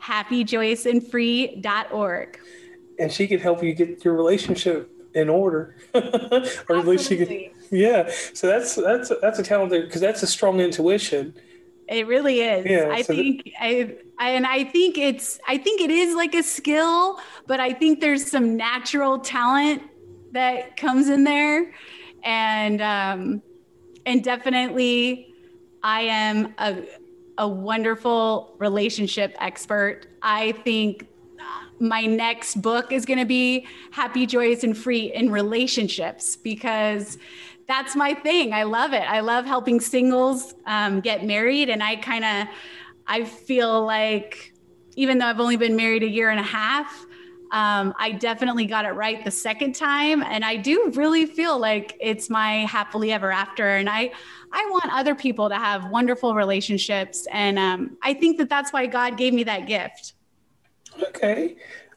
happyjoyousandfree.org. 0.00 2.38
And 2.98 3.12
she 3.12 3.26
can 3.26 3.40
help 3.40 3.62
you 3.62 3.74
get 3.74 4.02
your 4.04 4.14
relationship 4.14 4.90
in 5.14 5.28
order, 5.28 5.76
or 5.94 6.02
Absolutely. 6.02 6.78
at 6.78 6.86
least 6.86 7.08
she 7.08 7.16
can. 7.16 7.50
Yeah. 7.70 8.08
So 8.34 8.46
that's 8.46 8.76
that's 8.76 9.10
that's 9.20 9.40
a 9.40 9.42
talent 9.42 9.70
there 9.70 9.82
because 9.82 10.00
that's 10.00 10.22
a 10.22 10.26
strong 10.26 10.60
intuition. 10.60 11.34
It 11.88 12.06
really 12.06 12.40
is. 12.40 12.66
Yeah, 12.66 12.88
I 12.90 13.02
so 13.02 13.14
think 13.14 13.52
I, 13.60 13.96
I 14.18 14.30
and 14.30 14.46
I 14.46 14.64
think 14.64 14.98
it's 14.98 15.38
I 15.46 15.56
think 15.56 15.80
it 15.80 15.90
is 15.90 16.14
like 16.14 16.34
a 16.34 16.42
skill, 16.42 17.18
but 17.46 17.60
I 17.60 17.72
think 17.72 18.00
there's 18.00 18.28
some 18.28 18.56
natural 18.56 19.18
talent 19.20 19.82
that 20.32 20.76
comes 20.76 21.08
in 21.08 21.24
there, 21.24 21.72
and 22.24 22.82
um, 22.82 23.42
and 24.04 24.24
definitely 24.24 25.32
I 25.82 26.02
am 26.02 26.54
a 26.58 26.82
a 27.38 27.46
wonderful 27.46 28.56
relationship 28.58 29.36
expert. 29.38 30.06
I 30.22 30.52
think 30.52 31.06
my 31.78 32.02
next 32.02 32.62
book 32.62 32.90
is 32.90 33.04
going 33.04 33.18
to 33.18 33.26
be 33.26 33.66
happy, 33.90 34.26
joyous, 34.26 34.64
and 34.64 34.76
free 34.76 35.12
in 35.12 35.30
relationships 35.30 36.36
because 36.36 37.18
that's 37.68 37.96
my 37.96 38.14
thing. 38.14 38.52
I 38.52 38.62
love 38.62 38.92
it. 38.92 39.02
I 39.02 39.20
love 39.20 39.44
helping 39.44 39.80
singles 39.80 40.54
um, 40.66 41.00
get 41.00 41.24
married. 41.24 41.68
And 41.68 41.82
I 41.82 41.96
kind 41.96 42.24
of, 42.24 42.54
I 43.06 43.24
feel 43.24 43.84
like 43.84 44.52
even 44.96 45.18
though 45.18 45.26
I've 45.26 45.40
only 45.40 45.56
been 45.56 45.76
married 45.76 46.02
a 46.02 46.08
year 46.08 46.30
and 46.30 46.40
a 46.40 46.44
half, 46.44 47.06
um, 47.52 47.94
I 47.98 48.12
definitely 48.12 48.66
got 48.66 48.84
it 48.84 48.90
right 48.90 49.24
the 49.24 49.30
second 49.30 49.74
time. 49.74 50.22
And 50.22 50.44
I 50.44 50.56
do 50.56 50.90
really 50.94 51.26
feel 51.26 51.58
like 51.58 51.96
it's 52.00 52.28
my 52.28 52.64
happily 52.64 53.12
ever 53.12 53.30
after. 53.30 53.68
And 53.76 53.88
I, 53.88 54.12
I 54.52 54.68
want 54.70 54.92
other 54.92 55.14
people 55.14 55.48
to 55.48 55.56
have 55.56 55.90
wonderful 55.90 56.34
relationships. 56.34 57.26
And 57.30 57.58
um, 57.58 57.98
I 58.02 58.14
think 58.14 58.38
that 58.38 58.48
that's 58.48 58.72
why 58.72 58.86
God 58.86 59.16
gave 59.16 59.32
me 59.32 59.44
that 59.44 59.66
gift. 59.66 60.14
Okay. 61.02 61.56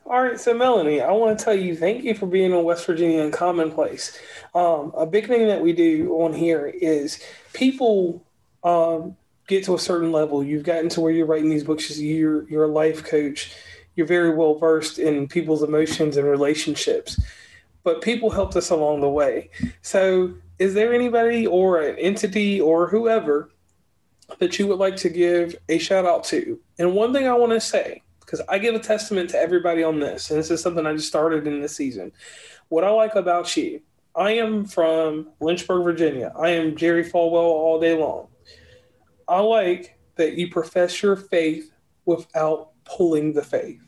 All 0.09 0.23
right. 0.23 0.39
So, 0.39 0.55
Melanie, 0.55 1.01
I 1.01 1.11
want 1.11 1.37
to 1.37 1.45
tell 1.45 1.53
you 1.53 1.75
thank 1.75 2.03
you 2.03 2.15
for 2.15 2.25
being 2.25 2.51
on 2.51 2.63
West 2.63 2.83
Virginia 2.87 3.21
Uncommon 3.21 3.71
Place. 3.71 4.17
Um, 4.55 4.91
a 4.97 5.05
big 5.05 5.27
thing 5.27 5.47
that 5.47 5.61
we 5.61 5.71
do 5.71 6.11
on 6.13 6.33
here 6.33 6.65
is 6.65 7.23
people 7.53 8.25
um, 8.63 9.15
get 9.47 9.65
to 9.65 9.75
a 9.75 9.79
certain 9.79 10.11
level. 10.11 10.43
You've 10.43 10.63
gotten 10.63 10.89
to 10.89 11.01
where 11.01 11.11
you're 11.11 11.27
writing 11.27 11.51
these 11.51 11.63
books. 11.63 11.95
You're, 11.99 12.49
you're 12.49 12.63
a 12.63 12.67
life 12.67 13.03
coach. 13.03 13.53
You're 13.95 14.07
very 14.07 14.33
well 14.33 14.55
versed 14.55 14.97
in 14.97 15.27
people's 15.27 15.61
emotions 15.61 16.17
and 16.17 16.27
relationships. 16.27 17.21
But 17.83 18.01
people 18.01 18.31
helped 18.31 18.55
us 18.55 18.71
along 18.71 19.01
the 19.01 19.09
way. 19.09 19.51
So, 19.83 20.33
is 20.57 20.73
there 20.73 20.91
anybody 20.91 21.45
or 21.45 21.81
an 21.81 21.99
entity 21.99 22.59
or 22.59 22.89
whoever 22.89 23.51
that 24.39 24.57
you 24.57 24.65
would 24.65 24.79
like 24.79 24.95
to 24.97 25.09
give 25.09 25.55
a 25.69 25.77
shout 25.77 26.07
out 26.07 26.23
to? 26.25 26.59
And 26.79 26.95
one 26.95 27.13
thing 27.13 27.27
I 27.27 27.33
want 27.33 27.51
to 27.51 27.61
say 27.61 28.01
because 28.29 28.45
I 28.47 28.59
give 28.59 28.75
a 28.75 28.79
testament 28.79 29.31
to 29.31 29.39
everybody 29.39 29.83
on 29.83 29.99
this, 29.99 30.29
and 30.29 30.37
this 30.37 30.51
is 30.51 30.61
something 30.61 30.85
I 30.85 30.93
just 30.93 31.07
started 31.07 31.47
in 31.47 31.61
this 31.61 31.75
season. 31.75 32.11
What 32.67 32.83
I 32.83 32.91
like 32.91 33.15
about 33.15 33.57
you, 33.57 33.81
I 34.15 34.33
am 34.33 34.65
from 34.65 35.29
Lynchburg, 35.39 35.83
Virginia. 35.83 36.31
I 36.37 36.49
am 36.49 36.75
Jerry 36.75 37.03
Falwell 37.03 37.41
all 37.41 37.79
day 37.79 37.97
long. 37.97 38.27
I 39.27 39.39
like 39.39 39.97
that 40.17 40.33
you 40.33 40.51
profess 40.51 41.01
your 41.01 41.15
faith 41.15 41.71
without 42.05 42.71
pulling 42.85 43.33
the 43.33 43.41
faith. 43.41 43.81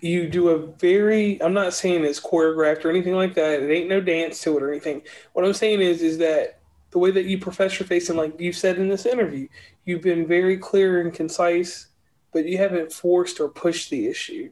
You 0.00 0.28
do 0.28 0.48
a 0.48 0.66
very 0.66 1.40
I'm 1.42 1.52
not 1.52 1.74
saying 1.74 2.04
it's 2.04 2.20
choreographed 2.20 2.84
or 2.84 2.90
anything 2.90 3.14
like 3.14 3.34
that. 3.34 3.62
It 3.62 3.70
ain't 3.70 3.88
no 3.88 4.00
dance 4.00 4.40
to 4.42 4.56
it 4.56 4.62
or 4.62 4.70
anything. 4.70 5.02
What 5.34 5.44
I'm 5.44 5.52
saying 5.52 5.80
is 5.80 6.00
is 6.02 6.18
that 6.18 6.60
the 6.90 6.98
way 6.98 7.10
that 7.10 7.26
you 7.26 7.38
profess 7.38 7.78
your 7.78 7.86
faith 7.86 8.08
and 8.08 8.18
like 8.18 8.40
you 8.40 8.52
said 8.52 8.78
in 8.78 8.88
this 8.88 9.04
interview, 9.04 9.46
you've 9.84 10.00
been 10.00 10.26
very 10.26 10.56
clear 10.56 11.02
and 11.02 11.12
concise 11.12 11.89
but 12.32 12.46
you 12.46 12.58
haven't 12.58 12.92
forced 12.92 13.40
or 13.40 13.48
pushed 13.48 13.90
the 13.90 14.06
issue 14.06 14.50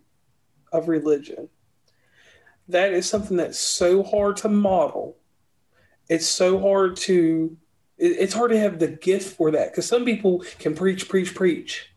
of 0.72 0.89
religion. 0.89 1.49
That 2.68 2.93
is 2.93 3.09
something 3.09 3.37
that's 3.37 3.59
so 3.59 4.03
hard 4.03 4.37
to 4.39 4.49
model. 4.49 5.16
It's 6.09 6.26
so 6.26 6.59
hard 6.59 6.97
to, 6.97 7.57
it's 7.97 8.35
hard 8.35 8.51
to 8.51 8.59
have 8.59 8.79
the 8.79 8.89
gift 8.89 9.37
for 9.37 9.51
that 9.53 9.70
because 9.70 9.87
some 9.87 10.05
people 10.05 10.45
can 10.59 10.74
preach, 10.74 11.09
preach, 11.09 11.35
preach, 11.35 11.91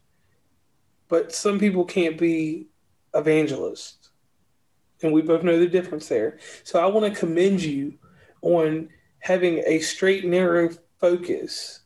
but 1.08 1.34
some 1.34 1.60
people 1.60 1.86
can't 1.86 2.18
be 2.18 2.68
evangelists. 3.14 4.10
And 5.04 5.12
we 5.12 5.22
both 5.22 5.44
know 5.44 5.60
the 5.60 5.68
difference 5.68 6.08
there. 6.08 6.38
So 6.64 6.80
I 6.80 6.86
want 6.86 7.12
to 7.12 7.20
commend 7.20 7.62
you 7.64 7.96
on 8.42 8.90
having 9.20 9.64
a 9.66 9.80
straight, 9.80 10.26
narrow 10.26 10.70
focus 11.00 11.82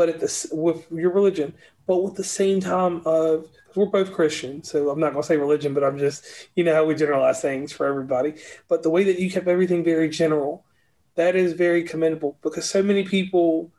but 0.00 0.08
at 0.08 0.18
the 0.18 0.48
with 0.52 0.90
your 0.90 1.10
religion, 1.10 1.52
but 1.90 2.04
with 2.04 2.14
the 2.14 2.22
same 2.22 2.60
time 2.60 3.02
of 3.04 3.48
we're 3.74 3.84
both 3.84 4.12
Christian, 4.12 4.62
so 4.62 4.90
I'm 4.90 5.00
not 5.00 5.10
going 5.10 5.22
to 5.22 5.26
say 5.26 5.36
religion, 5.36 5.74
but 5.74 5.82
I'm 5.82 5.98
just 5.98 6.24
you 6.54 6.62
know 6.62 6.72
how 6.72 6.84
we 6.84 6.94
generalize 6.94 7.42
things 7.42 7.72
for 7.72 7.84
everybody. 7.84 8.34
But 8.68 8.84
the 8.84 8.90
way 8.90 9.02
that 9.02 9.18
you 9.18 9.28
kept 9.28 9.48
everything 9.48 9.82
very 9.82 10.08
general, 10.08 10.64
that 11.16 11.34
is 11.34 11.52
very 11.54 11.82
commendable 11.82 12.38
because 12.42 12.70
so 12.70 12.80
many 12.80 13.02
people, 13.02 13.72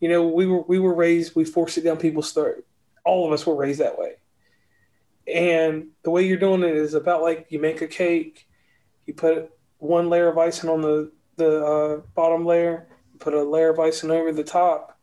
you 0.00 0.08
know, 0.08 0.26
we 0.26 0.46
were 0.46 0.62
we 0.62 0.78
were 0.78 0.94
raised, 0.94 1.36
we 1.36 1.44
forced 1.44 1.76
it 1.76 1.82
down 1.82 1.98
people's 1.98 2.32
throat. 2.32 2.64
All 3.04 3.26
of 3.26 3.34
us 3.34 3.46
were 3.46 3.54
raised 3.54 3.80
that 3.80 3.98
way, 3.98 4.14
and 5.30 5.88
the 6.04 6.10
way 6.10 6.26
you're 6.26 6.38
doing 6.38 6.62
it 6.62 6.74
is 6.74 6.94
about 6.94 7.20
like 7.20 7.48
you 7.50 7.58
make 7.58 7.82
a 7.82 7.86
cake, 7.86 8.48
you 9.04 9.12
put 9.12 9.50
one 9.76 10.08
layer 10.08 10.28
of 10.28 10.38
icing 10.38 10.70
on 10.70 10.80
the 10.80 11.12
the 11.36 11.66
uh, 11.66 12.00
bottom 12.14 12.46
layer, 12.46 12.88
you 13.12 13.18
put 13.18 13.34
a 13.34 13.42
layer 13.42 13.68
of 13.68 13.78
icing 13.78 14.10
over 14.10 14.32
the 14.32 14.42
top, 14.42 14.98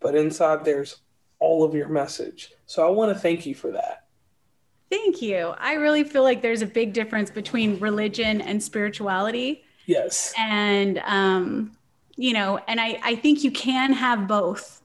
but 0.00 0.14
inside 0.14 0.66
there's 0.66 1.00
all 1.40 1.64
of 1.64 1.74
your 1.74 1.88
message. 1.88 2.52
So 2.66 2.86
I 2.86 2.90
want 2.90 3.12
to 3.12 3.18
thank 3.18 3.44
you 3.46 3.54
for 3.54 3.72
that. 3.72 4.06
Thank 4.90 5.22
you. 5.22 5.54
I 5.58 5.74
really 5.74 6.04
feel 6.04 6.22
like 6.22 6.42
there's 6.42 6.62
a 6.62 6.66
big 6.66 6.92
difference 6.92 7.30
between 7.30 7.78
religion 7.80 8.40
and 8.40 8.62
spirituality. 8.62 9.64
Yes. 9.86 10.32
And, 10.36 10.98
um, 11.04 11.76
you 12.16 12.32
know, 12.32 12.60
and 12.68 12.80
I, 12.80 13.00
I 13.02 13.16
think 13.16 13.42
you 13.42 13.50
can 13.50 13.92
have 13.92 14.28
both. 14.28 14.82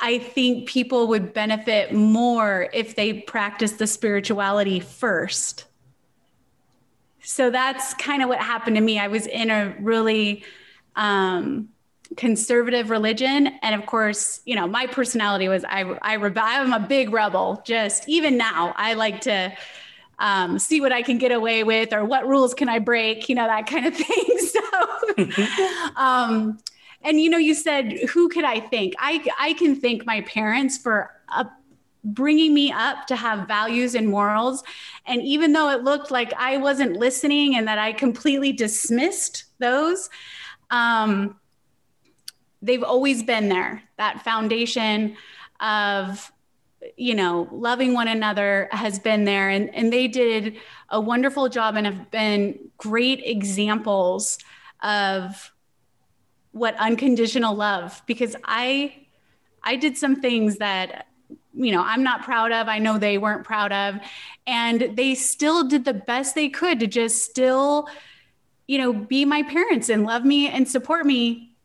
I 0.00 0.18
think 0.18 0.68
people 0.68 1.08
would 1.08 1.32
benefit 1.32 1.92
more 1.92 2.68
if 2.72 2.96
they 2.96 3.20
practice 3.20 3.72
the 3.72 3.86
spirituality 3.86 4.80
first. 4.80 5.64
So 7.22 7.50
that's 7.50 7.94
kind 7.94 8.22
of 8.22 8.28
what 8.28 8.38
happened 8.38 8.76
to 8.76 8.82
me. 8.82 8.98
I 8.98 9.08
was 9.08 9.26
in 9.26 9.50
a 9.50 9.74
really, 9.80 10.44
um, 10.96 11.68
conservative 12.16 12.90
religion. 12.90 13.48
And 13.62 13.74
of 13.74 13.86
course 13.86 14.40
you 14.44 14.54
know 14.54 14.66
my 14.66 14.86
personality 14.86 15.48
was 15.48 15.64
i 15.64 15.82
i 16.02 16.16
i'm 16.16 16.72
a 16.72 16.80
big 16.80 17.12
rebel 17.12 17.62
just 17.64 18.08
even 18.08 18.36
now. 18.36 18.74
I 18.76 18.94
like 18.94 19.20
to 19.22 19.52
um, 20.18 20.58
see 20.58 20.80
what 20.80 20.92
i 20.92 21.02
can 21.02 21.18
get 21.18 21.32
away 21.32 21.62
with 21.62 21.92
or 21.92 22.04
what 22.04 22.26
rules 22.26 22.54
can 22.54 22.68
i 22.68 22.78
break 22.78 23.28
you 23.28 23.34
know 23.34 23.46
that 23.46 23.66
kind 23.66 23.86
of 23.86 23.96
thing. 24.06 24.38
So 24.38 25.92
um, 25.96 26.58
and 27.02 27.20
you 27.20 27.28
know 27.28 27.38
you 27.38 27.54
said 27.54 27.92
who 28.10 28.28
could 28.28 28.44
i 28.44 28.60
thank 28.60 28.94
i 28.98 29.24
i 29.38 29.52
can 29.54 29.76
thank 29.76 30.06
my 30.06 30.22
parents 30.22 30.78
for 30.78 31.10
uh, 31.28 31.44
bringing 32.06 32.54
me 32.54 32.70
up 32.70 33.06
to 33.08 33.16
have 33.16 33.48
values 33.48 33.96
and 33.96 34.08
morals. 34.08 34.62
And 35.06 35.20
even 35.22 35.52
though 35.52 35.70
it 35.70 35.82
looked 35.82 36.10
like 36.10 36.32
i 36.34 36.56
wasn't 36.56 36.96
listening 36.96 37.56
and 37.56 37.66
that 37.68 37.78
i 37.78 37.92
completely 37.92 38.52
dismissed 38.52 39.44
those 39.58 40.08
um, 40.70 41.38
they've 42.66 42.82
always 42.82 43.22
been 43.22 43.48
there. 43.48 43.82
That 43.96 44.22
foundation 44.22 45.16
of 45.60 46.30
you 46.96 47.14
know 47.14 47.48
loving 47.50 47.94
one 47.94 48.06
another 48.06 48.68
has 48.70 48.98
been 48.98 49.24
there 49.24 49.48
and 49.48 49.74
and 49.74 49.92
they 49.92 50.06
did 50.06 50.56
a 50.90 51.00
wonderful 51.00 51.48
job 51.48 51.74
and 51.74 51.86
have 51.86 52.10
been 52.10 52.58
great 52.76 53.20
examples 53.24 54.38
of 54.82 55.50
what 56.52 56.76
unconditional 56.76 57.54
love 57.54 58.02
because 58.06 58.36
i 58.44 58.94
i 59.64 59.74
did 59.74 59.96
some 59.96 60.20
things 60.20 60.58
that 60.58 61.06
you 61.54 61.72
know 61.72 61.82
i'm 61.82 62.04
not 62.04 62.22
proud 62.22 62.52
of 62.52 62.68
i 62.68 62.78
know 62.78 62.98
they 62.98 63.18
weren't 63.18 63.42
proud 63.42 63.72
of 63.72 63.96
and 64.46 64.92
they 64.96 65.14
still 65.14 65.66
did 65.66 65.84
the 65.86 65.94
best 65.94 66.34
they 66.34 66.48
could 66.48 66.78
to 66.78 66.86
just 66.86 67.24
still 67.24 67.88
you 68.66 68.78
know, 68.78 68.92
be 68.92 69.24
my 69.24 69.42
parents 69.42 69.88
and 69.88 70.04
love 70.04 70.24
me 70.24 70.48
and 70.48 70.68
support 70.68 71.06
me 71.06 71.55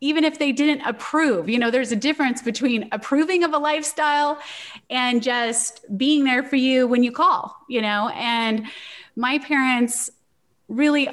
even 0.00 0.24
if 0.24 0.38
they 0.38 0.52
didn't 0.52 0.82
approve. 0.86 1.48
You 1.48 1.58
know, 1.58 1.70
there's 1.70 1.92
a 1.92 1.96
difference 1.96 2.42
between 2.42 2.88
approving 2.92 3.44
of 3.44 3.52
a 3.52 3.58
lifestyle 3.58 4.38
and 4.90 5.22
just 5.22 5.84
being 5.96 6.24
there 6.24 6.42
for 6.42 6.56
you 6.56 6.86
when 6.86 7.02
you 7.02 7.12
call, 7.12 7.56
you 7.68 7.80
know. 7.80 8.10
And 8.14 8.66
my 9.16 9.38
parents 9.38 10.10
really 10.68 11.08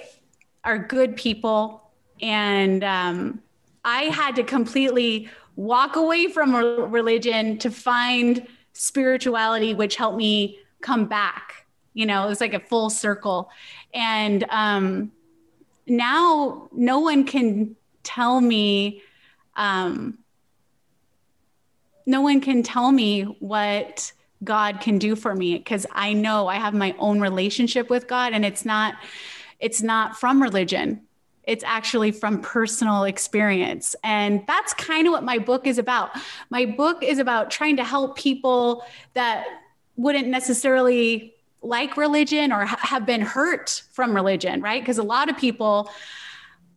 are 0.64 0.78
good 0.78 1.16
people. 1.16 1.92
And 2.22 2.84
um, 2.84 3.42
I 3.86 4.04
had 4.04 4.36
to 4.36 4.44
completely 4.44 5.30
walk 5.56 5.96
away 5.96 6.28
from 6.28 6.56
religion 6.92 7.58
to 7.60 7.70
find 7.70 8.48
spirituality, 8.74 9.74
which 9.74 9.96
helped 9.96 10.18
me 10.18 10.60
come 10.82 11.06
back. 11.06 11.66
You 11.94 12.06
know, 12.06 12.26
it 12.26 12.28
was 12.28 12.42
like 12.42 12.54
a 12.54 12.60
full 12.60 12.90
circle. 12.90 13.50
And 13.94 14.46
um, 14.50 15.12
now 15.88 16.70
no 16.74 17.00
one 17.00 17.24
can 17.24 17.76
tell 18.04 18.40
me 18.40 19.02
um, 19.56 20.18
no 22.06 22.22
one 22.22 22.42
can 22.42 22.64
tell 22.64 22.92
me 22.92 23.24
what 23.40 24.12
God 24.44 24.82
can 24.82 24.98
do 24.98 25.16
for 25.16 25.34
me 25.34 25.58
because 25.58 25.86
I 25.92 26.14
know 26.14 26.48
I 26.48 26.56
have 26.56 26.74
my 26.74 26.96
own 27.00 27.22
relationship 27.22 27.90
with 27.90 28.08
God 28.08 28.34
and 28.34 28.44
it's 28.44 28.66
not 28.66 28.96
it's 29.60 29.82
not 29.82 30.20
from 30.20 30.42
religion. 30.42 31.02
It's 31.44 31.64
actually 31.64 32.12
from 32.12 32.42
personal 32.42 33.04
experience. 33.04 33.96
And 34.04 34.44
that's 34.48 34.74
kind 34.74 35.08
of 35.08 35.14
what 35.14 35.24
my 35.24 35.38
book 35.38 35.68
is 35.68 35.78
about. 35.78 36.12
My 36.50 36.66
book 36.66 37.02
is 37.02 37.20
about 37.20 37.52
trying 37.52 37.78
to 37.78 37.84
help 37.84 38.18
people 38.18 38.84
that 39.14 39.46
wouldn't 39.96 40.28
necessarily 40.28 41.34
like 41.62 41.96
religion 41.96 42.52
or 42.52 42.66
ha- 42.66 42.80
have 42.82 43.06
been 43.06 43.22
hurt 43.22 43.84
from 43.92 44.14
religion, 44.14 44.62
right? 44.62 44.82
Because 44.82 44.98
a 44.98 45.04
lot 45.04 45.30
of 45.30 45.38
people 45.38 45.90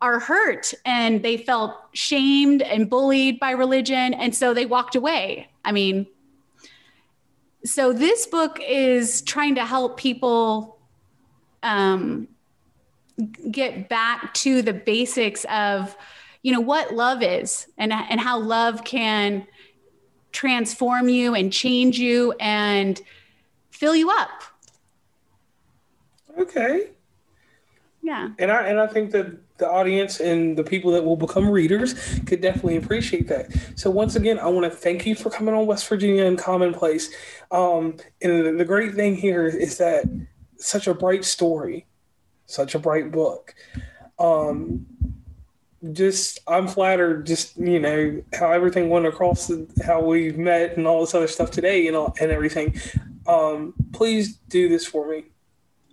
are 0.01 0.19
hurt 0.19 0.75
and 0.85 1.23
they 1.23 1.37
felt 1.37 1.75
shamed 1.93 2.63
and 2.63 2.89
bullied 2.91 3.41
by 3.41 3.51
religion. 3.51 4.15
And 4.15 4.35
so 4.35 4.53
they 4.53 4.67
walked 4.67 4.95
away. 4.95 5.49
I 5.65 5.73
mean, 5.73 6.07
so 7.65 7.93
this 7.93 8.27
book 8.27 8.61
is 8.67 9.23
trying 9.23 9.55
to 9.57 9.65
help 9.65 9.97
people 9.97 10.79
um, 11.63 12.29
get 13.51 13.89
back 13.89 14.35
to 14.35 14.63
the 14.63 14.73
basics 14.73 15.45
of, 15.47 15.97
you 16.43 16.53
know, 16.53 16.61
what 16.61 16.95
love 16.95 17.23
is 17.23 17.67
and, 17.77 17.93
and 17.93 18.21
how 18.21 18.39
love 18.39 18.85
can 18.85 19.47
transform 20.33 21.09
you 21.09 21.35
and 21.35 21.53
change 21.53 21.99
you 21.99 22.33
and 22.39 23.01
fill 23.71 23.97
you 23.97 24.11
up. 24.11 24.43
Okay. 26.39 26.91
Yeah. 28.03 28.31
And 28.39 28.53
I 28.53 28.69
and 28.69 28.79
I 28.79 28.87
think 28.87 29.11
that 29.13 29.37
the 29.59 29.69
audience 29.69 30.21
and 30.21 30.57
the 30.57 30.65
people 30.65 30.91
that 30.93 31.05
will 31.05 31.17
become 31.17 31.49
readers 31.49 31.95
could 32.27 32.41
definitely 32.41 32.77
appreciate 32.77 33.29
that. 33.29 33.51
So 33.75 33.91
once 33.91 34.17
again, 34.17 34.39
I 34.39 34.47
want 34.49 34.71
to 34.71 34.77
thank 34.77 35.07
you 35.07 35.15
for 35.15 35.31
coming 35.31 35.55
on 35.55 35.67
West 35.67 35.89
Virginia 35.89 36.25
Uncommon 36.25 36.75
Place. 36.75 37.15
Um, 37.51 37.97
and 38.23 38.59
the 38.59 38.65
great 38.65 38.95
thing 38.95 39.17
here 39.17 39.47
is 39.47 39.79
that 39.79 40.05
such 40.59 40.87
a 40.87 40.95
bright 40.95 41.25
story, 41.25 41.87
such 42.47 42.75
a 42.75 42.79
bright 42.79 43.11
book. 43.11 43.55
Um, 44.19 44.87
just 45.93 46.41
I'm 46.49 46.67
flattered, 46.67 47.27
just 47.27 47.57
you 47.57 47.79
know 47.79 48.23
how 48.35 48.51
everything 48.51 48.89
went 48.89 49.07
across, 49.07 49.51
how 49.85 50.03
we 50.03 50.33
met, 50.33 50.77
and 50.77 50.87
all 50.87 51.01
this 51.01 51.15
other 51.15 51.29
stuff 51.29 51.51
today, 51.51 51.87
and 51.87 51.97
all, 51.97 52.15
and 52.21 52.31
everything. 52.31 52.81
Um, 53.27 53.75
please 53.93 54.37
do 54.49 54.69
this 54.69 54.87
for 54.87 55.09
me. 55.09 55.25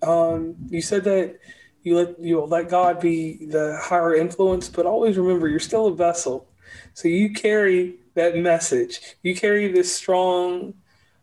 Um, 0.02 0.56
you 0.70 0.82
said 0.82 1.04
that 1.04 1.40
you 1.84 1.98
let 1.98 2.20
you 2.20 2.42
let 2.42 2.70
God 2.70 3.00
be 3.00 3.46
the 3.46 3.78
higher 3.82 4.16
influence, 4.16 4.70
but 4.70 4.86
always 4.86 5.18
remember 5.18 5.48
you're 5.48 5.60
still 5.60 5.88
a 5.88 5.96
vessel. 5.96 6.48
So 6.94 7.08
you 7.08 7.34
carry 7.34 7.96
that 8.16 8.38
message. 8.38 9.00
You 9.22 9.36
carry 9.36 9.72
this 9.72 9.94
strong 9.94 10.74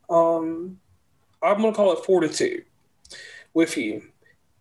um 0.09 0.79
I'm 1.43 1.61
gonna 1.61 1.73
call 1.73 1.93
it 1.93 2.05
fortitude 2.05 2.65
with 3.55 3.77
you. 3.77 4.03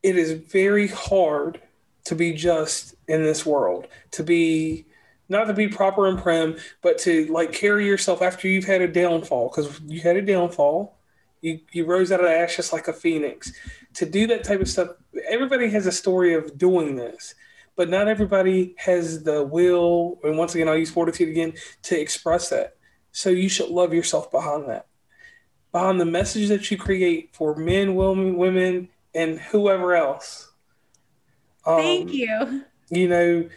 It 0.01 0.17
is 0.17 0.31
very 0.31 0.87
hard 0.87 1.61
to 2.05 2.15
be 2.15 2.33
just 2.33 2.95
in 3.07 3.23
this 3.23 3.45
world, 3.45 3.87
to 4.11 4.23
be 4.23 4.85
not 5.27 5.45
to 5.45 5.53
be 5.53 5.67
proper 5.67 6.07
and 6.07 6.17
prim, 6.17 6.57
but 6.81 6.97
to 6.99 7.25
like 7.27 7.51
carry 7.51 7.85
yourself 7.85 8.21
after 8.21 8.47
you've 8.47 8.65
had 8.65 8.81
a 8.81 8.87
downfall, 8.87 9.49
because 9.49 9.79
you 9.81 9.99
had 9.99 10.15
a 10.15 10.21
downfall. 10.21 10.97
You 11.41 11.59
you 11.71 11.85
rose 11.85 12.11
out 12.11 12.21
of 12.21 12.25
the 12.25 12.35
ashes 12.35 12.73
like 12.73 12.87
a 12.87 12.93
phoenix 12.93 13.51
to 13.95 14.05
do 14.05 14.27
that 14.27 14.43
type 14.43 14.61
of 14.61 14.69
stuff, 14.69 14.89
everybody 15.27 15.69
has 15.69 15.85
a 15.85 15.91
story 15.91 16.33
of 16.33 16.57
doing 16.57 16.95
this, 16.95 17.35
but 17.75 17.89
not 17.89 18.07
everybody 18.07 18.75
has 18.77 19.23
the 19.23 19.43
will, 19.43 20.19
and 20.23 20.37
once 20.37 20.55
again, 20.55 20.67
I'll 20.67 20.77
use 20.77 20.91
fortitude 20.91 21.29
again, 21.29 21.53
to 21.83 21.99
express 21.99 22.49
that. 22.49 22.75
So 23.11 23.29
you 23.29 23.49
should 23.49 23.69
love 23.69 23.93
yourself 23.93 24.31
behind 24.31 24.69
that. 24.69 24.87
Behind 25.71 25.99
the 25.99 26.05
message 26.05 26.49
that 26.49 26.69
you 26.71 26.77
create 26.77 27.35
for 27.35 27.55
men, 27.55 27.95
women, 27.95 28.37
women, 28.37 28.89
and 29.13 29.39
whoever 29.39 29.95
else. 29.95 30.51
Um, 31.65 31.77
Thank 31.77 32.13
you. 32.13 32.63
You 32.89 33.07
know, 33.07 33.49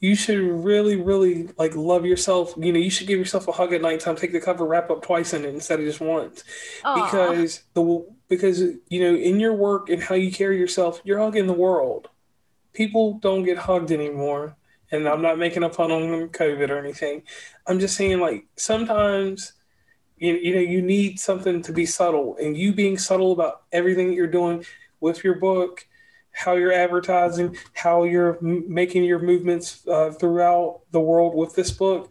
you 0.00 0.14
should 0.14 0.40
really, 0.40 0.96
really 0.96 1.50
like 1.58 1.74
love 1.74 2.06
yourself. 2.06 2.54
You 2.56 2.72
know, 2.72 2.78
you 2.78 2.90
should 2.90 3.06
give 3.06 3.18
yourself 3.18 3.48
a 3.48 3.52
hug 3.52 3.72
at 3.72 3.82
nighttime. 3.82 4.16
Take 4.16 4.32
the 4.32 4.40
cover, 4.40 4.64
wrap 4.64 4.90
up 4.90 5.02
twice 5.02 5.34
in 5.34 5.44
it 5.44 5.54
instead 5.54 5.80
of 5.80 5.86
just 5.86 6.00
once, 6.00 6.44
Aww. 6.84 7.04
because 7.04 7.62
the 7.74 8.06
because 8.28 8.60
you 8.60 9.00
know 9.00 9.14
in 9.14 9.40
your 9.40 9.54
work 9.54 9.88
and 9.88 10.02
how 10.02 10.14
you 10.14 10.30
carry 10.32 10.58
yourself, 10.58 11.00
you're 11.04 11.18
hugging 11.18 11.46
the 11.46 11.52
world. 11.52 12.08
People 12.72 13.18
don't 13.18 13.44
get 13.44 13.58
hugged 13.58 13.90
anymore, 13.90 14.56
and 14.90 15.08
I'm 15.08 15.22
not 15.22 15.38
making 15.38 15.62
a 15.62 15.68
pun 15.68 15.90
on 15.90 16.28
COVID 16.28 16.70
or 16.70 16.78
anything. 16.78 17.22
I'm 17.66 17.78
just 17.80 17.96
saying 17.96 18.20
like 18.20 18.46
sometimes. 18.56 19.52
You, 20.20 20.34
you 20.34 20.52
know 20.52 20.60
you 20.60 20.82
need 20.82 21.20
something 21.20 21.62
to 21.62 21.72
be 21.72 21.86
subtle 21.86 22.36
and 22.42 22.56
you 22.56 22.72
being 22.72 22.98
subtle 22.98 23.30
about 23.30 23.62
everything 23.70 24.08
that 24.08 24.14
you're 24.14 24.26
doing 24.26 24.64
with 24.98 25.22
your 25.22 25.36
book 25.36 25.86
how 26.38 26.54
you're 26.54 26.72
advertising, 26.72 27.56
how 27.72 28.04
you're 28.04 28.38
making 28.40 29.04
your 29.04 29.18
movements 29.18 29.86
uh, 29.88 30.12
throughout 30.12 30.82
the 30.92 31.00
world 31.00 31.34
with 31.34 31.54
this 31.56 31.72
book, 31.72 32.10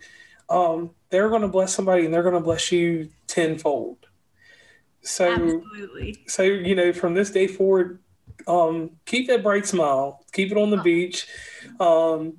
um, 0.50 0.92
they're 1.10 1.30
going 1.30 1.44
to 1.44 1.48
bless 1.48 1.74
somebody 1.74 2.04
and 2.04 2.14
they're 2.14 2.24
going 2.24 2.34
to 2.34 2.42
bless 2.42 2.72
you 2.72 3.10
tenfold. 3.28 4.07
So, 5.08 5.32
Absolutely. 5.32 6.24
so 6.28 6.44
you 6.44 6.76
know, 6.76 6.94
from 6.94 7.14
this 7.14 7.32
day 7.32 7.48
forward, 7.48 8.00
um, 8.48 8.92
keep 9.06 9.28
that 9.28 9.44
bright 9.44 9.66
smile, 9.66 10.26
keep 10.34 10.52
it 10.52 10.58
on 10.58 10.70
the 10.70 10.80
oh. 10.80 10.84
beach, 10.84 11.28
um, 11.80 12.34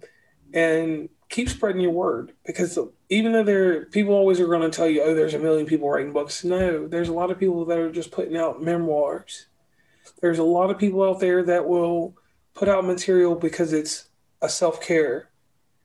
and 0.53 1.09
keep 1.29 1.49
spreading 1.49 1.83
your 1.83 1.91
word 1.91 2.33
because 2.47 2.79
even 3.11 3.33
though 3.33 3.45
there 3.45 3.85
people 3.87 4.15
always 4.15 4.41
are 4.41 4.47
going 4.47 4.63
to 4.63 4.75
tell 4.75 4.89
you, 4.89 5.03
oh, 5.03 5.15
there's 5.15 5.35
a 5.35 5.39
million 5.39 5.67
people 5.67 5.89
writing 5.89 6.13
books. 6.13 6.45
No, 6.45 6.87
there's 6.87 7.09
a 7.09 7.13
lot 7.13 7.31
of 7.31 7.39
people 7.39 7.65
that 7.67 7.79
are 7.79 7.93
just 7.93 8.11
putting 8.11 8.37
out 8.37 8.63
memoirs 8.63 9.47
there's 10.21 10.39
a 10.39 10.45
lot 10.45 10.71
of 10.71 10.79
people 10.79 11.03
out 11.03 11.21
there 11.21 11.43
that 11.45 11.67
will 11.67 12.17
put 12.55 12.69
out 12.69 12.85
material 12.85 13.35
because 13.35 13.73
it's 13.73 14.09
a 14.43 14.49
self 14.49 14.81
care. 14.81 15.31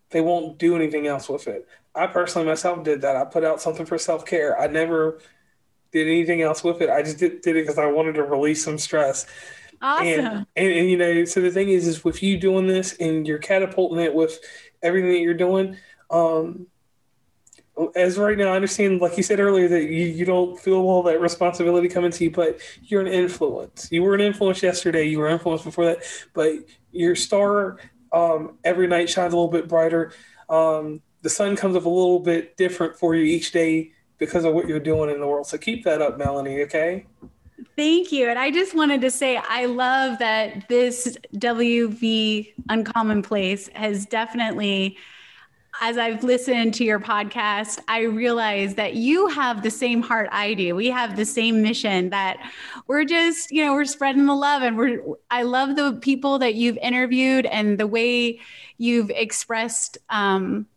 They 0.09 0.21
won't 0.21 0.57
do 0.57 0.75
anything 0.75 1.07
else 1.07 1.29
with 1.29 1.47
it. 1.47 1.67
I 1.95 2.07
personally 2.07 2.47
myself 2.47 2.83
did 2.83 3.01
that. 3.01 3.15
I 3.15 3.25
put 3.25 3.43
out 3.43 3.61
something 3.61 3.85
for 3.85 3.97
self 3.97 4.25
care. 4.25 4.59
I 4.59 4.67
never 4.67 5.19
did 5.93 6.07
anything 6.07 6.41
else 6.41 6.63
with 6.63 6.81
it. 6.81 6.89
I 6.89 7.01
just 7.03 7.19
did, 7.19 7.41
did 7.41 7.55
it 7.55 7.61
because 7.61 7.77
I 7.77 7.85
wanted 7.85 8.15
to 8.15 8.23
release 8.23 8.63
some 8.63 8.77
stress. 8.77 9.25
Awesome. 9.81 10.07
And, 10.07 10.45
and, 10.55 10.73
and, 10.73 10.89
you 10.89 10.97
know, 10.97 11.25
so 11.25 11.39
the 11.39 11.51
thing 11.51 11.69
is, 11.69 11.87
is 11.87 12.03
with 12.03 12.21
you 12.23 12.37
doing 12.37 12.67
this 12.67 12.93
and 12.99 13.27
you're 13.27 13.37
catapulting 13.37 13.99
it 13.99 14.13
with 14.13 14.39
everything 14.81 15.11
that 15.11 15.19
you're 15.19 15.33
doing, 15.33 15.77
um, 16.09 16.67
as 17.95 18.19
right 18.19 18.37
now, 18.37 18.49
I 18.49 18.55
understand, 18.55 19.01
like 19.01 19.17
you 19.17 19.23
said 19.23 19.39
earlier, 19.39 19.67
that 19.67 19.85
you, 19.85 20.05
you 20.05 20.25
don't 20.25 20.59
feel 20.59 20.75
all 20.75 21.01
that 21.03 21.19
responsibility 21.19 21.87
coming 21.87 22.11
to 22.11 22.23
you, 22.23 22.31
but 22.31 22.59
you're 22.83 23.01
an 23.01 23.07
influence. 23.07 23.91
You 23.91 24.03
were 24.03 24.13
an 24.13 24.21
influence 24.21 24.61
yesterday. 24.61 25.05
You 25.05 25.19
were 25.19 25.27
influenced 25.27 25.65
before 25.65 25.85
that, 25.85 26.03
but 26.33 26.53
your 26.91 27.15
star 27.15 27.79
um, 28.11 28.59
every 28.63 28.87
night 28.87 29.09
shines 29.09 29.33
a 29.33 29.35
little 29.35 29.51
bit 29.51 29.67
brighter. 29.67 30.13
Um, 30.49 31.01
the 31.23 31.31
sun 31.31 31.55
comes 31.55 31.75
up 31.75 31.85
a 31.85 31.89
little 31.89 32.19
bit 32.19 32.57
different 32.57 32.95
for 32.95 33.15
you 33.15 33.23
each 33.23 33.51
day 33.51 33.92
because 34.17 34.45
of 34.45 34.53
what 34.53 34.67
you're 34.67 34.79
doing 34.79 35.09
in 35.09 35.19
the 35.19 35.27
world. 35.27 35.47
So 35.47 35.57
keep 35.57 35.83
that 35.83 36.01
up, 36.01 36.17
Melanie. 36.17 36.61
Okay. 36.63 37.05
Thank 37.75 38.11
you. 38.11 38.29
And 38.29 38.37
I 38.37 38.51
just 38.51 38.75
wanted 38.75 39.01
to 39.01 39.11
say, 39.11 39.37
I 39.37 39.65
love 39.65 40.19
that 40.19 40.67
this 40.69 41.17
WV 41.35 42.53
Uncommon 42.69 43.21
Place 43.21 43.69
has 43.73 44.05
definitely 44.05 44.97
as 45.81 45.97
I've 45.97 46.23
listened 46.23 46.73
to 46.75 46.83
your 46.83 46.99
podcast, 46.99 47.79
I 47.87 48.01
realize 48.01 48.75
that 48.75 48.93
you 48.95 49.27
have 49.27 49.63
the 49.63 49.71
same 49.71 50.01
heart 50.01 50.29
I 50.31 50.53
do. 50.53 50.75
We 50.75 50.87
have 50.87 51.15
the 51.15 51.25
same 51.25 51.61
mission 51.61 52.09
that 52.11 52.37
we're 52.87 53.05
just, 53.05 53.51
you 53.51 53.65
know, 53.65 53.73
we're 53.73 53.85
spreading 53.85 54.25
the 54.25 54.35
love 54.35 54.61
and 54.61 54.77
we're 54.77 55.01
I 55.31 55.43
love 55.43 55.75
the 55.75 55.93
people 56.01 56.39
that 56.39 56.55
you've 56.55 56.77
interviewed 56.77 57.45
and 57.47 57.79
the 57.79 57.87
way 57.87 58.39
you've 58.77 59.09
expressed 59.09 59.97
um 60.09 60.67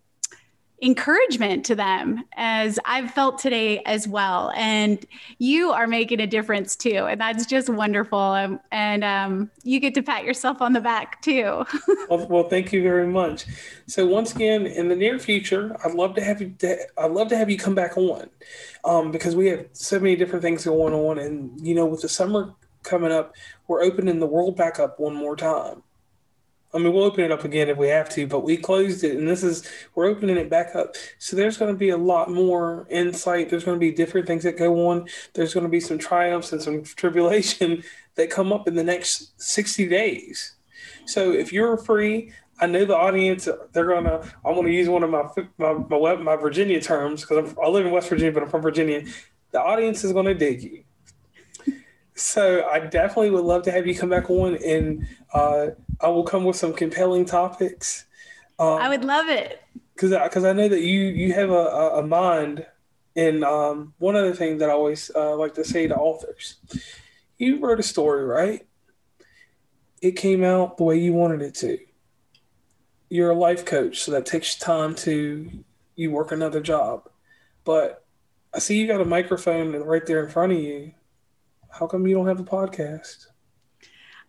encouragement 0.83 1.65
to 1.65 1.75
them 1.75 2.23
as 2.35 2.79
I've 2.85 3.11
felt 3.11 3.39
today 3.39 3.83
as 3.87 4.07
well. 4.07 4.53
And 4.55 5.05
you 5.39 5.71
are 5.71 5.87
making 5.87 6.21
a 6.21 6.27
difference 6.27 6.77
too. 6.77 7.07
And 7.09 7.21
that's 7.21 7.47
just 7.47 7.71
wonderful. 7.71 8.19
Um, 8.19 8.61
and 8.71 9.03
um, 9.03 9.51
you 9.63 9.81
get 9.81 9.95
to 9.95 10.03
pat 10.03 10.25
yourself 10.25 10.61
on 10.61 10.75
the 10.75 10.81
back 10.81 11.23
too. 11.23 11.65
well, 12.11 12.27
well, 12.29 12.49
thank 12.49 12.73
you 12.73 12.83
very 12.83 13.07
much. 13.07 13.47
So 13.87 14.07
once 14.07 14.35
again, 14.35 14.67
in 14.67 14.89
the 14.89 14.97
near 14.97 15.19
future, 15.19 15.77
I'd 15.85 15.95
love 15.95 16.15
to 16.17 16.25
have 16.25 16.43
you, 16.43 16.55
I'd 16.99 17.11
love 17.11 17.29
to 17.29 17.37
have 17.37 17.49
you 17.49 17.59
come 17.59 17.75
back 17.75 17.97
on 17.97 18.29
um, 18.85 19.11
because 19.11 19.35
we 19.35 19.47
have 19.49 19.67
so 19.73 19.99
many 19.99 20.17
different 20.17 20.43
things 20.43 20.65
going 20.65 20.93
on. 20.93 21.19
And, 21.19 21.59
you 21.67 21.75
know, 21.75 21.87
with 21.87 22.03
the 22.03 22.09
summer 22.09 22.55
coming 22.83 23.13
up, 23.13 23.35
we're 23.67 23.83
opening 23.83 24.21
the 24.21 24.27
world 24.27 24.57
back 24.57 24.79
up 24.79 25.01
one 25.01 25.15
more 25.15 25.37
time. 25.37 25.83
I 26.75 26.79
mean, 26.79 26.93
we'll 26.93 27.05
open 27.05 27.25
it 27.25 27.33
up 27.33 27.45
again 27.45 27.69
if 27.69 27.79
we 27.79 27.89
have 27.89 28.09
to, 28.11 28.27
but 28.27 28.41
we 28.41 28.57
closed 28.57 29.03
it, 29.05 29.17
and 29.17 29.27
this 29.27 29.43
is 29.43 29.69
we're 29.95 30.07
opening 30.07 30.37
it 30.37 30.51
back 30.51 30.75
up. 30.75 30.95
So 31.19 31.37
there's 31.37 31.57
going 31.57 31.73
to 31.73 31.79
be 31.79 31.91
a 31.91 31.97
lot 31.97 32.31
more 32.31 32.87
insight. 32.91 33.49
There's 33.49 33.65
going 33.65 33.77
to 33.77 33.81
be 33.81 33.93
different 33.93 34.27
things 34.27 34.43
that 34.45 34.59
go 34.59 34.89
on. 34.91 35.09
There's 35.35 35.55
going 35.55 35.65
to 35.65 35.71
be 35.71 35.81
some 35.81 35.99
triumphs 35.99 36.53
and 36.53 36.61
some 36.61 36.83
tribulation 36.97 37.83
that 38.17 38.31
come 38.31 38.53
up 38.53 38.69
in 38.69 38.75
the 38.75 38.85
next 38.85 39.41
60 39.41 39.89
days. 39.89 40.57
So 41.07 41.33
if 41.33 41.53
you're 41.53 41.77
free, 41.77 42.33
I 42.59 42.67
know 42.67 42.85
the 42.85 42.97
audience. 42.97 43.49
They're 43.73 43.87
gonna. 43.87 44.23
I'm 44.45 44.55
gonna 44.55 44.71
use 44.71 44.89
one 44.89 45.03
of 45.03 45.11
my 45.11 45.25
my 45.59 45.75
my, 45.75 46.17
my 46.17 46.37
Virginia 46.37 46.81
terms 46.81 47.21
because 47.21 47.55
I 47.63 47.69
live 47.69 47.87
in 47.87 47.93
West 47.93 48.09
Virginia, 48.09 48.33
but 48.33 48.43
I'm 48.43 48.49
from 48.49 48.63
Virginia. 48.63 49.05
The 49.53 49.61
audience 49.61 50.05
is 50.05 50.13
gonna 50.13 50.35
dig 50.35 50.63
you. 50.63 50.85
So 52.17 52.67
I 52.67 52.81
definitely 52.81 53.31
would 53.31 53.45
love 53.45 53.63
to 53.65 53.71
have 53.71 53.87
you 53.87 53.95
come 53.95 54.09
back 54.09 54.31
on, 54.31 54.57
and 54.65 55.07
uh, 55.35 55.69
I 56.01 56.09
will 56.09 56.25
come 56.25 56.45
with 56.45 56.57
some 56.57 56.73
compelling 56.73 57.27
topics. 57.27 58.07
Um, 58.59 58.79
I 58.79 58.89
would 58.89 59.05
love 59.05 59.29
it 59.29 59.63
because 59.95 60.11
because 60.11 60.45
I 60.45 60.55
know 60.55 60.67
that 60.67 60.81
you 60.81 61.01
you 61.01 61.35
have 61.35 61.51
a, 61.51 61.99
a 61.99 62.07
mind. 62.07 62.67
And 63.17 63.45
um, 63.45 63.95
one 63.99 64.15
other 64.17 64.35
thing 64.35 64.59
that 64.59 64.69
I 64.69 64.73
always 64.73 65.11
uh, 65.15 65.37
like 65.37 65.55
to 65.55 65.65
say 65.65 65.87
to 65.87 65.97
authors, 65.97 66.57
you 67.39 67.61
wrote 67.61 67.81
a 67.81 67.83
story, 67.83 68.25
right? 68.25 68.67
It 70.03 70.13
came 70.13 70.45
out 70.45 70.77
the 70.77 70.85
way 70.85 70.99
you 70.99 71.13
wanted 71.15 71.41
it 71.41 71.55
to. 71.57 71.79
You're 73.09 73.31
a 73.31 73.35
life 73.35 73.65
coach, 73.65 74.01
so 74.01 74.13
that 74.13 74.27
takes 74.27 74.55
time 74.55 74.95
to 74.97 75.51
you 75.97 76.11
work 76.11 76.33
another 76.33 76.61
job. 76.61 77.09
But 77.65 78.05
I 78.55 78.59
see 78.59 78.79
you 78.79 78.87
got 78.87 79.03
a 79.03 79.07
microphone 79.07 79.75
right 79.75 80.05
there 80.07 80.25
in 80.25 80.31
front 80.31 80.53
of 80.53 80.59
you 80.59 80.93
how 81.79 81.87
come 81.87 82.07
you 82.07 82.15
don't 82.15 82.27
have 82.27 82.41
a 82.41 82.45
podcast? 82.45 83.27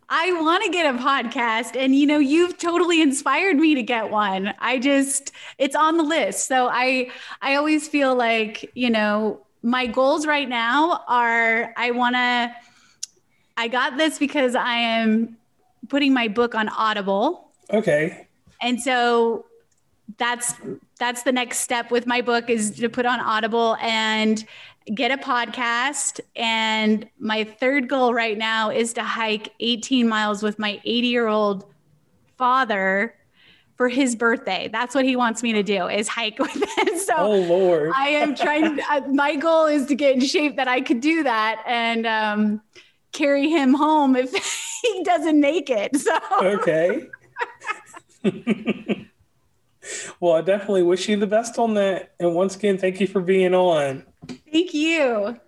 I 0.09 0.31
want 0.41 0.63
to 0.63 0.69
get 0.69 0.93
a 0.95 0.97
podcast 0.97 1.75
and 1.75 1.93
you 1.93 2.05
know 2.05 2.17
you've 2.17 2.57
totally 2.57 3.01
inspired 3.01 3.57
me 3.57 3.75
to 3.75 3.83
get 3.83 4.09
one. 4.09 4.53
I 4.59 4.79
just 4.79 5.31
it's 5.57 5.75
on 5.75 5.97
the 5.97 6.03
list. 6.03 6.47
So 6.47 6.69
I 6.71 7.11
I 7.41 7.55
always 7.55 7.87
feel 7.87 8.15
like, 8.15 8.71
you 8.73 8.89
know, 8.89 9.45
my 9.63 9.85
goals 9.85 10.25
right 10.25 10.47
now 10.47 11.03
are 11.07 11.73
I 11.75 11.91
want 11.91 12.15
to 12.15 12.55
I 13.57 13.67
got 13.67 13.97
this 13.97 14.17
because 14.17 14.55
I 14.55 14.75
am 14.75 15.37
putting 15.89 16.13
my 16.13 16.27
book 16.27 16.55
on 16.55 16.69
Audible. 16.69 17.51
Okay. 17.71 18.27
And 18.61 18.81
so 18.81 19.45
that's 20.17 20.53
that's 20.99 21.23
the 21.23 21.33
next 21.33 21.59
step 21.59 21.91
with 21.91 22.07
my 22.07 22.21
book 22.21 22.49
is 22.49 22.71
to 22.71 22.87
put 22.87 23.05
on 23.05 23.19
Audible 23.19 23.75
and 23.81 24.45
get 24.93 25.11
a 25.11 25.17
podcast. 25.17 26.19
And 26.35 27.07
my 27.19 27.43
third 27.43 27.89
goal 27.89 28.13
right 28.13 28.37
now 28.37 28.69
is 28.69 28.93
to 28.93 29.03
hike 29.03 29.53
18 29.59 30.07
miles 30.07 30.43
with 30.43 30.59
my 30.59 30.81
80 30.85 31.07
year 31.07 31.27
old 31.27 31.65
father 32.37 33.13
for 33.75 33.89
his 33.89 34.15
birthday. 34.15 34.69
That's 34.71 34.95
what 34.95 35.05
he 35.05 35.15
wants 35.15 35.43
me 35.43 35.53
to 35.53 35.63
do 35.63 35.87
is 35.87 36.07
hike 36.07 36.39
with 36.39 36.55
him. 36.55 36.97
So 36.97 37.15
oh 37.15 37.39
Lord, 37.41 37.91
I 37.95 38.09
am 38.09 38.35
trying. 38.35 38.79
uh, 38.89 39.01
my 39.07 39.35
goal 39.35 39.65
is 39.65 39.85
to 39.87 39.95
get 39.95 40.15
in 40.15 40.21
shape 40.21 40.55
that 40.57 40.67
I 40.67 40.81
could 40.81 40.99
do 40.99 41.23
that 41.23 41.63
and 41.65 42.05
um, 42.05 42.61
carry 43.11 43.49
him 43.49 43.73
home 43.73 44.15
if 44.15 44.33
he 44.81 45.03
doesn't 45.03 45.39
make 45.39 45.69
it. 45.69 45.95
So 45.95 46.17
okay. 46.41 47.07
well, 50.19 50.33
I 50.33 50.41
definitely 50.41 50.83
wish 50.83 51.07
you 51.07 51.17
the 51.17 51.27
best 51.27 51.59
on 51.59 51.75
that. 51.75 52.13
And 52.19 52.33
once 52.33 52.55
again, 52.55 52.77
thank 52.77 52.99
you 52.99 53.07
for 53.07 53.21
being 53.21 53.53
on. 53.53 54.03
Thank 54.27 54.73
you. 54.73 55.39